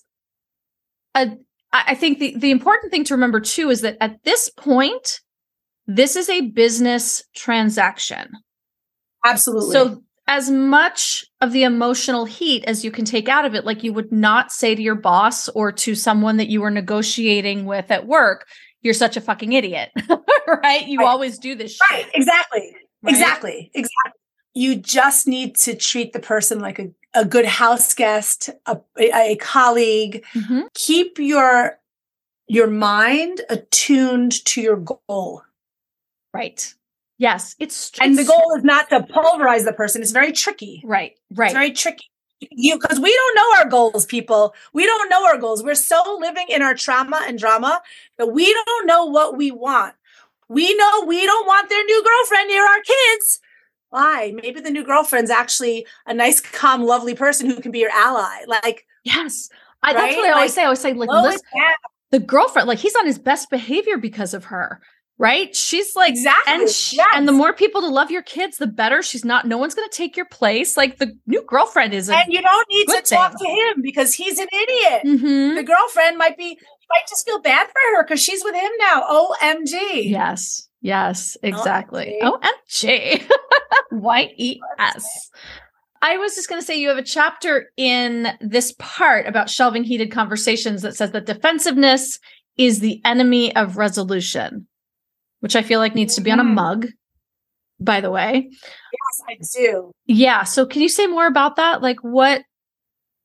a, 1.15 1.31
I 1.73 1.95
think 1.95 2.19
the, 2.19 2.35
the 2.37 2.51
important 2.51 2.91
thing 2.91 3.03
to 3.05 3.15
remember 3.15 3.39
too 3.39 3.69
is 3.69 3.81
that 3.81 3.97
at 3.99 4.23
this 4.23 4.49
point, 4.49 5.21
this 5.87 6.15
is 6.15 6.29
a 6.29 6.41
business 6.41 7.23
transaction. 7.35 8.31
Absolutely. 9.25 9.71
So 9.71 10.03
as 10.27 10.49
much 10.51 11.25
of 11.41 11.51
the 11.53 11.63
emotional 11.63 12.25
heat 12.25 12.63
as 12.65 12.83
you 12.83 12.91
can 12.91 13.05
take 13.05 13.29
out 13.29 13.45
of 13.45 13.55
it, 13.55 13.65
like 13.65 13.83
you 13.83 13.93
would 13.93 14.11
not 14.11 14.51
say 14.51 14.75
to 14.75 14.81
your 14.81 14.95
boss 14.95 15.47
or 15.49 15.71
to 15.71 15.95
someone 15.95 16.37
that 16.37 16.49
you 16.49 16.61
were 16.61 16.71
negotiating 16.71 17.65
with 17.65 17.89
at 17.91 18.05
work, 18.07 18.45
you're 18.81 18.93
such 18.93 19.15
a 19.17 19.21
fucking 19.21 19.53
idiot. 19.53 19.89
right? 20.47 20.85
You 20.87 20.99
Right. 20.99 21.07
always 21.07 21.39
do 21.39 21.55
this 21.55 21.77
right. 21.89 22.03
shit. 22.05 22.15
Exactly. 22.15 22.75
right? 23.03 23.11
Exactly. 23.13 23.71
Exactly. 23.73 24.11
You 24.53 24.75
just 24.75 25.27
need 25.27 25.55
to 25.57 25.75
treat 25.75 26.13
the 26.13 26.19
person 26.19 26.59
like 26.59 26.79
a, 26.79 26.87
a 27.13 27.23
good 27.25 27.45
house 27.45 27.93
guest, 27.93 28.49
a, 28.65 28.77
a, 28.99 29.35
colleague. 29.37 30.25
Mhm. 30.35 30.63
Keep 30.73 31.19
your 31.19 31.79
your 32.47 32.67
mind 32.67 33.41
attuned 33.49 34.43
to 34.45 34.61
your 34.61 34.77
goal. 34.77 35.43
Right. 36.33 36.73
Yes. 37.17 37.55
It's 37.59 37.91
And 37.99 38.17
the 38.17 38.23
goal 38.23 38.53
is 38.55 38.63
not 38.63 38.89
to 38.89 39.03
pulverize 39.03 39.65
the 39.65 39.73
person. 39.73 40.01
It's 40.01 40.11
very 40.11 40.31
tricky. 40.31 40.81
Right. 40.85 41.13
Right. 41.33 41.47
It's 41.47 41.53
very 41.53 41.71
tricky. 41.71 42.05
You 42.39 42.77
because 42.79 42.99
we 42.99 43.11
don't 43.11 43.35
know 43.35 43.57
our 43.59 43.69
goals, 43.69 44.05
people. 44.05 44.53
We 44.73 44.85
don't 44.85 45.09
know 45.09 45.25
our 45.25 45.39
goals. 45.39 45.63
We're 45.63 45.73
so 45.73 46.17
living 46.21 46.45
in 46.49 46.61
our 46.61 46.75
trauma 46.75 47.23
and 47.27 47.39
drama 47.39 47.81
that 48.19 48.27
we 48.27 48.53
don't 48.53 48.85
know 48.85 49.05
what 49.05 49.35
we 49.35 49.49
want. 49.49 49.95
We 50.47 50.75
know 50.75 51.03
we 51.07 51.25
don't 51.25 51.47
want 51.47 51.69
their 51.69 51.83
new 51.83 52.03
girlfriend 52.03 52.47
near 52.49 52.63
our 52.63 52.81
kids. 52.81 53.39
Why? 53.89 54.33
Maybe 54.35 54.59
the 54.59 54.69
new 54.69 54.83
girlfriend's 54.83 55.31
actually 55.31 55.87
a 56.05 56.13
nice, 56.13 56.39
calm, 56.39 56.83
lovely 56.83 57.15
person 57.15 57.49
who 57.49 57.59
can 57.59 57.71
be 57.71 57.79
your 57.79 57.89
ally. 57.91 58.43
Like, 58.47 58.85
Yes. 59.03 59.49
I, 59.83 59.93
That's 59.93 60.15
what 60.15 60.25
I 60.25 60.31
always 60.31 60.41
Like, 60.41 60.55
say. 60.55 60.61
I 60.61 60.65
always 60.65 60.79
say, 60.79 60.93
like, 60.93 61.09
listen, 61.09 61.41
the 62.11 62.19
girlfriend, 62.19 62.67
like, 62.67 62.79
he's 62.79 62.95
on 62.95 63.05
his 63.05 63.17
best 63.17 63.49
behavior 63.49 63.97
because 63.97 64.33
of 64.33 64.45
her, 64.45 64.81
right? 65.17 65.55
She's 65.55 65.95
like, 65.95 66.11
exactly. 66.11 66.53
and 66.53 66.69
sh- 66.69 66.93
Yes. 66.93 67.07
and 67.15 67.27
the 67.27 67.31
more 67.31 67.53
people 67.53 67.81
to 67.81 67.87
love 67.87 68.11
your 68.11 68.21
kids, 68.21 68.57
the 68.57 68.67
better. 68.67 69.01
She's 69.01 69.25
not. 69.25 69.45
No 69.47 69.57
one's 69.57 69.75
going 69.75 69.87
to 69.89 69.95
take 69.95 70.15
your 70.15 70.25
place. 70.27 70.77
Like 70.77 70.97
the 70.97 71.17
new 71.25 71.43
girlfriend 71.47 71.93
is. 71.93 72.09
And 72.09 72.25
you 72.31 72.41
don't 72.41 72.67
need 72.69 72.85
to 72.85 72.91
good 72.93 73.05
talk 73.05 73.37
to 73.39 73.47
him 73.47 73.81
because 73.81 74.13
he's 74.13 74.37
an 74.39 74.47
idiot. 74.51 75.01
Mhm. 75.05 75.55
The 75.55 75.63
girlfriend 75.63 76.17
might 76.17 76.37
be 76.37 76.57
might 76.89 77.07
just 77.09 77.25
feel 77.25 77.39
bad 77.41 77.67
for 77.67 77.97
her 77.97 78.03
because 78.03 78.21
she's 78.21 78.43
with 78.43 78.55
him 78.55 78.71
now. 78.79 79.03
OMG. 79.09 80.09
Yes. 80.09 80.69
Yes. 80.81 81.35
Exactly. 81.43 82.17
OMG. 82.21 82.39
OMG. 83.25 83.31
Y 83.91 84.31
E 84.37 84.59
S. 84.79 85.29
I 86.01 86.17
was 86.17 86.35
just 86.35 86.47
going 86.47 86.61
to 86.61 86.65
say 86.65 86.77
you 86.79 86.89
have 86.89 86.97
a 86.99 87.03
chapter 87.03 87.71
in 87.75 88.27
this 88.39 88.73
part 88.77 89.25
about 89.25 89.49
shelving 89.49 89.83
heated 89.83 90.11
conversations 90.11 90.83
that 90.83 90.95
says 90.95 91.11
that 91.11 91.25
defensiveness 91.25 92.19
is 92.57 92.79
the 92.79 93.01
enemy 93.03 93.55
of 93.55 93.77
resolution, 93.77 94.67
which 95.41 95.55
I 95.55 95.61
feel 95.61 95.79
like 95.79 95.95
needs 95.95 96.15
to 96.15 96.21
be 96.21 96.31
on 96.31 96.39
a 96.39 96.43
Mhm. 96.43 96.53
mug, 96.53 96.87
by 97.79 98.01
the 98.01 98.11
way. 98.11 98.49
Yes, 98.51 99.21
I 99.29 99.37
do. 99.59 99.91
Yeah. 100.05 100.43
So 100.43 100.65
can 100.65 100.81
you 100.81 100.89
say 100.89 101.07
more 101.07 101.27
about 101.27 101.55
that? 101.57 101.81
Like 101.81 101.99
what 102.01 102.43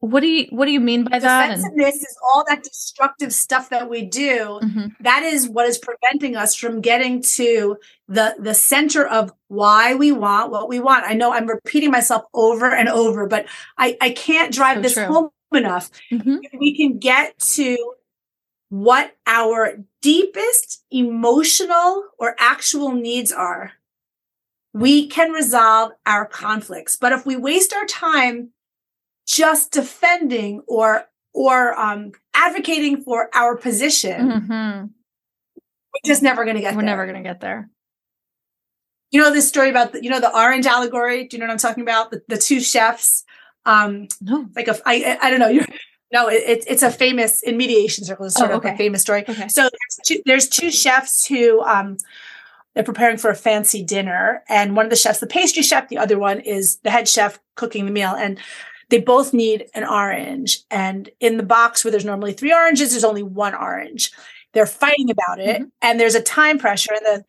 what 0.00 0.18
do 0.18 0.26
you 0.26 0.46
what 0.50 0.64
do 0.66 0.72
you 0.72 0.80
mean 0.80 1.04
by 1.04 1.20
that? 1.20 1.50
And 1.50 1.62
Defensiveness 1.62 1.94
is 2.02 2.16
all 2.28 2.44
that 2.48 2.64
destructive 2.64 3.32
stuff 3.32 3.70
that 3.70 3.88
we 3.88 4.02
do. 4.04 4.58
Mhm. 4.60 4.96
That 5.00 5.22
is 5.22 5.48
what 5.48 5.66
is 5.68 5.78
preventing 5.78 6.34
us 6.34 6.56
from 6.56 6.80
getting 6.80 7.22
to 7.36 7.76
the 8.08 8.34
the 8.38 8.52
center 8.52 9.06
of 9.06 9.32
why 9.46 9.94
we 9.94 10.10
want 10.10 10.50
what 10.50 10.68
we 10.68 10.80
want. 10.80 11.04
I 11.06 11.14
know 11.14 11.32
I'm 11.32 11.46
repeating 11.46 11.92
myself 11.92 12.24
over 12.34 12.68
and 12.74 12.88
over, 12.88 13.28
but 13.28 13.46
I 13.78 13.96
I 14.00 14.10
can't 14.10 14.52
drive 14.52 14.78
So 14.78 14.82
this 14.82 14.94
true. 14.94 15.04
home 15.06 15.30
enough. 15.54 15.88
Mhm. 16.10 16.40
If 16.42 16.50
we 16.58 16.76
can 16.76 16.98
get 16.98 17.38
to 17.54 17.76
what 18.72 19.14
our 19.26 19.74
deepest 20.00 20.82
emotional 20.90 22.04
or 22.18 22.34
actual 22.38 22.92
needs 22.92 23.30
are, 23.30 23.72
we 24.72 25.06
can 25.08 25.30
resolve 25.30 25.92
our 26.06 26.24
conflicts. 26.24 26.96
But 26.96 27.12
if 27.12 27.26
we 27.26 27.36
waste 27.36 27.74
our 27.74 27.84
time 27.84 28.48
just 29.26 29.72
defending 29.72 30.62
or 30.66 31.04
or 31.34 31.78
um, 31.78 32.12
advocating 32.32 33.02
for 33.02 33.28
our 33.34 33.56
position, 33.58 34.30
Mhm. 34.30 34.90
we're 35.54 36.06
just 36.06 36.22
never 36.22 36.44
going 36.44 36.56
to 36.56 36.62
get 36.62 36.70
there. 36.70 36.76
We're 36.76 36.80
there. 36.82 36.86
never 36.96 37.04
going 37.06 37.22
to 37.22 37.28
get 37.28 37.40
there. 37.40 37.68
You 39.10 39.20
know 39.20 39.30
this 39.34 39.46
story 39.48 39.68
about 39.68 39.92
the, 39.92 40.02
you 40.02 40.08
know 40.08 40.20
the 40.20 40.34
orange 40.34 40.64
allegory. 40.64 41.28
Do 41.28 41.36
you 41.36 41.40
know 41.40 41.46
what 41.46 41.52
I'm 41.52 41.58
talking 41.58 41.82
about? 41.82 42.10
The, 42.10 42.22
the 42.28 42.38
two 42.38 42.60
chefs. 42.60 43.24
Um, 43.66 44.08
No. 44.22 44.48
like 44.56 44.68
a 44.68 44.76
I 44.86 45.18
I 45.20 45.30
don't 45.30 45.40
know. 45.40 45.48
You're, 45.48 45.66
no, 46.12 46.28
it, 46.28 46.42
it's 46.46 46.66
it's 46.66 46.82
a 46.82 46.90
famous 46.90 47.42
in 47.42 47.56
mediation 47.56 48.04
circles. 48.04 48.32
It's 48.32 48.38
sort 48.38 48.50
Oh, 48.50 48.58
of 48.58 48.64
a 48.64 48.76
famous 48.76 49.02
story. 49.02 49.24
Okay. 49.28 49.48
So 49.48 49.62
there's 49.62 49.98
two, 50.04 50.22
there's 50.26 50.48
two 50.48 50.70
chefs 50.70 51.26
who 51.26 51.62
um 51.62 51.96
they're 52.74 52.84
preparing 52.84 53.18
for 53.18 53.30
a 53.30 53.34
fancy 53.34 53.82
dinner, 53.82 54.42
and 54.48 54.74
one 54.76 54.86
of 54.86 54.90
the 54.90 54.96
chefs, 54.96 55.20
the 55.20 55.26
pastry 55.26 55.62
chef, 55.62 55.88
the 55.88 55.98
other 55.98 56.18
one 56.18 56.40
is 56.40 56.76
the 56.78 56.90
head 56.90 57.06
chef 57.08 57.38
cooking 57.54 57.84
the 57.84 57.92
meal, 57.92 58.14
and 58.16 58.38
they 58.88 58.98
both 59.00 59.34
need 59.34 59.66
an 59.74 59.84
orange. 59.84 60.60
And 60.70 61.10
in 61.20 61.36
the 61.36 61.42
box 61.42 61.84
where 61.84 61.90
there's 61.90 62.04
normally 62.04 62.32
three 62.32 62.52
oranges, 62.52 62.90
there's 62.90 63.04
only 63.04 63.22
one 63.22 63.54
orange. 63.54 64.10
They're 64.54 64.66
fighting 64.66 65.10
about 65.10 65.38
it, 65.40 65.62
and 65.82 66.00
there's 66.00 66.14
a 66.14 66.22
time 66.22 66.58
pressure, 66.58 66.92
and 66.94 67.04
the 67.04 67.24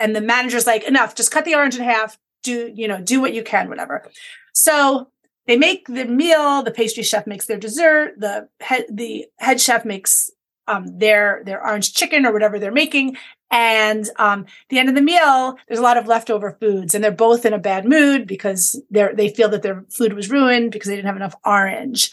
and 0.00 0.14
the 0.16 0.20
manager's 0.20 0.66
like, 0.66 0.84
enough, 0.84 1.14
just 1.14 1.30
cut 1.32 1.44
the 1.44 1.54
orange 1.54 1.76
in 1.76 1.82
half. 1.82 2.18
Do 2.42 2.72
you 2.74 2.86
know? 2.88 3.00
Do 3.00 3.20
what 3.20 3.34
you 3.34 3.42
can, 3.42 3.68
whatever. 3.68 4.04
So 4.52 5.10
they 5.48 5.56
make 5.56 5.88
the 5.88 6.04
meal. 6.04 6.62
The 6.62 6.70
pastry 6.70 7.02
chef 7.02 7.26
makes 7.26 7.46
their 7.46 7.58
dessert. 7.58 8.14
The 8.18 8.48
head 8.60 8.84
the 8.92 9.26
head 9.38 9.60
chef 9.60 9.84
makes 9.84 10.30
um, 10.68 10.98
their 10.98 11.42
their 11.44 11.66
orange 11.66 11.94
chicken 11.94 12.26
or 12.26 12.32
whatever 12.32 12.58
they're 12.58 12.70
making. 12.70 13.16
And 13.50 14.08
um, 14.16 14.44
the 14.68 14.78
end 14.78 14.90
of 14.90 14.94
the 14.94 15.00
meal, 15.00 15.56
there's 15.66 15.80
a 15.80 15.82
lot 15.82 15.96
of 15.96 16.06
leftover 16.06 16.58
foods, 16.60 16.94
and 16.94 17.02
they're 17.02 17.10
both 17.10 17.46
in 17.46 17.54
a 17.54 17.58
bad 17.58 17.86
mood 17.86 18.26
because 18.26 18.80
they're 18.90 19.14
they 19.14 19.30
feel 19.30 19.48
that 19.48 19.62
their 19.62 19.84
food 19.88 20.12
was 20.12 20.30
ruined 20.30 20.70
because 20.70 20.88
they 20.88 20.96
didn't 20.96 21.08
have 21.08 21.16
enough 21.16 21.34
orange. 21.44 22.12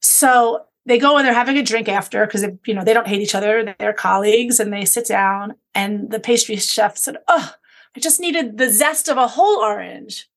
So 0.00 0.64
they 0.86 0.98
go 0.98 1.16
and 1.16 1.26
they're 1.26 1.34
having 1.34 1.58
a 1.58 1.62
drink 1.62 1.88
after 1.88 2.24
because 2.24 2.46
you 2.66 2.74
know 2.74 2.84
they 2.84 2.94
don't 2.94 3.08
hate 3.08 3.20
each 3.20 3.34
other; 3.34 3.74
they're 3.80 3.92
colleagues, 3.92 4.60
and 4.60 4.72
they 4.72 4.84
sit 4.84 5.08
down. 5.08 5.56
And 5.74 6.08
the 6.08 6.20
pastry 6.20 6.54
chef 6.54 6.96
said, 6.96 7.16
"Oh, 7.26 7.52
I 7.96 8.00
just 8.00 8.20
needed 8.20 8.58
the 8.58 8.70
zest 8.70 9.08
of 9.08 9.16
a 9.16 9.26
whole 9.26 9.58
orange. 9.58 10.28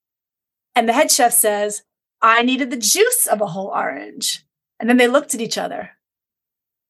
And 0.74 0.88
the 0.88 0.92
head 0.92 1.10
chef 1.10 1.32
says, 1.32 1.82
I 2.20 2.42
needed 2.42 2.70
the 2.70 2.76
juice 2.76 3.26
of 3.26 3.40
a 3.40 3.46
whole 3.46 3.68
orange. 3.68 4.44
And 4.80 4.88
then 4.88 4.96
they 4.96 5.08
looked 5.08 5.34
at 5.34 5.40
each 5.40 5.58
other. 5.58 5.90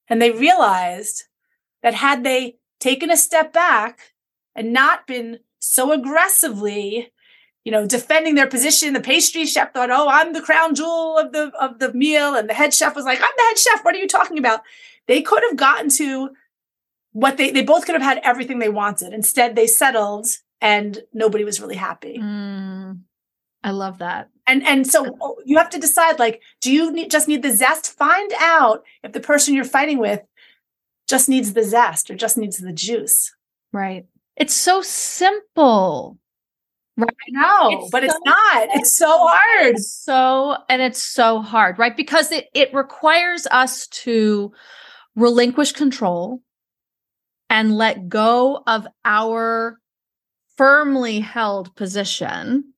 And 0.08 0.20
they 0.20 0.30
realized 0.30 1.24
that 1.82 1.94
had 1.94 2.24
they 2.24 2.58
taken 2.80 3.10
a 3.10 3.16
step 3.16 3.52
back 3.52 4.14
and 4.54 4.72
not 4.72 5.06
been 5.06 5.40
so 5.58 5.92
aggressively 5.92 7.12
you 7.64 7.72
know 7.72 7.86
defending 7.86 8.34
their 8.34 8.46
position 8.46 8.94
the 8.94 9.00
pastry 9.00 9.44
chef 9.44 9.74
thought 9.74 9.90
oh 9.90 10.08
i'm 10.08 10.32
the 10.32 10.40
crown 10.40 10.74
jewel 10.74 11.18
of 11.18 11.32
the 11.32 11.52
of 11.60 11.78
the 11.78 11.92
meal. 11.92 12.34
And 12.34 12.48
the 12.48 12.54
head 12.54 12.72
chef 12.72 12.94
was 12.94 13.04
like 13.04 13.20
i'm 13.20 13.28
the 13.36 13.42
head 13.42 13.58
chef. 13.58 13.84
What 13.84 13.94
are 13.94 13.98
you 13.98 14.08
talking 14.08 14.38
about? 14.38 14.62
They 15.06 15.22
could 15.22 15.42
have 15.48 15.56
gotten 15.56 15.90
to 15.90 16.30
what 17.12 17.36
they 17.36 17.50
they 17.50 17.62
both 17.62 17.84
could 17.84 17.94
have 17.94 18.02
had 18.02 18.20
everything 18.22 18.58
they 18.58 18.68
wanted. 18.68 19.12
Instead 19.12 19.54
they 19.54 19.66
settled 19.66 20.26
and 20.60 21.02
nobody 21.12 21.44
was 21.44 21.60
really 21.60 21.76
happy. 21.76 22.18
Mm, 22.18 23.00
I 23.62 23.70
love 23.70 23.98
that. 23.98 24.30
And 24.48 24.66
and 24.66 24.86
so 24.86 25.36
you 25.44 25.58
have 25.58 25.70
to 25.70 25.78
decide 25.78 26.18
like 26.18 26.42
do 26.60 26.72
you 26.72 26.90
need, 26.92 27.10
just 27.10 27.28
need 27.28 27.42
the 27.42 27.52
zest 27.52 27.96
find 27.96 28.32
out 28.40 28.82
if 29.02 29.12
the 29.12 29.20
person 29.20 29.54
you're 29.54 29.64
fighting 29.64 29.98
with 29.98 30.22
just 31.08 31.28
needs 31.28 31.52
the 31.52 31.62
zest 31.62 32.10
or 32.10 32.14
just 32.14 32.36
needs 32.36 32.58
the 32.58 32.72
juice 32.72 33.32
Right. 33.72 34.06
It's 34.36 34.54
so 34.54 34.82
simple. 34.82 36.18
Right. 36.96 37.10
no 37.28 37.68
It's 37.70 37.90
but 37.92 38.02
it's 38.02 38.12
so 38.12 38.20
not 38.24 38.68
it's 38.74 38.98
so 38.98 39.06
hard 39.06 39.76
It's 39.76 39.88
so 39.88 40.56
and 40.68 40.82
it's 40.82 41.00
so 41.00 41.40
hard, 41.40 41.78
right? 41.78 41.96
Because 41.96 42.32
it 42.32 42.48
it 42.54 42.74
requires 42.74 43.46
us 43.52 43.86
to 43.88 44.52
relinquish 45.14 45.72
control 45.72 46.42
and 47.48 47.76
let 47.76 48.08
go 48.08 48.64
of 48.66 48.88
our 49.04 49.78
firmly 50.56 51.20
held 51.20 51.74
position. 51.76 52.72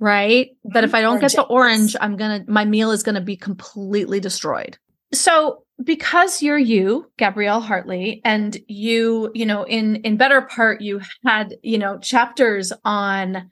Right? 0.00 0.50
That 0.64 0.82
if 0.82 0.94
I 0.94 1.02
don't 1.02 1.20
get 1.20 1.32
the 1.32 1.42
Orange, 1.42 1.94
I'm 2.00 2.16
going 2.16 2.44
to 2.44 2.50
my 2.50 2.64
meal 2.64 2.90
is 2.90 3.02
going 3.02 3.14
to 3.14 3.20
be 3.20 3.36
completely 3.36 4.18
destroyed. 4.18 4.78
So, 5.12 5.64
because 5.82 6.42
you're 6.42 6.58
you, 6.58 7.10
Gabrielle 7.18 7.60
Hartley, 7.60 8.20
and 8.24 8.56
you, 8.66 9.30
you 9.34 9.46
know, 9.46 9.64
in 9.64 9.96
in 9.96 10.16
Better 10.16 10.38
Apart 10.38 10.80
you 10.80 11.00
had, 11.24 11.56
you 11.62 11.78
know, 11.78 11.98
chapters 11.98 12.72
on 12.84 13.50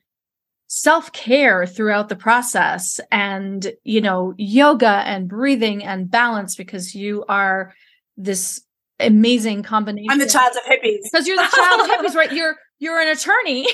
self-care 0.68 1.66
throughout 1.66 2.10
the 2.10 2.16
process 2.16 3.00
and 3.10 3.72
you 3.84 4.02
know 4.02 4.34
yoga 4.36 5.02
and 5.06 5.26
breathing 5.26 5.82
and 5.82 6.10
balance 6.10 6.54
because 6.54 6.94
you 6.94 7.24
are 7.26 7.72
this 8.18 8.60
amazing 9.00 9.62
combination 9.62 10.10
i'm 10.10 10.18
the 10.18 10.26
child 10.26 10.52
of 10.54 10.62
hippies 10.70 11.04
because 11.10 11.26
you're 11.26 11.38
the 11.38 11.56
child 11.56 11.80
of 11.80 11.86
hippies 11.86 12.14
right 12.14 12.32
you're 12.32 12.54
you're 12.78 13.00
an 13.00 13.08
attorney 13.08 13.66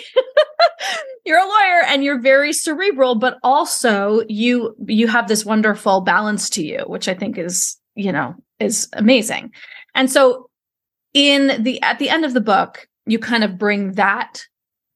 you're 1.26 1.38
a 1.38 1.46
lawyer 1.46 1.82
and 1.86 2.04
you're 2.04 2.20
very 2.20 2.52
cerebral 2.52 3.14
but 3.14 3.38
also 3.42 4.22
you 4.28 4.74
you 4.86 5.06
have 5.06 5.28
this 5.28 5.44
wonderful 5.44 6.00
balance 6.00 6.48
to 6.48 6.64
you 6.64 6.80
which 6.86 7.08
i 7.08 7.14
think 7.14 7.38
is 7.38 7.78
you 7.94 8.12
know 8.12 8.34
is 8.60 8.88
amazing. 8.94 9.52
And 9.94 10.10
so 10.10 10.50
in 11.12 11.62
the 11.62 11.80
at 11.82 11.98
the 11.98 12.08
end 12.08 12.24
of 12.24 12.34
the 12.34 12.40
book 12.40 12.88
you 13.06 13.18
kind 13.18 13.44
of 13.44 13.58
bring 13.58 13.92
that 13.92 14.46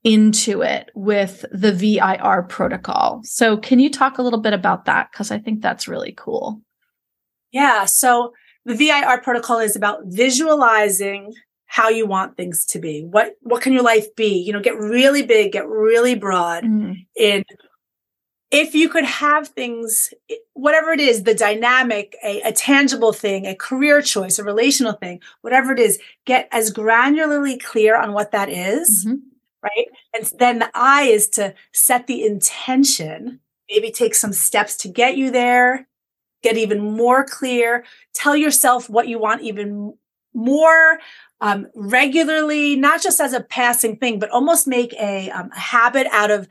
into 0.05 0.63
it 0.63 0.91
with 0.95 1.45
the 1.53 1.73
VIR 1.73 2.45
protocol. 2.49 3.21
So 3.25 3.57
can 3.57 3.79
you 3.79 3.91
talk 3.91 4.19
a 4.19 4.23
little 4.23 4.41
bit 4.41 4.53
about 4.53 4.87
that? 4.87 5.11
Because 5.13 5.31
i 5.31 5.39
think 5.39 5.63
that's 5.63 5.89
really 5.89 6.15
cool. 6.17 6.61
Yeah. 7.53 7.85
So 7.85 8.33
the 8.65 8.75
VIR 8.75 9.23
protocol 9.23 9.59
is 9.59 9.77
about 9.77 10.01
visualizing 10.07 11.33
how 11.69 11.89
you 11.89 12.07
want 12.07 12.37
things 12.37 12.65
to 12.67 12.79
be. 12.81 13.05
What 13.05 13.37
what 13.43 13.63
can 13.63 13.73
your 13.73 13.83
life 13.85 14.15
be? 14.17 14.43
You 14.43 14.53
know, 14.53 14.61
get 14.61 14.77
really 14.77 15.23
big, 15.23 15.53
get 15.53 15.69
really 15.69 16.15
broad 16.17 16.65
Mm, 16.65 17.07
in 17.17 17.45
if 18.51 18.75
you 18.75 18.89
could 18.89 19.05
have 19.05 19.49
things 19.49 20.13
whatever 20.55 20.91
it 20.93 21.01
is 21.01 21.25
the 21.25 21.35
dynamic 21.35 22.17
a, 22.25 22.41
a 22.43 22.53
tangible 22.53 23.13
thing 23.13 23.47
a 23.47 23.55
career 23.55 24.01
choice 24.01 24.39
a 24.39 24.45
relational 24.45 24.93
thing 24.95 25.21
whatever 25.43 25.73
it 25.73 25.79
is 25.79 25.99
get 26.25 26.49
as 26.51 26.73
granularly 26.73 27.63
clear 27.63 27.97
on 27.97 28.13
what 28.13 28.33
that 28.33 28.49
is, 28.49 29.07
mhm. 29.07 29.21
right 29.63 29.87
and 30.15 30.33
then 30.39 30.61
the 30.61 30.71
i 30.75 31.03
is 31.03 31.29
to 31.29 31.55
set 31.73 32.07
the 32.07 32.25
intention 32.25 33.41
maybe 33.71 33.91
take 33.91 34.15
some 34.15 34.33
steps 34.33 34.77
to 34.77 34.89
get 34.89 35.17
you 35.17 35.31
there 35.31 35.87
get 36.43 36.57
even 36.57 36.81
more 36.81 37.25
clear 37.25 37.85
tell 38.15 38.37
yourself 38.37 38.89
what 38.89 39.09
you 39.09 39.19
want 39.19 39.43
even 39.43 39.95
more 40.39 40.99
um, 41.41 41.67
regularly 41.75 42.77
not 42.77 43.03
just 43.03 43.21
as 43.21 43.33
a 43.33 43.41
passing 43.43 43.97
thing 43.97 44.19
but 44.19 44.31
almost 44.31 44.67
make 44.67 44.93
a, 44.95 45.31
um, 45.31 45.51
a 45.55 45.61
habit 45.61 46.07
out 46.13 46.31
of 46.31 46.49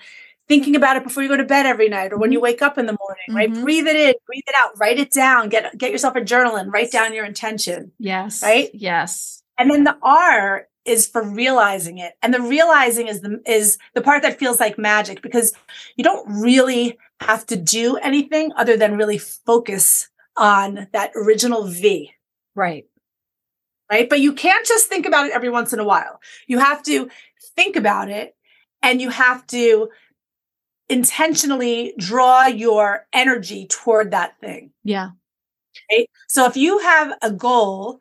thinking 0.48 0.76
about 0.76 0.96
it 0.96 1.04
before 1.04 1.24
you 1.24 1.30
go 1.30 1.36
to 1.38 1.44
bed 1.44 1.66
every 1.66 1.90
night 1.90 2.14
or 2.14 2.18
when 2.18 2.32
you 2.32 2.40
wake 2.40 2.62
up 2.62 2.78
in 2.78 2.86
the 2.86 2.98
morning 3.02 3.26
right 3.32 3.52
Mhm. 3.52 3.62
breathe 3.64 3.88
it 3.88 3.96
in 3.96 4.14
breathe 4.26 4.44
it 4.48 4.56
out 4.58 4.72
write 4.80 5.00
it 5.00 5.12
down 5.12 5.50
get 5.50 5.78
get 5.78 5.92
yourself 5.92 6.16
a 6.16 6.24
journal 6.24 6.56
and 6.56 6.72
write 6.72 6.92
down 6.92 7.14
your 7.14 7.26
intention 7.26 7.92
yes 8.00 8.42
Right? 8.44 8.70
yes 8.74 9.42
and 9.58 9.70
then 9.72 9.84
the 9.84 9.98
R 10.02 10.68
is 10.86 11.06
for 11.06 11.22
realizing 11.22 11.98
it. 11.98 12.14
And 12.24 12.34
the 12.34 12.42
realizing 12.42 13.08
is 13.10 13.20
the 13.20 13.42
is 13.46 13.78
the 13.94 14.02
part 14.02 14.22
that 14.24 14.40
feels 14.40 14.58
like 14.62 14.78
magic 14.78 15.22
because 15.22 15.52
you 15.98 16.04
don't 16.04 16.26
really 16.42 16.98
have 17.20 17.46
to 17.48 17.58
do 17.58 17.98
anything 17.98 18.54
other 18.56 18.78
than 18.78 18.96
really 18.96 19.18
focus 19.18 20.08
on 20.38 20.88
that 20.94 21.12
original 21.16 21.66
V, 21.66 22.14
right 22.56 22.86
right? 23.90 24.10
But 24.10 24.20
you 24.20 24.34
can't 24.34 24.66
just 24.66 24.88
think 24.88 25.06
about 25.06 25.28
it 25.28 25.34
every 25.34 25.50
once 25.50 25.74
in 25.74 25.80
a 25.80 25.86
while. 25.86 26.20
You 26.48 26.60
have 26.60 26.84
to 26.84 27.10
think 27.56 27.76
about 27.76 28.10
it 28.10 28.36
and 28.82 29.02
you 29.02 29.10
have 29.10 29.46
to 29.48 29.90
intentionally 30.90 31.94
draw 31.98 32.46
your 32.46 33.06
energy 33.12 33.68
toward 33.68 34.12
that 34.12 34.40
thing. 34.40 34.72
yeah 34.84 35.10
right? 35.92 36.10
So 36.28 36.46
if 36.46 36.58
you 36.58 36.80
have 36.80 37.14
a 37.22 37.32
goal, 37.32 38.00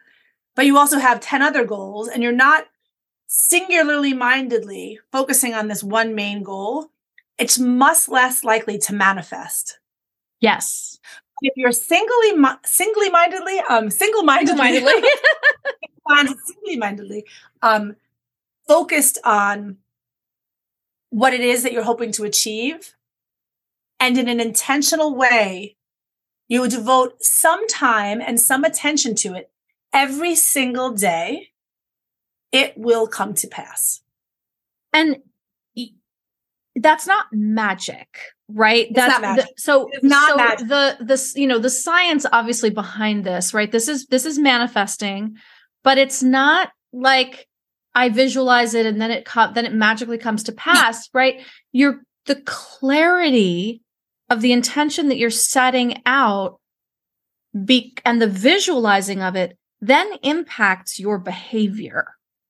but 0.54 0.66
you 0.66 0.78
also 0.78 0.98
have 0.98 1.20
10 1.20 1.42
other 1.42 1.64
goals 1.64 2.08
and 2.08 2.22
you're 2.22 2.32
not 2.32 2.66
singularly 3.26 4.14
mindedly 4.14 4.98
focusing 5.12 5.54
on 5.54 5.68
this 5.68 5.82
one 5.82 6.14
main 6.14 6.42
goal, 6.42 6.90
it's 7.38 7.58
much 7.58 8.08
less 8.08 8.44
likely 8.44 8.78
to 8.78 8.94
manifest. 8.94 9.78
yes 10.40 10.98
If 11.42 11.52
you're 11.56 11.72
singly 11.72 12.32
singly 12.64 13.10
mindedly, 13.10 13.58
um, 13.68 13.90
single 13.90 14.22
mindedly, 14.22 14.58
singly 16.08 16.76
mindedly, 16.76 17.24
um, 17.62 17.96
focused 18.66 19.18
on 19.24 19.78
what 21.10 21.34
it 21.34 21.40
is 21.40 21.62
that 21.62 21.72
you're 21.72 21.84
hoping 21.84 22.12
to 22.12 22.24
achieve, 22.24 22.94
and 24.00 24.18
in 24.18 24.28
an 24.28 24.40
intentional 24.40 25.14
way, 25.14 25.76
you 26.48 26.60
would 26.60 26.70
devote 26.70 27.22
some 27.22 27.66
time 27.68 28.20
and 28.20 28.40
some 28.40 28.64
attention 28.64 29.14
to 29.16 29.34
it 29.34 29.50
every 29.92 30.34
single 30.34 30.90
day, 30.90 31.50
it 32.52 32.76
will 32.76 33.06
come 33.06 33.34
to 33.34 33.48
pass. 33.48 34.02
and 34.92 35.22
that's 36.76 37.06
not 37.06 37.26
magic 37.32 38.18
right 38.48 38.86
It's 38.88 38.94
that's 38.94 39.12
not 39.12 39.22
magic. 39.22 39.46
The, 39.56 39.60
so 39.60 39.88
It's 39.92 40.04
not 40.04 40.28
so 40.30 40.36
magic. 40.36 40.68
the 40.68 40.96
this 41.00 41.34
you 41.36 41.46
know 41.46 41.58
the 41.58 41.70
science 41.70 42.26
obviously 42.32 42.70
behind 42.70 43.24
this 43.24 43.52
right 43.54 43.70
this 43.72 43.88
is 43.88 44.06
this 44.06 44.24
is 44.26 44.38
manifesting 44.38 45.36
but 45.82 45.98
it's 45.98 46.22
not 46.22 46.70
like 46.92 47.46
i 47.94 48.08
visualize 48.08 48.74
it 48.74 48.86
and 48.86 49.00
then 49.00 49.10
it 49.10 49.28
then 49.54 49.66
it 49.66 49.72
magically 49.74 50.18
comes 50.18 50.42
to 50.44 50.52
pass 50.52 51.08
right 51.14 51.40
you're 51.72 52.00
the 52.26 52.36
clarity 52.36 53.82
of 54.30 54.40
the 54.40 54.52
intention 54.52 55.08
that 55.08 55.16
you're 55.16 55.30
setting 55.30 56.02
out 56.06 56.60
be 57.64 57.96
and 58.04 58.20
the 58.20 58.26
visualizing 58.28 59.22
of 59.22 59.34
it 59.34 59.56
then 59.80 60.10
impacts 60.22 60.98
your 60.98 61.18
behavior 61.18 62.06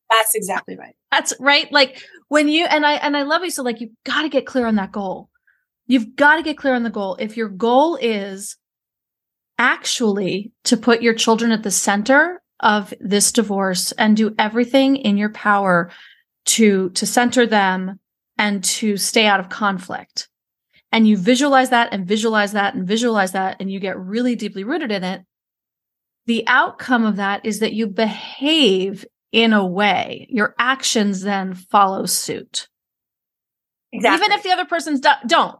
That's 0.09 0.35
exactly 0.35 0.75
right. 0.77 0.95
that's 1.11 1.33
right. 1.39 1.71
Like 1.71 2.01
when 2.29 2.47
you 2.47 2.65
and 2.65 2.85
I 2.85 2.93
and 2.93 3.15
I 3.15 3.23
love 3.23 3.43
you 3.43 3.51
so 3.51 3.63
like 3.63 3.81
you've 3.81 3.91
got 4.05 4.23
to 4.23 4.29
get 4.29 4.45
clear 4.45 4.65
on 4.65 4.75
that 4.75 4.91
goal. 4.91 5.29
You've 5.87 6.15
got 6.15 6.35
to 6.35 6.43
get 6.43 6.57
clear 6.57 6.73
on 6.73 6.83
the 6.83 6.89
goal. 6.89 7.15
If 7.19 7.37
your 7.37 7.49
goal 7.49 7.97
is 8.01 8.57
actually 9.57 10.51
to 10.65 10.77
put 10.77 11.01
your 11.01 11.13
children 11.13 11.51
at 11.51 11.63
the 11.63 11.71
center 11.71 12.41
of 12.59 12.93
this 12.99 13.31
divorce 13.31 13.91
and 13.93 14.17
do 14.17 14.35
everything 14.37 14.97
in 14.97 15.17
your 15.17 15.29
power 15.29 15.89
to 16.45 16.89
to 16.91 17.05
center 17.05 17.45
them 17.45 17.99
and 18.37 18.63
to 18.63 18.97
stay 18.97 19.25
out 19.25 19.39
of 19.39 19.49
conflict. 19.49 20.27
And 20.91 21.07
you 21.07 21.17
visualize 21.17 21.69
that 21.71 21.89
and 21.91 22.07
visualize 22.07 22.53
that 22.53 22.73
and 22.73 22.87
visualize 22.87 23.33
that 23.33 23.57
and 23.59 23.71
you 23.71 23.79
get 23.79 23.99
really 23.99 24.35
deeply 24.35 24.63
rooted 24.63 24.91
in 24.91 25.03
it. 25.03 25.21
The 26.27 26.45
outcome 26.47 27.05
of 27.05 27.17
that 27.17 27.45
is 27.45 27.59
that 27.59 27.73
you 27.73 27.87
behave 27.87 29.05
in 29.37 29.53
a 29.53 29.63
way, 29.63 30.25
your 30.31 30.55
actions 30.57 31.21
then 31.21 31.53
follow 31.53 32.07
suit. 32.07 32.67
Exactly. 33.93 34.25
Even 34.25 34.31
if 34.31 34.41
the 34.41 34.49
other 34.49 34.65
person's 34.65 34.99
do- 34.99 35.27
don't, 35.27 35.59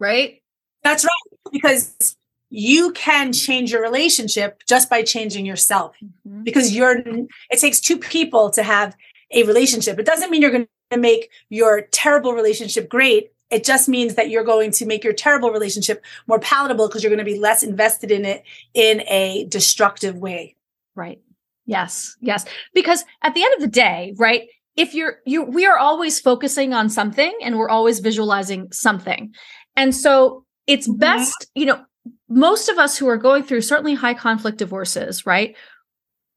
right? 0.00 0.42
That's 0.82 1.04
right. 1.04 1.52
Because 1.52 2.16
you 2.50 2.90
can 2.94 3.32
change 3.32 3.70
your 3.70 3.80
relationship 3.80 4.60
just 4.68 4.90
by 4.90 5.04
changing 5.04 5.46
yourself. 5.46 5.94
Mm-hmm. 6.02 6.42
Because 6.42 6.74
you're 6.74 6.98
it 6.98 7.60
takes 7.60 7.78
two 7.78 7.96
people 7.96 8.50
to 8.50 8.64
have 8.64 8.96
a 9.30 9.44
relationship. 9.44 10.00
It 10.00 10.06
doesn't 10.06 10.28
mean 10.28 10.42
you're 10.42 10.50
going 10.50 10.66
to 10.90 10.98
make 10.98 11.30
your 11.48 11.82
terrible 11.92 12.32
relationship 12.32 12.88
great. 12.88 13.30
It 13.50 13.62
just 13.62 13.88
means 13.88 14.16
that 14.16 14.30
you're 14.30 14.42
going 14.42 14.72
to 14.72 14.84
make 14.84 15.04
your 15.04 15.12
terrible 15.12 15.52
relationship 15.52 16.04
more 16.26 16.40
palatable 16.40 16.88
because 16.88 17.04
you're 17.04 17.14
going 17.14 17.24
to 17.24 17.32
be 17.32 17.38
less 17.38 17.62
invested 17.62 18.10
in 18.10 18.24
it 18.24 18.42
in 18.74 19.02
a 19.02 19.46
destructive 19.48 20.18
way. 20.18 20.56
Right. 20.96 21.20
Yes. 21.66 22.16
Yes. 22.20 22.44
Because 22.74 23.04
at 23.22 23.34
the 23.34 23.42
end 23.42 23.54
of 23.54 23.60
the 23.60 23.66
day, 23.66 24.14
right? 24.16 24.48
If 24.76 24.94
you're, 24.94 25.18
you, 25.26 25.42
we 25.42 25.66
are 25.66 25.78
always 25.78 26.20
focusing 26.20 26.72
on 26.72 26.88
something 26.88 27.32
and 27.42 27.58
we're 27.58 27.68
always 27.68 28.00
visualizing 28.00 28.70
something. 28.72 29.34
And 29.74 29.94
so 29.94 30.44
it's 30.66 30.88
mm-hmm. 30.88 30.98
best, 30.98 31.46
you 31.54 31.66
know, 31.66 31.84
most 32.28 32.68
of 32.68 32.78
us 32.78 32.96
who 32.96 33.08
are 33.08 33.16
going 33.16 33.42
through 33.42 33.62
certainly 33.62 33.94
high 33.94 34.14
conflict 34.14 34.58
divorces, 34.58 35.26
right? 35.26 35.56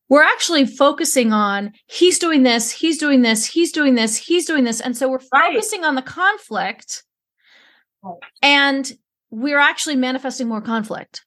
We're 0.08 0.24
actually 0.24 0.66
focusing 0.66 1.32
on 1.32 1.74
he's 1.86 2.18
doing 2.18 2.42
this, 2.44 2.72
he's 2.72 2.98
doing 2.98 3.22
this, 3.22 3.46
he's 3.46 3.72
doing 3.72 3.94
this, 3.94 4.18
he's 4.18 4.46
doing 4.46 4.64
this. 4.64 4.82
And 4.82 4.98
so 4.98 5.08
we're 5.08 5.20
right. 5.32 5.54
focusing 5.54 5.86
on 5.86 5.96
the 5.96 6.02
conflict 6.02 7.04
and 8.42 8.92
we're 9.30 9.60
actually 9.60 9.98
manifesting 9.98 10.48
more 10.48 10.62
conflict. 10.62 11.24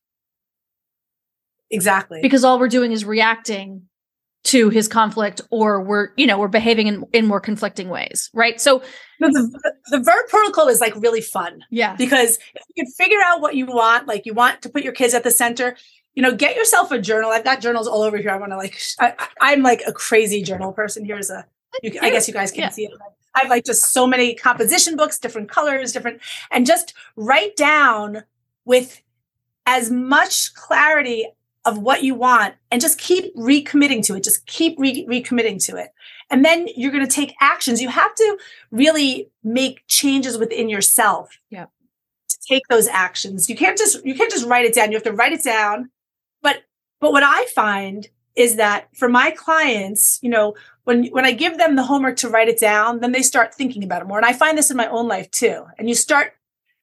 Exactly. 1.71 2.21
Because 2.21 2.43
all 2.43 2.59
we're 2.59 2.69
doing 2.69 2.91
is 2.91 3.05
reacting 3.05 3.89
to 4.45 4.71
his 4.71 4.89
conflict 4.89 5.41
or 5.51 5.81
we're 5.81 6.09
you 6.17 6.27
know 6.27 6.39
we're 6.39 6.49
behaving 6.49 6.87
in, 6.87 7.05
in 7.13 7.27
more 7.27 7.41
conflicting 7.41 7.89
ways 7.89 8.31
right? 8.35 8.61
So 8.61 8.83
the, 9.21 9.73
the 9.91 10.01
VIR 10.01 10.27
protocol 10.29 10.69
is 10.69 10.81
like 10.81 10.95
really 10.97 11.21
fun. 11.21 11.65
Yeah. 11.71 11.95
Because 11.95 12.39
if 12.55 12.63
you 12.75 12.85
can 12.85 12.93
figure 12.93 13.21
out 13.25 13.41
what 13.41 13.55
you 13.55 13.67
want 13.67 14.09
like 14.09 14.27
you 14.27 14.35
want 14.35 14.63
to 14.63 14.69
put 14.69 14.83
your 14.83 14.93
kids 14.93 15.15
at 15.15 15.23
the 15.23 15.31
center 15.31 15.77
you 16.15 16.23
know 16.23 16.35
get 16.35 16.57
yourself 16.57 16.91
a 16.91 17.01
journal. 17.01 17.31
I've 17.31 17.45
got 17.45 17.61
journals 17.61 17.87
all 17.87 18.03
over 18.03 18.19
here. 18.19 18.31
I 18.31 18.37
want 18.37 18.53
to 18.53 18.57
like 18.57 18.81
I, 19.01 19.53
am 19.53 19.63
like 19.63 19.83
a 19.87 19.93
crazy 19.93 20.43
journal 20.43 20.73
person 20.73 21.05
here's 21.05 21.31
a 21.31 21.47
you, 21.83 21.99
i 22.03 22.11
guess 22.11 22.29
you 22.29 22.35
guys 22.35 22.51
can't 22.51 22.65
yeah. 22.65 22.71
see 22.71 22.85
it 22.85 22.93
i 23.35 23.41
have 23.41 23.51
like 23.51 23.65
just 23.65 23.93
so 23.93 24.07
many 24.07 24.35
composition 24.35 24.97
books 24.97 25.19
different 25.19 25.49
colors 25.49 25.93
different 25.93 26.21
and 26.51 26.67
just 26.67 26.95
write 27.17 27.57
down 27.57 28.25
with 28.65 29.01
as 29.67 29.91
much 29.91 30.55
clarity 30.55 31.27
of 31.65 31.79
what 31.79 32.03
you 32.03 32.15
want 32.15 32.55
and 32.71 32.81
just 32.81 32.99
keep 32.99 33.35
recommitting 33.37 34.05
to 34.07 34.15
it. 34.15 34.25
Just 34.25 34.47
keep 34.47 34.79
re- 34.79 35.07
recommitting 35.07 35.65
to 35.67 35.77
it. 35.77 35.91
And 36.31 36.45
then 36.45 36.67
you're 36.77 36.91
going 36.91 37.07
to 37.07 37.13
take 37.13 37.35
actions. 37.41 37.81
You 37.81 37.89
have 37.89 38.15
to 38.15 38.39
really 38.71 39.31
make 39.45 39.85
changes 39.87 40.39
within 40.39 40.69
yourself. 40.69 41.39
Yeah. 41.51 41.67
To 42.31 42.39
take 42.49 42.67
those 42.69 42.89
actions. 42.89 43.49
You 43.49 43.57
can't 43.57 43.79
just, 43.79 44.05
you 44.05 44.15
can't 44.15 44.31
just 44.31 44.47
write 44.47 44.65
it 44.65 44.75
down. 44.75 44.91
You 44.91 44.97
have 44.97 45.05
to 45.05 45.13
write 45.13 45.33
it 45.33 45.45
down. 45.45 45.91
But, 46.43 46.63
but 47.01 47.13
what 47.13 47.23
I 47.23 47.47
find 47.55 48.09
is 48.35 48.57
that 48.57 48.89
for 48.97 49.09
my 49.09 49.31
clients, 49.31 50.19
you 50.23 50.31
know, 50.31 50.55
when, 50.85 51.07
when 51.09 51.25
I 51.25 51.33
give 51.33 51.59
them 51.59 51.77
the 51.77 51.85
homework 51.85 52.17
to 52.19 52.29
write 52.29 52.49
it 52.49 52.59
down, 52.59 53.01
then 53.01 53.13
they 53.13 53.23
start 53.23 53.55
thinking 53.55 53.85
about 53.85 54.03
it 54.03 54.09
more. 54.09 54.17
And 54.17 54.27
I 54.27 54.33
find 54.33 54.59
this 54.59 54.71
in 54.71 54.77
my 54.77 54.89
own 54.89 55.07
life 55.07 55.31
too. 55.31 55.67
And 55.79 55.89
you 55.89 55.95
start 55.95 56.33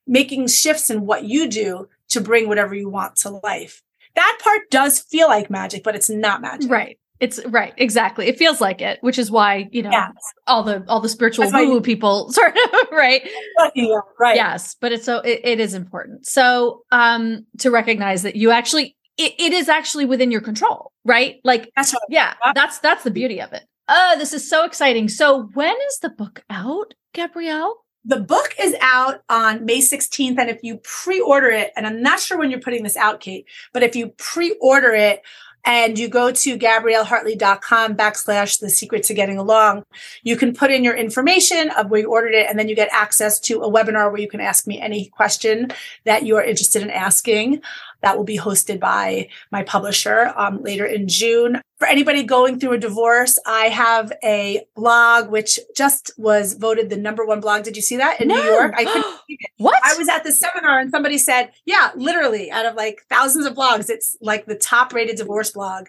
making 0.07 0.47
shifts 0.47 0.89
in 0.89 1.05
what 1.05 1.25
you 1.25 1.49
do 1.49 1.89
to 2.09 2.21
bring 2.21 2.47
whatever 2.47 2.73
you 2.73 2.87
want 2.87 3.15
to 3.17 3.39
life 3.43 3.83
that 4.19 4.37
part 4.43 4.69
does 4.69 4.99
feel 4.99 5.27
like 5.27 5.49
magic, 5.49 5.83
but 5.83 5.95
it's 5.95 6.09
not 6.09 6.41
magic. 6.41 6.69
Right. 6.69 6.97
It's 7.21 7.43
right, 7.47 7.73
exactly. 7.75 8.27
It 8.27 8.37
feels 8.37 8.61
like 8.61 8.81
it, 8.81 8.97
which 9.01 9.19
is 9.19 9.29
why 9.29 9.67
you 9.71 9.81
know 9.81 9.89
yes. 9.91 10.13
all 10.47 10.63
the 10.63 10.85
all 10.87 11.01
the 11.01 11.09
spiritual 11.09 11.51
woo 11.51 11.81
people 11.81 12.31
sort 12.31 12.55
of 12.55 12.87
right, 12.93 13.29
yeah, 13.75 13.99
right. 14.17 14.37
Yes, 14.37 14.77
but 14.79 14.93
it's 14.93 15.03
so 15.03 15.19
it, 15.19 15.41
it 15.43 15.59
is 15.59 15.73
important. 15.73 16.25
So 16.25 16.83
um 16.93 17.45
to 17.57 17.71
recognize 17.71 18.23
that 18.23 18.37
you 18.37 18.51
actually 18.51 18.95
it, 19.17 19.33
it 19.37 19.51
is 19.51 19.67
actually 19.67 20.05
within 20.05 20.31
your 20.31 20.39
control, 20.39 20.93
right? 21.03 21.41
Like 21.43 21.69
that's 21.75 21.93
right. 21.93 22.01
yeah, 22.07 22.35
that's 22.55 22.79
that's 22.79 23.03
the 23.03 23.11
beauty 23.11 23.41
of 23.41 23.51
it. 23.51 23.65
Oh, 23.89 24.15
this 24.17 24.31
is 24.31 24.49
so 24.49 24.63
exciting. 24.63 25.09
So 25.09 25.49
when 25.53 25.75
is 25.89 25.99
the 26.01 26.09
book 26.09 26.45
out, 26.49 26.93
Gabrielle? 27.13 27.75
The 28.05 28.19
book 28.19 28.55
is 28.59 28.75
out 28.81 29.23
on 29.29 29.65
May 29.65 29.79
16th. 29.79 30.37
And 30.37 30.49
if 30.49 30.63
you 30.63 30.77
pre 30.77 31.19
order 31.19 31.49
it, 31.49 31.71
and 31.75 31.85
I'm 31.85 32.01
not 32.01 32.19
sure 32.19 32.37
when 32.37 32.49
you're 32.49 32.59
putting 32.59 32.83
this 32.83 32.97
out, 32.97 33.19
Kate, 33.19 33.45
but 33.73 33.83
if 33.83 33.95
you 33.95 34.09
pre 34.17 34.55
order 34.61 34.93
it, 34.93 35.21
and 35.65 35.99
you 35.99 36.07
go 36.07 36.31
to 36.31 36.57
gabriellehartley.com 36.57 37.95
backslash 37.95 38.59
the 38.59 38.69
secret 38.69 39.03
to 39.03 39.13
getting 39.13 39.37
along, 39.37 39.83
you 40.23 40.37
can 40.37 40.53
put 40.53 40.71
in 40.71 40.83
your 40.83 40.95
information 40.95 41.69
of 41.71 41.89
where 41.89 42.01
you 42.01 42.09
ordered 42.09 42.33
it, 42.33 42.49
and 42.49 42.57
then 42.57 42.69
you 42.69 42.75
get 42.75 42.89
access 42.91 43.39
to 43.41 43.61
a 43.61 43.69
webinar 43.69 44.11
where 44.11 44.21
you 44.21 44.29
can 44.29 44.39
ask 44.39 44.67
me 44.67 44.79
any 44.79 45.07
question 45.09 45.71
that 46.05 46.25
you 46.25 46.37
are 46.37 46.43
interested 46.43 46.81
in 46.81 46.89
asking. 46.89 47.61
That 48.01 48.17
will 48.17 48.23
be 48.23 48.37
hosted 48.37 48.79
by 48.79 49.29
my 49.51 49.63
publisher 49.63 50.33
um, 50.35 50.63
later 50.63 50.85
in 50.85 51.07
June. 51.07 51.61
For 51.77 51.87
anybody 51.87 52.23
going 52.23 52.59
through 52.59 52.73
a 52.73 52.77
divorce, 52.77 53.39
I 53.45 53.65
have 53.65 54.11
a 54.23 54.65
blog 54.75 55.29
which 55.29 55.59
just 55.75 56.11
was 56.17 56.53
voted 56.53 56.89
the 56.89 56.97
number 56.97 57.25
one 57.25 57.39
blog. 57.39 57.63
Did 57.63 57.75
you 57.75 57.81
see 57.81 57.97
that 57.97 58.21
in 58.21 58.29
no. 58.29 58.35
New 58.35 58.49
York? 58.49 58.73
I 58.77 58.85
couldn't. 58.85 59.05
What? 59.57 59.81
I 59.83 59.97
was 59.97 60.07
at 60.07 60.23
the 60.23 60.31
seminar 60.31 60.79
and 60.79 60.89
somebody 60.89 61.17
said, 61.17 61.51
yeah, 61.65 61.91
literally 61.95 62.49
out 62.49 62.65
of 62.65 62.75
like 62.75 63.01
thousands 63.09 63.45
of 63.45 63.55
blogs, 63.55 63.89
it's 63.89 64.15
like 64.21 64.45
the 64.45 64.55
top 64.55 64.93
rated 64.93 65.17
divorce 65.17 65.51
blog 65.51 65.87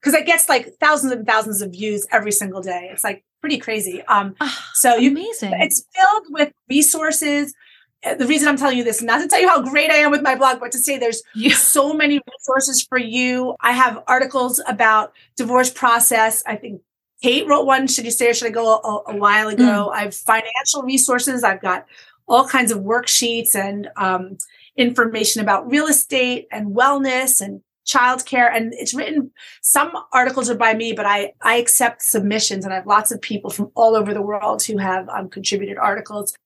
because 0.00 0.14
it 0.14 0.24
gets 0.24 0.48
like 0.48 0.74
thousands 0.78 1.12
and 1.12 1.26
thousands 1.26 1.60
of 1.60 1.72
views 1.72 2.06
every 2.12 2.32
single 2.32 2.60
day. 2.60 2.88
It's 2.92 3.02
like 3.02 3.24
pretty 3.40 3.58
crazy. 3.58 4.02
Um, 4.02 4.36
oh, 4.40 4.58
so 4.74 4.96
you, 4.96 5.10
amazing. 5.10 5.52
It's 5.54 5.84
filled 5.94 6.26
with 6.30 6.52
resources 6.68 7.54
the 8.02 8.26
reason 8.26 8.48
I'm 8.48 8.56
telling 8.56 8.78
you 8.78 8.84
this, 8.84 9.02
not 9.02 9.20
to 9.20 9.28
tell 9.28 9.40
you 9.40 9.48
how 9.48 9.62
great 9.62 9.90
I 9.90 9.96
am 9.96 10.10
with 10.10 10.22
my 10.22 10.36
blog, 10.36 10.60
but 10.60 10.72
to 10.72 10.78
say 10.78 10.98
there's 10.98 11.22
yeah. 11.34 11.54
so 11.54 11.92
many 11.92 12.20
resources 12.32 12.82
for 12.82 12.98
you. 12.98 13.56
I 13.60 13.72
have 13.72 14.02
articles 14.06 14.60
about 14.66 15.12
divorce 15.36 15.70
process. 15.70 16.42
I 16.46 16.56
think 16.56 16.82
Kate 17.22 17.46
wrote 17.46 17.66
one. 17.66 17.88
Should 17.88 18.04
you 18.04 18.10
stay 18.10 18.30
or 18.30 18.34
should 18.34 18.48
I 18.48 18.52
go 18.52 18.76
a, 18.76 19.12
a 19.12 19.16
while 19.16 19.48
ago? 19.48 19.90
Mm. 19.90 19.94
I 19.94 20.02
have 20.02 20.14
financial 20.14 20.82
resources. 20.84 21.42
I've 21.42 21.60
got 21.60 21.86
all 22.28 22.46
kinds 22.46 22.70
of 22.70 22.78
worksheets 22.78 23.54
and 23.54 23.88
um, 23.96 24.38
information 24.76 25.42
about 25.42 25.70
real 25.70 25.86
estate 25.86 26.46
and 26.52 26.76
wellness 26.76 27.40
and 27.40 27.62
childcare. 27.88 28.54
And 28.54 28.72
it's 28.74 28.94
written, 28.94 29.32
some 29.62 29.90
articles 30.12 30.50
are 30.50 30.54
by 30.54 30.74
me, 30.74 30.92
but 30.92 31.06
I, 31.06 31.32
I 31.42 31.56
accept 31.56 32.02
submissions 32.02 32.64
and 32.64 32.72
I 32.72 32.76
have 32.76 32.86
lots 32.86 33.10
of 33.10 33.20
people 33.20 33.50
from 33.50 33.72
all 33.74 33.96
over 33.96 34.12
the 34.12 34.22
world 34.22 34.62
who 34.62 34.76
have 34.76 35.08
um, 35.08 35.30
contributed 35.30 35.78
articles 35.78 36.36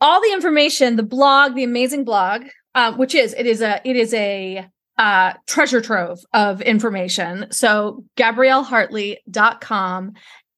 all 0.00 0.20
the 0.20 0.32
information, 0.32 0.96
the 0.96 1.02
blog, 1.02 1.54
the 1.54 1.64
amazing 1.64 2.04
blog, 2.04 2.44
um, 2.74 2.98
which 2.98 3.14
is 3.14 3.34
it 3.34 3.46
is 3.46 3.60
a 3.60 3.80
it 3.84 3.96
is 3.96 4.12
a 4.14 4.66
uh, 4.98 5.32
treasure 5.46 5.80
trove 5.80 6.18
of 6.32 6.60
information. 6.62 7.46
So 7.50 8.04
gabriellehartley.com 8.16 10.12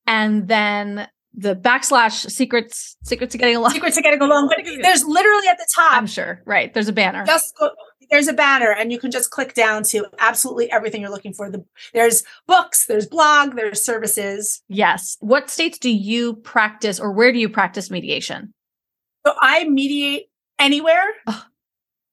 and 0.07 0.49
then 0.49 1.09
the 1.34 1.55
backslash 1.55 2.30
secrets 2.30 2.97
secrets 3.05 3.32
to 3.32 3.39
getting 3.39 3.57
along. 3.57 3.72
Secrets 3.72 3.97
to 3.97 4.03
getting 4.03 4.22
along. 4.22 4.51
There's 4.82 5.05
literally 5.05 5.49
at 5.49 5.59
the 5.59 5.66
top. 5.74 5.93
I'm 5.93 6.07
sure. 6.07 6.43
Right. 6.47 6.72
There's 6.72 6.89
a 6.89 6.93
banner. 6.93 7.24
Just 7.26 7.55
go, 7.59 7.70
there's 8.11 8.28
a 8.28 8.32
banner 8.32 8.70
and 8.70 8.93
you 8.93 8.99
can 8.99 9.11
just 9.11 9.30
click 9.30 9.55
down 9.55 9.82
to 9.82 10.07
absolutely 10.18 10.70
everything 10.70 11.01
you're 11.01 11.11
looking 11.11 11.34
for. 11.34 11.51
The, 11.51 11.64
there's 11.93 12.22
books, 12.47 12.87
there's 12.87 13.07
blog, 13.07 13.57
there's 13.57 13.84
services. 13.84 14.62
Yes. 14.68 15.16
What 15.20 15.51
states 15.51 15.78
do 15.78 15.91
you 15.91 16.37
practice 16.37 17.01
or 17.01 17.12
where 17.12 17.32
do 17.32 17.39
you 17.39 17.49
practice 17.49 17.91
mediation? 17.91 18.55
So 19.27 19.35
I 19.41 19.64
mediate 19.64 20.29
anywhere 20.57 21.03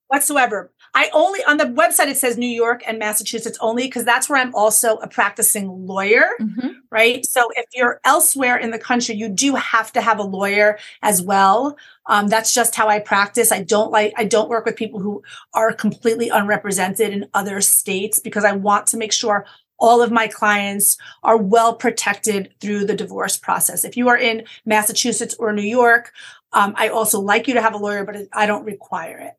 whatsoever. 0.08 0.72
I 0.96 1.12
only 1.14 1.44
on 1.44 1.58
the 1.58 1.66
website 1.66 2.08
it 2.08 2.18
says 2.18 2.40
New 2.40 2.48
York 2.48 2.82
and 2.88 2.98
Massachusetts 2.98 3.58
only 3.62 3.84
because 3.84 4.04
that's 4.04 4.28
where 4.28 4.42
I'm 4.42 4.54
also 4.56 4.96
a 4.96 5.08
practicing 5.08 5.86
lawyer, 5.86 6.26
mm-hmm. 6.42 6.70
right? 6.90 7.24
So 7.24 7.50
if 7.56 7.66
you're 7.76 8.00
elsewhere 8.04 8.58
in 8.58 8.72
the 8.72 8.80
country, 8.80 9.14
you 9.14 9.30
do 9.30 9.54
have 9.54 9.92
to 9.94 10.02
have 10.02 10.18
a 10.18 10.24
lawyer 10.24 10.80
as 11.04 11.22
well. 11.22 11.78
Um, 12.08 12.30
that's 12.30 12.52
just 12.52 12.74
how 12.74 12.88
I 12.90 12.98
practice. 12.98 13.52
I 13.52 13.62
don't 13.62 13.92
like 13.92 14.14
I 14.18 14.26
don't 14.26 14.50
work 14.50 14.66
with 14.66 14.76
people 14.76 15.00
who 15.00 15.22
are 15.54 15.72
completely 15.72 16.30
unrepresented 16.30 17.14
in 17.14 17.30
other 17.36 17.62
states 17.62 18.18
because 18.18 18.44
I 18.44 18.54
want 18.54 18.88
to 18.88 18.98
make 18.98 19.14
sure 19.14 19.46
all 19.84 20.02
of 20.02 20.12
my 20.12 20.28
clients 20.28 20.98
are 21.24 21.38
well 21.38 21.76
protected 21.76 22.54
through 22.62 22.86
the 22.86 22.96
divorce 22.96 23.38
process. 23.38 23.84
If 23.84 23.98
you 23.98 24.08
are 24.08 24.18
in 24.18 24.46
Massachusetts 24.66 25.36
or 25.38 25.52
New 25.52 25.62
York, 25.62 26.14
um, 26.54 26.74
I 26.78 26.90
also 26.90 27.20
like 27.20 27.48
you 27.48 27.56
to 27.56 27.62
have 27.62 27.74
a 27.74 27.78
lawyer, 27.78 28.06
but 28.06 28.28
I 28.32 28.46
don't 28.46 28.66
require 28.66 29.18
it. 29.18 29.34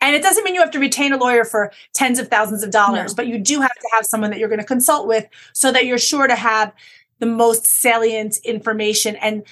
And 0.00 0.16
it 0.16 0.22
doesn't 0.22 0.44
mean 0.44 0.54
you 0.54 0.60
have 0.60 0.70
to 0.72 0.78
retain 0.78 1.12
a 1.12 1.18
lawyer 1.18 1.44
for 1.44 1.72
tens 1.92 2.18
of 2.18 2.28
thousands 2.28 2.62
of 2.62 2.70
dollars, 2.70 3.12
no. 3.12 3.16
but 3.16 3.26
you 3.26 3.38
do 3.38 3.60
have 3.60 3.74
to 3.74 3.88
have 3.92 4.06
someone 4.06 4.30
that 4.30 4.38
you're 4.38 4.48
going 4.48 4.60
to 4.60 4.66
consult 4.66 5.06
with 5.06 5.26
so 5.52 5.70
that 5.72 5.84
you're 5.84 5.98
sure 5.98 6.26
to 6.26 6.34
have 6.34 6.72
the 7.18 7.26
most 7.26 7.66
salient 7.66 8.38
information. 8.38 9.16
And 9.16 9.44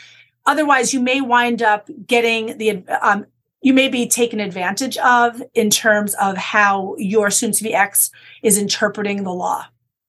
otherwise, 0.47 0.95
you 0.95 1.01
may 1.01 1.21
wind 1.21 1.63
up 1.63 1.91
getting 2.07 2.57
the, 2.57 2.83
um, 3.03 3.27
you 3.61 3.75
may 3.75 3.89
be 3.89 4.09
taken 4.09 4.41
advantage 4.41 4.97
of 4.99 5.43
in 5.53 5.69
terms 5.69 6.15
of 6.15 6.39
how 6.39 6.95
your 6.97 7.31
soon 7.31 7.53
to 7.53 7.63
be 7.63 7.75
ex 7.75 8.11
is 8.43 8.57
interpreting 8.57 9.25
the 9.25 9.33
law. 9.33 9.67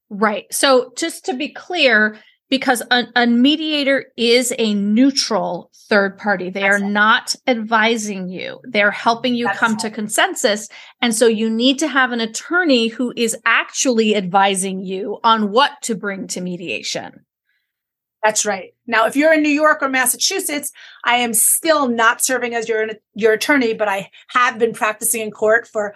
Right. 0.09 0.51
So 0.53 0.93
just 0.95 1.25
to 1.25 1.33
be 1.33 1.49
clear, 1.49 2.17
because 2.49 2.81
a, 2.91 3.05
a, 3.15 3.27
mediator 3.27 4.05
is 4.17 4.53
a 4.57 4.73
neutral 4.73 5.71
third 5.87 6.17
party. 6.17 6.49
They 6.49 6.61
That's 6.61 6.81
are 6.81 6.85
it. 6.85 6.89
not 6.89 7.35
advising 7.47 8.27
you. 8.27 8.59
They're 8.63 8.91
helping 8.91 9.35
you 9.35 9.45
That's 9.45 9.59
come 9.59 9.73
it. 9.73 9.79
to 9.79 9.91
consensus. 9.91 10.67
And 11.01 11.13
so 11.13 11.27
you 11.27 11.49
need 11.49 11.79
to 11.79 11.87
have 11.87 12.11
an 12.11 12.21
attorney 12.21 12.87
who 12.87 13.13
is 13.15 13.37
actually 13.45 14.15
advising 14.15 14.81
you 14.81 15.19
on 15.23 15.51
what 15.51 15.81
to 15.83 15.95
bring 15.95 16.27
to 16.27 16.41
mediation. 16.41 17.25
That's 18.23 18.45
right. 18.45 18.73
Now, 18.85 19.05
if 19.05 19.15
you're 19.15 19.33
in 19.33 19.43
New 19.43 19.49
York 19.49 19.81
or 19.81 19.87
Massachusetts, 19.87 20.73
I 21.05 21.17
am 21.17 21.33
still 21.33 21.87
not 21.87 22.21
serving 22.21 22.53
as 22.53 22.67
your 22.67 22.89
your 23.13 23.31
attorney, 23.31 23.73
but 23.73 23.87
I 23.87 24.11
have 24.29 24.59
been 24.59 24.73
practicing 24.73 25.21
in 25.21 25.31
court 25.31 25.67
for 25.67 25.95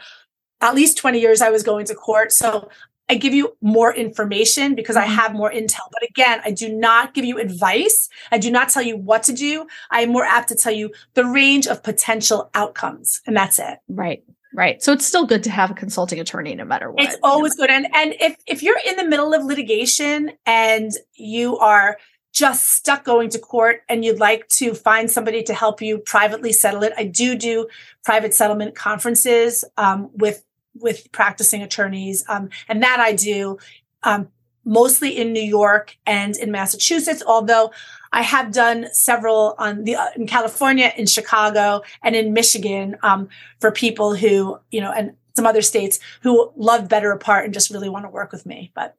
at 0.61 0.73
least 0.73 0.97
20 0.97 1.19
years. 1.19 1.41
I 1.41 1.49
was 1.49 1.63
going 1.63 1.85
to 1.87 1.95
court, 1.95 2.31
so 2.31 2.69
I 3.09 3.15
give 3.15 3.33
you 3.33 3.55
more 3.61 3.93
information 3.93 4.75
because 4.75 4.95
I 4.95 5.05
mm-hmm. 5.05 5.15
have 5.15 5.33
more 5.33 5.51
intel. 5.51 5.87
But 5.91 6.03
again, 6.09 6.41
I 6.45 6.51
do 6.51 6.69
not 6.69 7.13
give 7.13 7.25
you 7.25 7.37
advice. 7.37 8.09
I 8.31 8.37
do 8.37 8.49
not 8.49 8.69
tell 8.69 8.81
you 8.81 8.97
what 8.97 9.23
to 9.23 9.33
do. 9.33 9.67
I 9.91 10.01
am 10.01 10.11
more 10.11 10.23
apt 10.23 10.49
to 10.49 10.55
tell 10.55 10.73
you 10.73 10.91
the 11.13 11.25
range 11.25 11.67
of 11.67 11.83
potential 11.83 12.49
outcomes, 12.53 13.21
and 13.27 13.35
that's 13.35 13.59
it. 13.59 13.79
Right. 13.87 14.23
Right. 14.55 14.83
So 14.83 14.93
it's 14.93 15.05
still 15.05 15.25
good 15.25 15.43
to 15.45 15.49
have 15.49 15.71
a 15.71 15.73
consulting 15.73 16.19
attorney 16.19 16.53
no 16.53 16.63
matter 16.63 16.91
what. 16.91 17.03
It's 17.03 17.17
always 17.23 17.55
good. 17.55 17.71
And 17.71 17.87
and 17.93 18.15
if 18.19 18.37
if 18.45 18.61
you're 18.61 18.79
in 18.87 18.97
the 18.97 19.05
middle 19.05 19.33
of 19.33 19.43
litigation 19.43 20.33
and 20.45 20.91
you 21.15 21.57
are 21.57 21.97
just 22.33 22.67
stuck 22.69 23.03
going 23.03 23.29
to 23.29 23.39
court 23.39 23.81
and 23.89 24.05
you'd 24.05 24.19
like 24.19 24.47
to 24.49 24.73
find 24.73 25.09
somebody 25.09 25.43
to 25.43 25.53
help 25.53 25.81
you 25.81 25.97
privately 25.97 26.51
settle 26.51 26.83
it, 26.83 26.93
I 26.97 27.05
do 27.05 27.35
do 27.35 27.67
private 28.03 28.33
settlement 28.33 28.75
conferences 28.75 29.63
um, 29.77 30.09
with 30.13 30.43
with 30.75 31.11
practicing 31.11 31.61
attorneys, 31.61 32.23
um, 32.27 32.49
and 32.67 32.81
that 32.83 32.99
I 32.99 33.13
do 33.13 33.57
um, 34.03 34.29
mostly 34.65 35.17
in 35.17 35.33
New 35.33 35.41
York 35.43 35.97
and 36.05 36.35
in 36.35 36.51
Massachusetts. 36.51 37.23
Although 37.25 37.71
I 38.11 38.21
have 38.21 38.51
done 38.51 38.87
several 38.91 39.55
on 39.57 39.83
the 39.83 39.95
uh, 39.95 40.07
in 40.15 40.27
California, 40.27 40.91
in 40.97 41.05
Chicago, 41.05 41.81
and 42.01 42.15
in 42.15 42.33
Michigan 42.33 42.97
um, 43.03 43.29
for 43.59 43.71
people 43.71 44.15
who 44.15 44.57
you 44.71 44.81
know, 44.81 44.91
and 44.91 45.15
some 45.35 45.45
other 45.45 45.61
states 45.61 45.99
who 46.21 46.51
love 46.55 46.87
Better 46.87 47.11
Apart 47.11 47.45
and 47.45 47.53
just 47.53 47.71
really 47.71 47.89
want 47.89 48.05
to 48.05 48.09
work 48.09 48.31
with 48.31 48.45
me. 48.45 48.71
But 48.75 48.95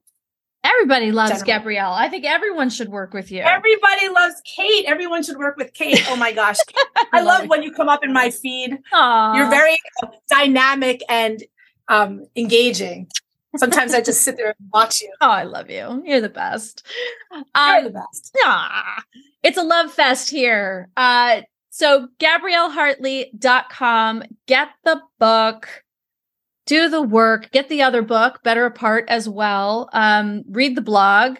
everybody 0.64 1.12
loves 1.12 1.30
generally. 1.30 1.46
Gabrielle. 1.46 1.92
I 1.92 2.08
think 2.08 2.24
everyone 2.24 2.70
should 2.70 2.88
work 2.88 3.14
with 3.14 3.30
you. 3.30 3.40
Everybody 3.40 4.08
loves 4.08 4.34
Kate. 4.44 4.84
Everyone 4.86 5.22
should 5.22 5.36
work 5.36 5.56
with 5.56 5.72
Kate. 5.74 6.02
Oh 6.08 6.16
my 6.16 6.32
gosh, 6.32 6.56
I, 7.12 7.20
love, 7.20 7.40
love 7.40 7.48
when 7.48 7.62
you 7.62 7.72
come 7.72 7.88
up 7.88 8.04
in 8.04 8.12
my 8.12 8.30
feed. 8.30 8.78
Aww. 8.92 9.36
You're 9.36 9.50
very 9.50 9.76
uh, 10.02 10.08
dynamic 10.28 11.02
and 11.08 11.42
um, 11.88 12.26
engaging. 12.36 13.08
Sometimes 13.56 13.94
I 13.94 14.00
just 14.00 14.22
sit 14.22 14.36
there 14.36 14.48
and 14.48 14.56
watch 14.72 15.00
you. 15.00 15.12
Oh, 15.20 15.30
I 15.30 15.44
love 15.44 15.70
you. 15.70 16.02
You're 16.04 16.20
the 16.20 16.28
best. 16.28 16.84
Um, 17.32 17.44
You're 17.56 17.84
the 17.84 17.90
best. 17.90 18.36
Ah, 18.44 19.04
it's 19.42 19.58
a 19.58 19.62
love 19.62 19.92
fest 19.92 20.28
here. 20.28 20.88
Uh, 20.96 21.42
so 21.70 22.08
GabrielleHartley.com. 22.18 24.24
Get 24.46 24.68
the 24.84 25.00
book. 25.18 25.68
Do 26.66 26.88
the 26.88 27.02
work. 27.02 27.50
Get 27.50 27.68
the 27.68 27.82
other 27.82 28.02
book, 28.02 28.42
Better 28.42 28.66
Apart, 28.66 29.04
as 29.08 29.28
well. 29.28 29.88
Um, 29.92 30.44
read 30.48 30.76
the 30.76 30.82
blog 30.82 31.38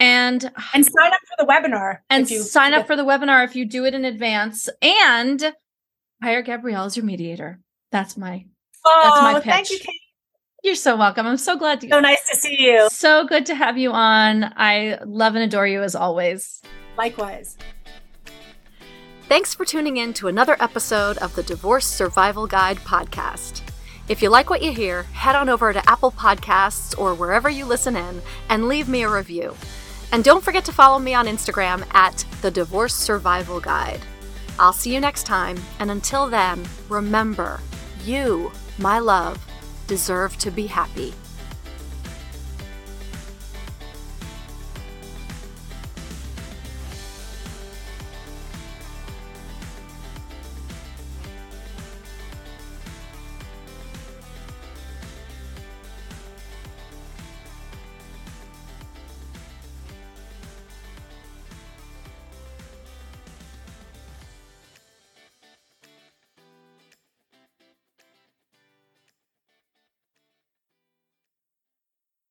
and 0.00 0.50
and 0.74 0.84
sign 0.84 1.12
up 1.12 1.20
for 1.28 1.44
the 1.44 1.46
webinar. 1.46 1.98
And 2.10 2.28
you 2.30 2.42
sign 2.42 2.74
up 2.74 2.86
for 2.86 2.96
the 2.96 3.04
webinar 3.04 3.44
if 3.44 3.54
you 3.54 3.66
do 3.66 3.84
it 3.84 3.94
in 3.94 4.04
advance. 4.04 4.68
And 4.80 5.54
hire 6.22 6.42
Gabrielle 6.42 6.86
as 6.86 6.96
your 6.96 7.06
mediator. 7.06 7.60
That's 7.90 8.16
my 8.16 8.46
oh, 8.84 9.00
that's 9.02 9.22
my 9.22 9.40
pitch. 9.40 9.52
Thank 9.52 9.70
you, 9.70 9.78
Kate. 9.78 10.00
You're 10.62 10.74
so 10.76 10.96
welcome. 10.96 11.26
I'm 11.26 11.38
so 11.38 11.56
glad 11.56 11.80
to. 11.80 11.88
So 11.88 12.00
nice 12.00 12.28
to 12.30 12.36
see 12.36 12.56
you. 12.60 12.88
So 12.90 13.26
good 13.26 13.46
to 13.46 13.54
have 13.54 13.76
you 13.76 13.90
on. 13.90 14.52
I 14.56 14.98
love 15.04 15.34
and 15.34 15.42
adore 15.42 15.66
you 15.66 15.82
as 15.82 15.94
always. 15.94 16.62
Likewise. 16.96 17.58
Thanks 19.28 19.54
for 19.54 19.64
tuning 19.64 19.96
in 19.96 20.12
to 20.14 20.28
another 20.28 20.56
episode 20.60 21.18
of 21.18 21.34
the 21.34 21.42
Divorce 21.42 21.86
Survival 21.86 22.46
Guide 22.46 22.76
podcast. 22.78 23.62
If 24.08 24.20
you 24.20 24.28
like 24.28 24.50
what 24.50 24.62
you 24.62 24.72
hear, 24.72 25.04
head 25.04 25.34
on 25.34 25.48
over 25.48 25.72
to 25.72 25.90
Apple 25.90 26.12
Podcasts 26.12 26.96
or 26.98 27.14
wherever 27.14 27.48
you 27.48 27.64
listen 27.64 27.96
in 27.96 28.20
and 28.48 28.68
leave 28.68 28.88
me 28.88 29.02
a 29.02 29.08
review. 29.08 29.56
And 30.12 30.22
don't 30.22 30.44
forget 30.44 30.64
to 30.66 30.72
follow 30.72 30.98
me 30.98 31.14
on 31.14 31.26
Instagram 31.26 31.86
at 31.94 32.24
the 32.42 32.50
Divorce 32.50 32.94
Survival 32.94 33.58
Guide. 33.58 34.00
I'll 34.58 34.72
see 34.72 34.92
you 34.92 35.00
next 35.00 35.24
time, 35.24 35.56
and 35.78 35.90
until 35.90 36.28
then, 36.28 36.62
remember 36.90 37.58
you, 38.04 38.52
my 38.78 38.98
love, 38.98 39.44
deserve 39.86 40.36
to 40.38 40.50
be 40.50 40.66
happy. 40.66 41.14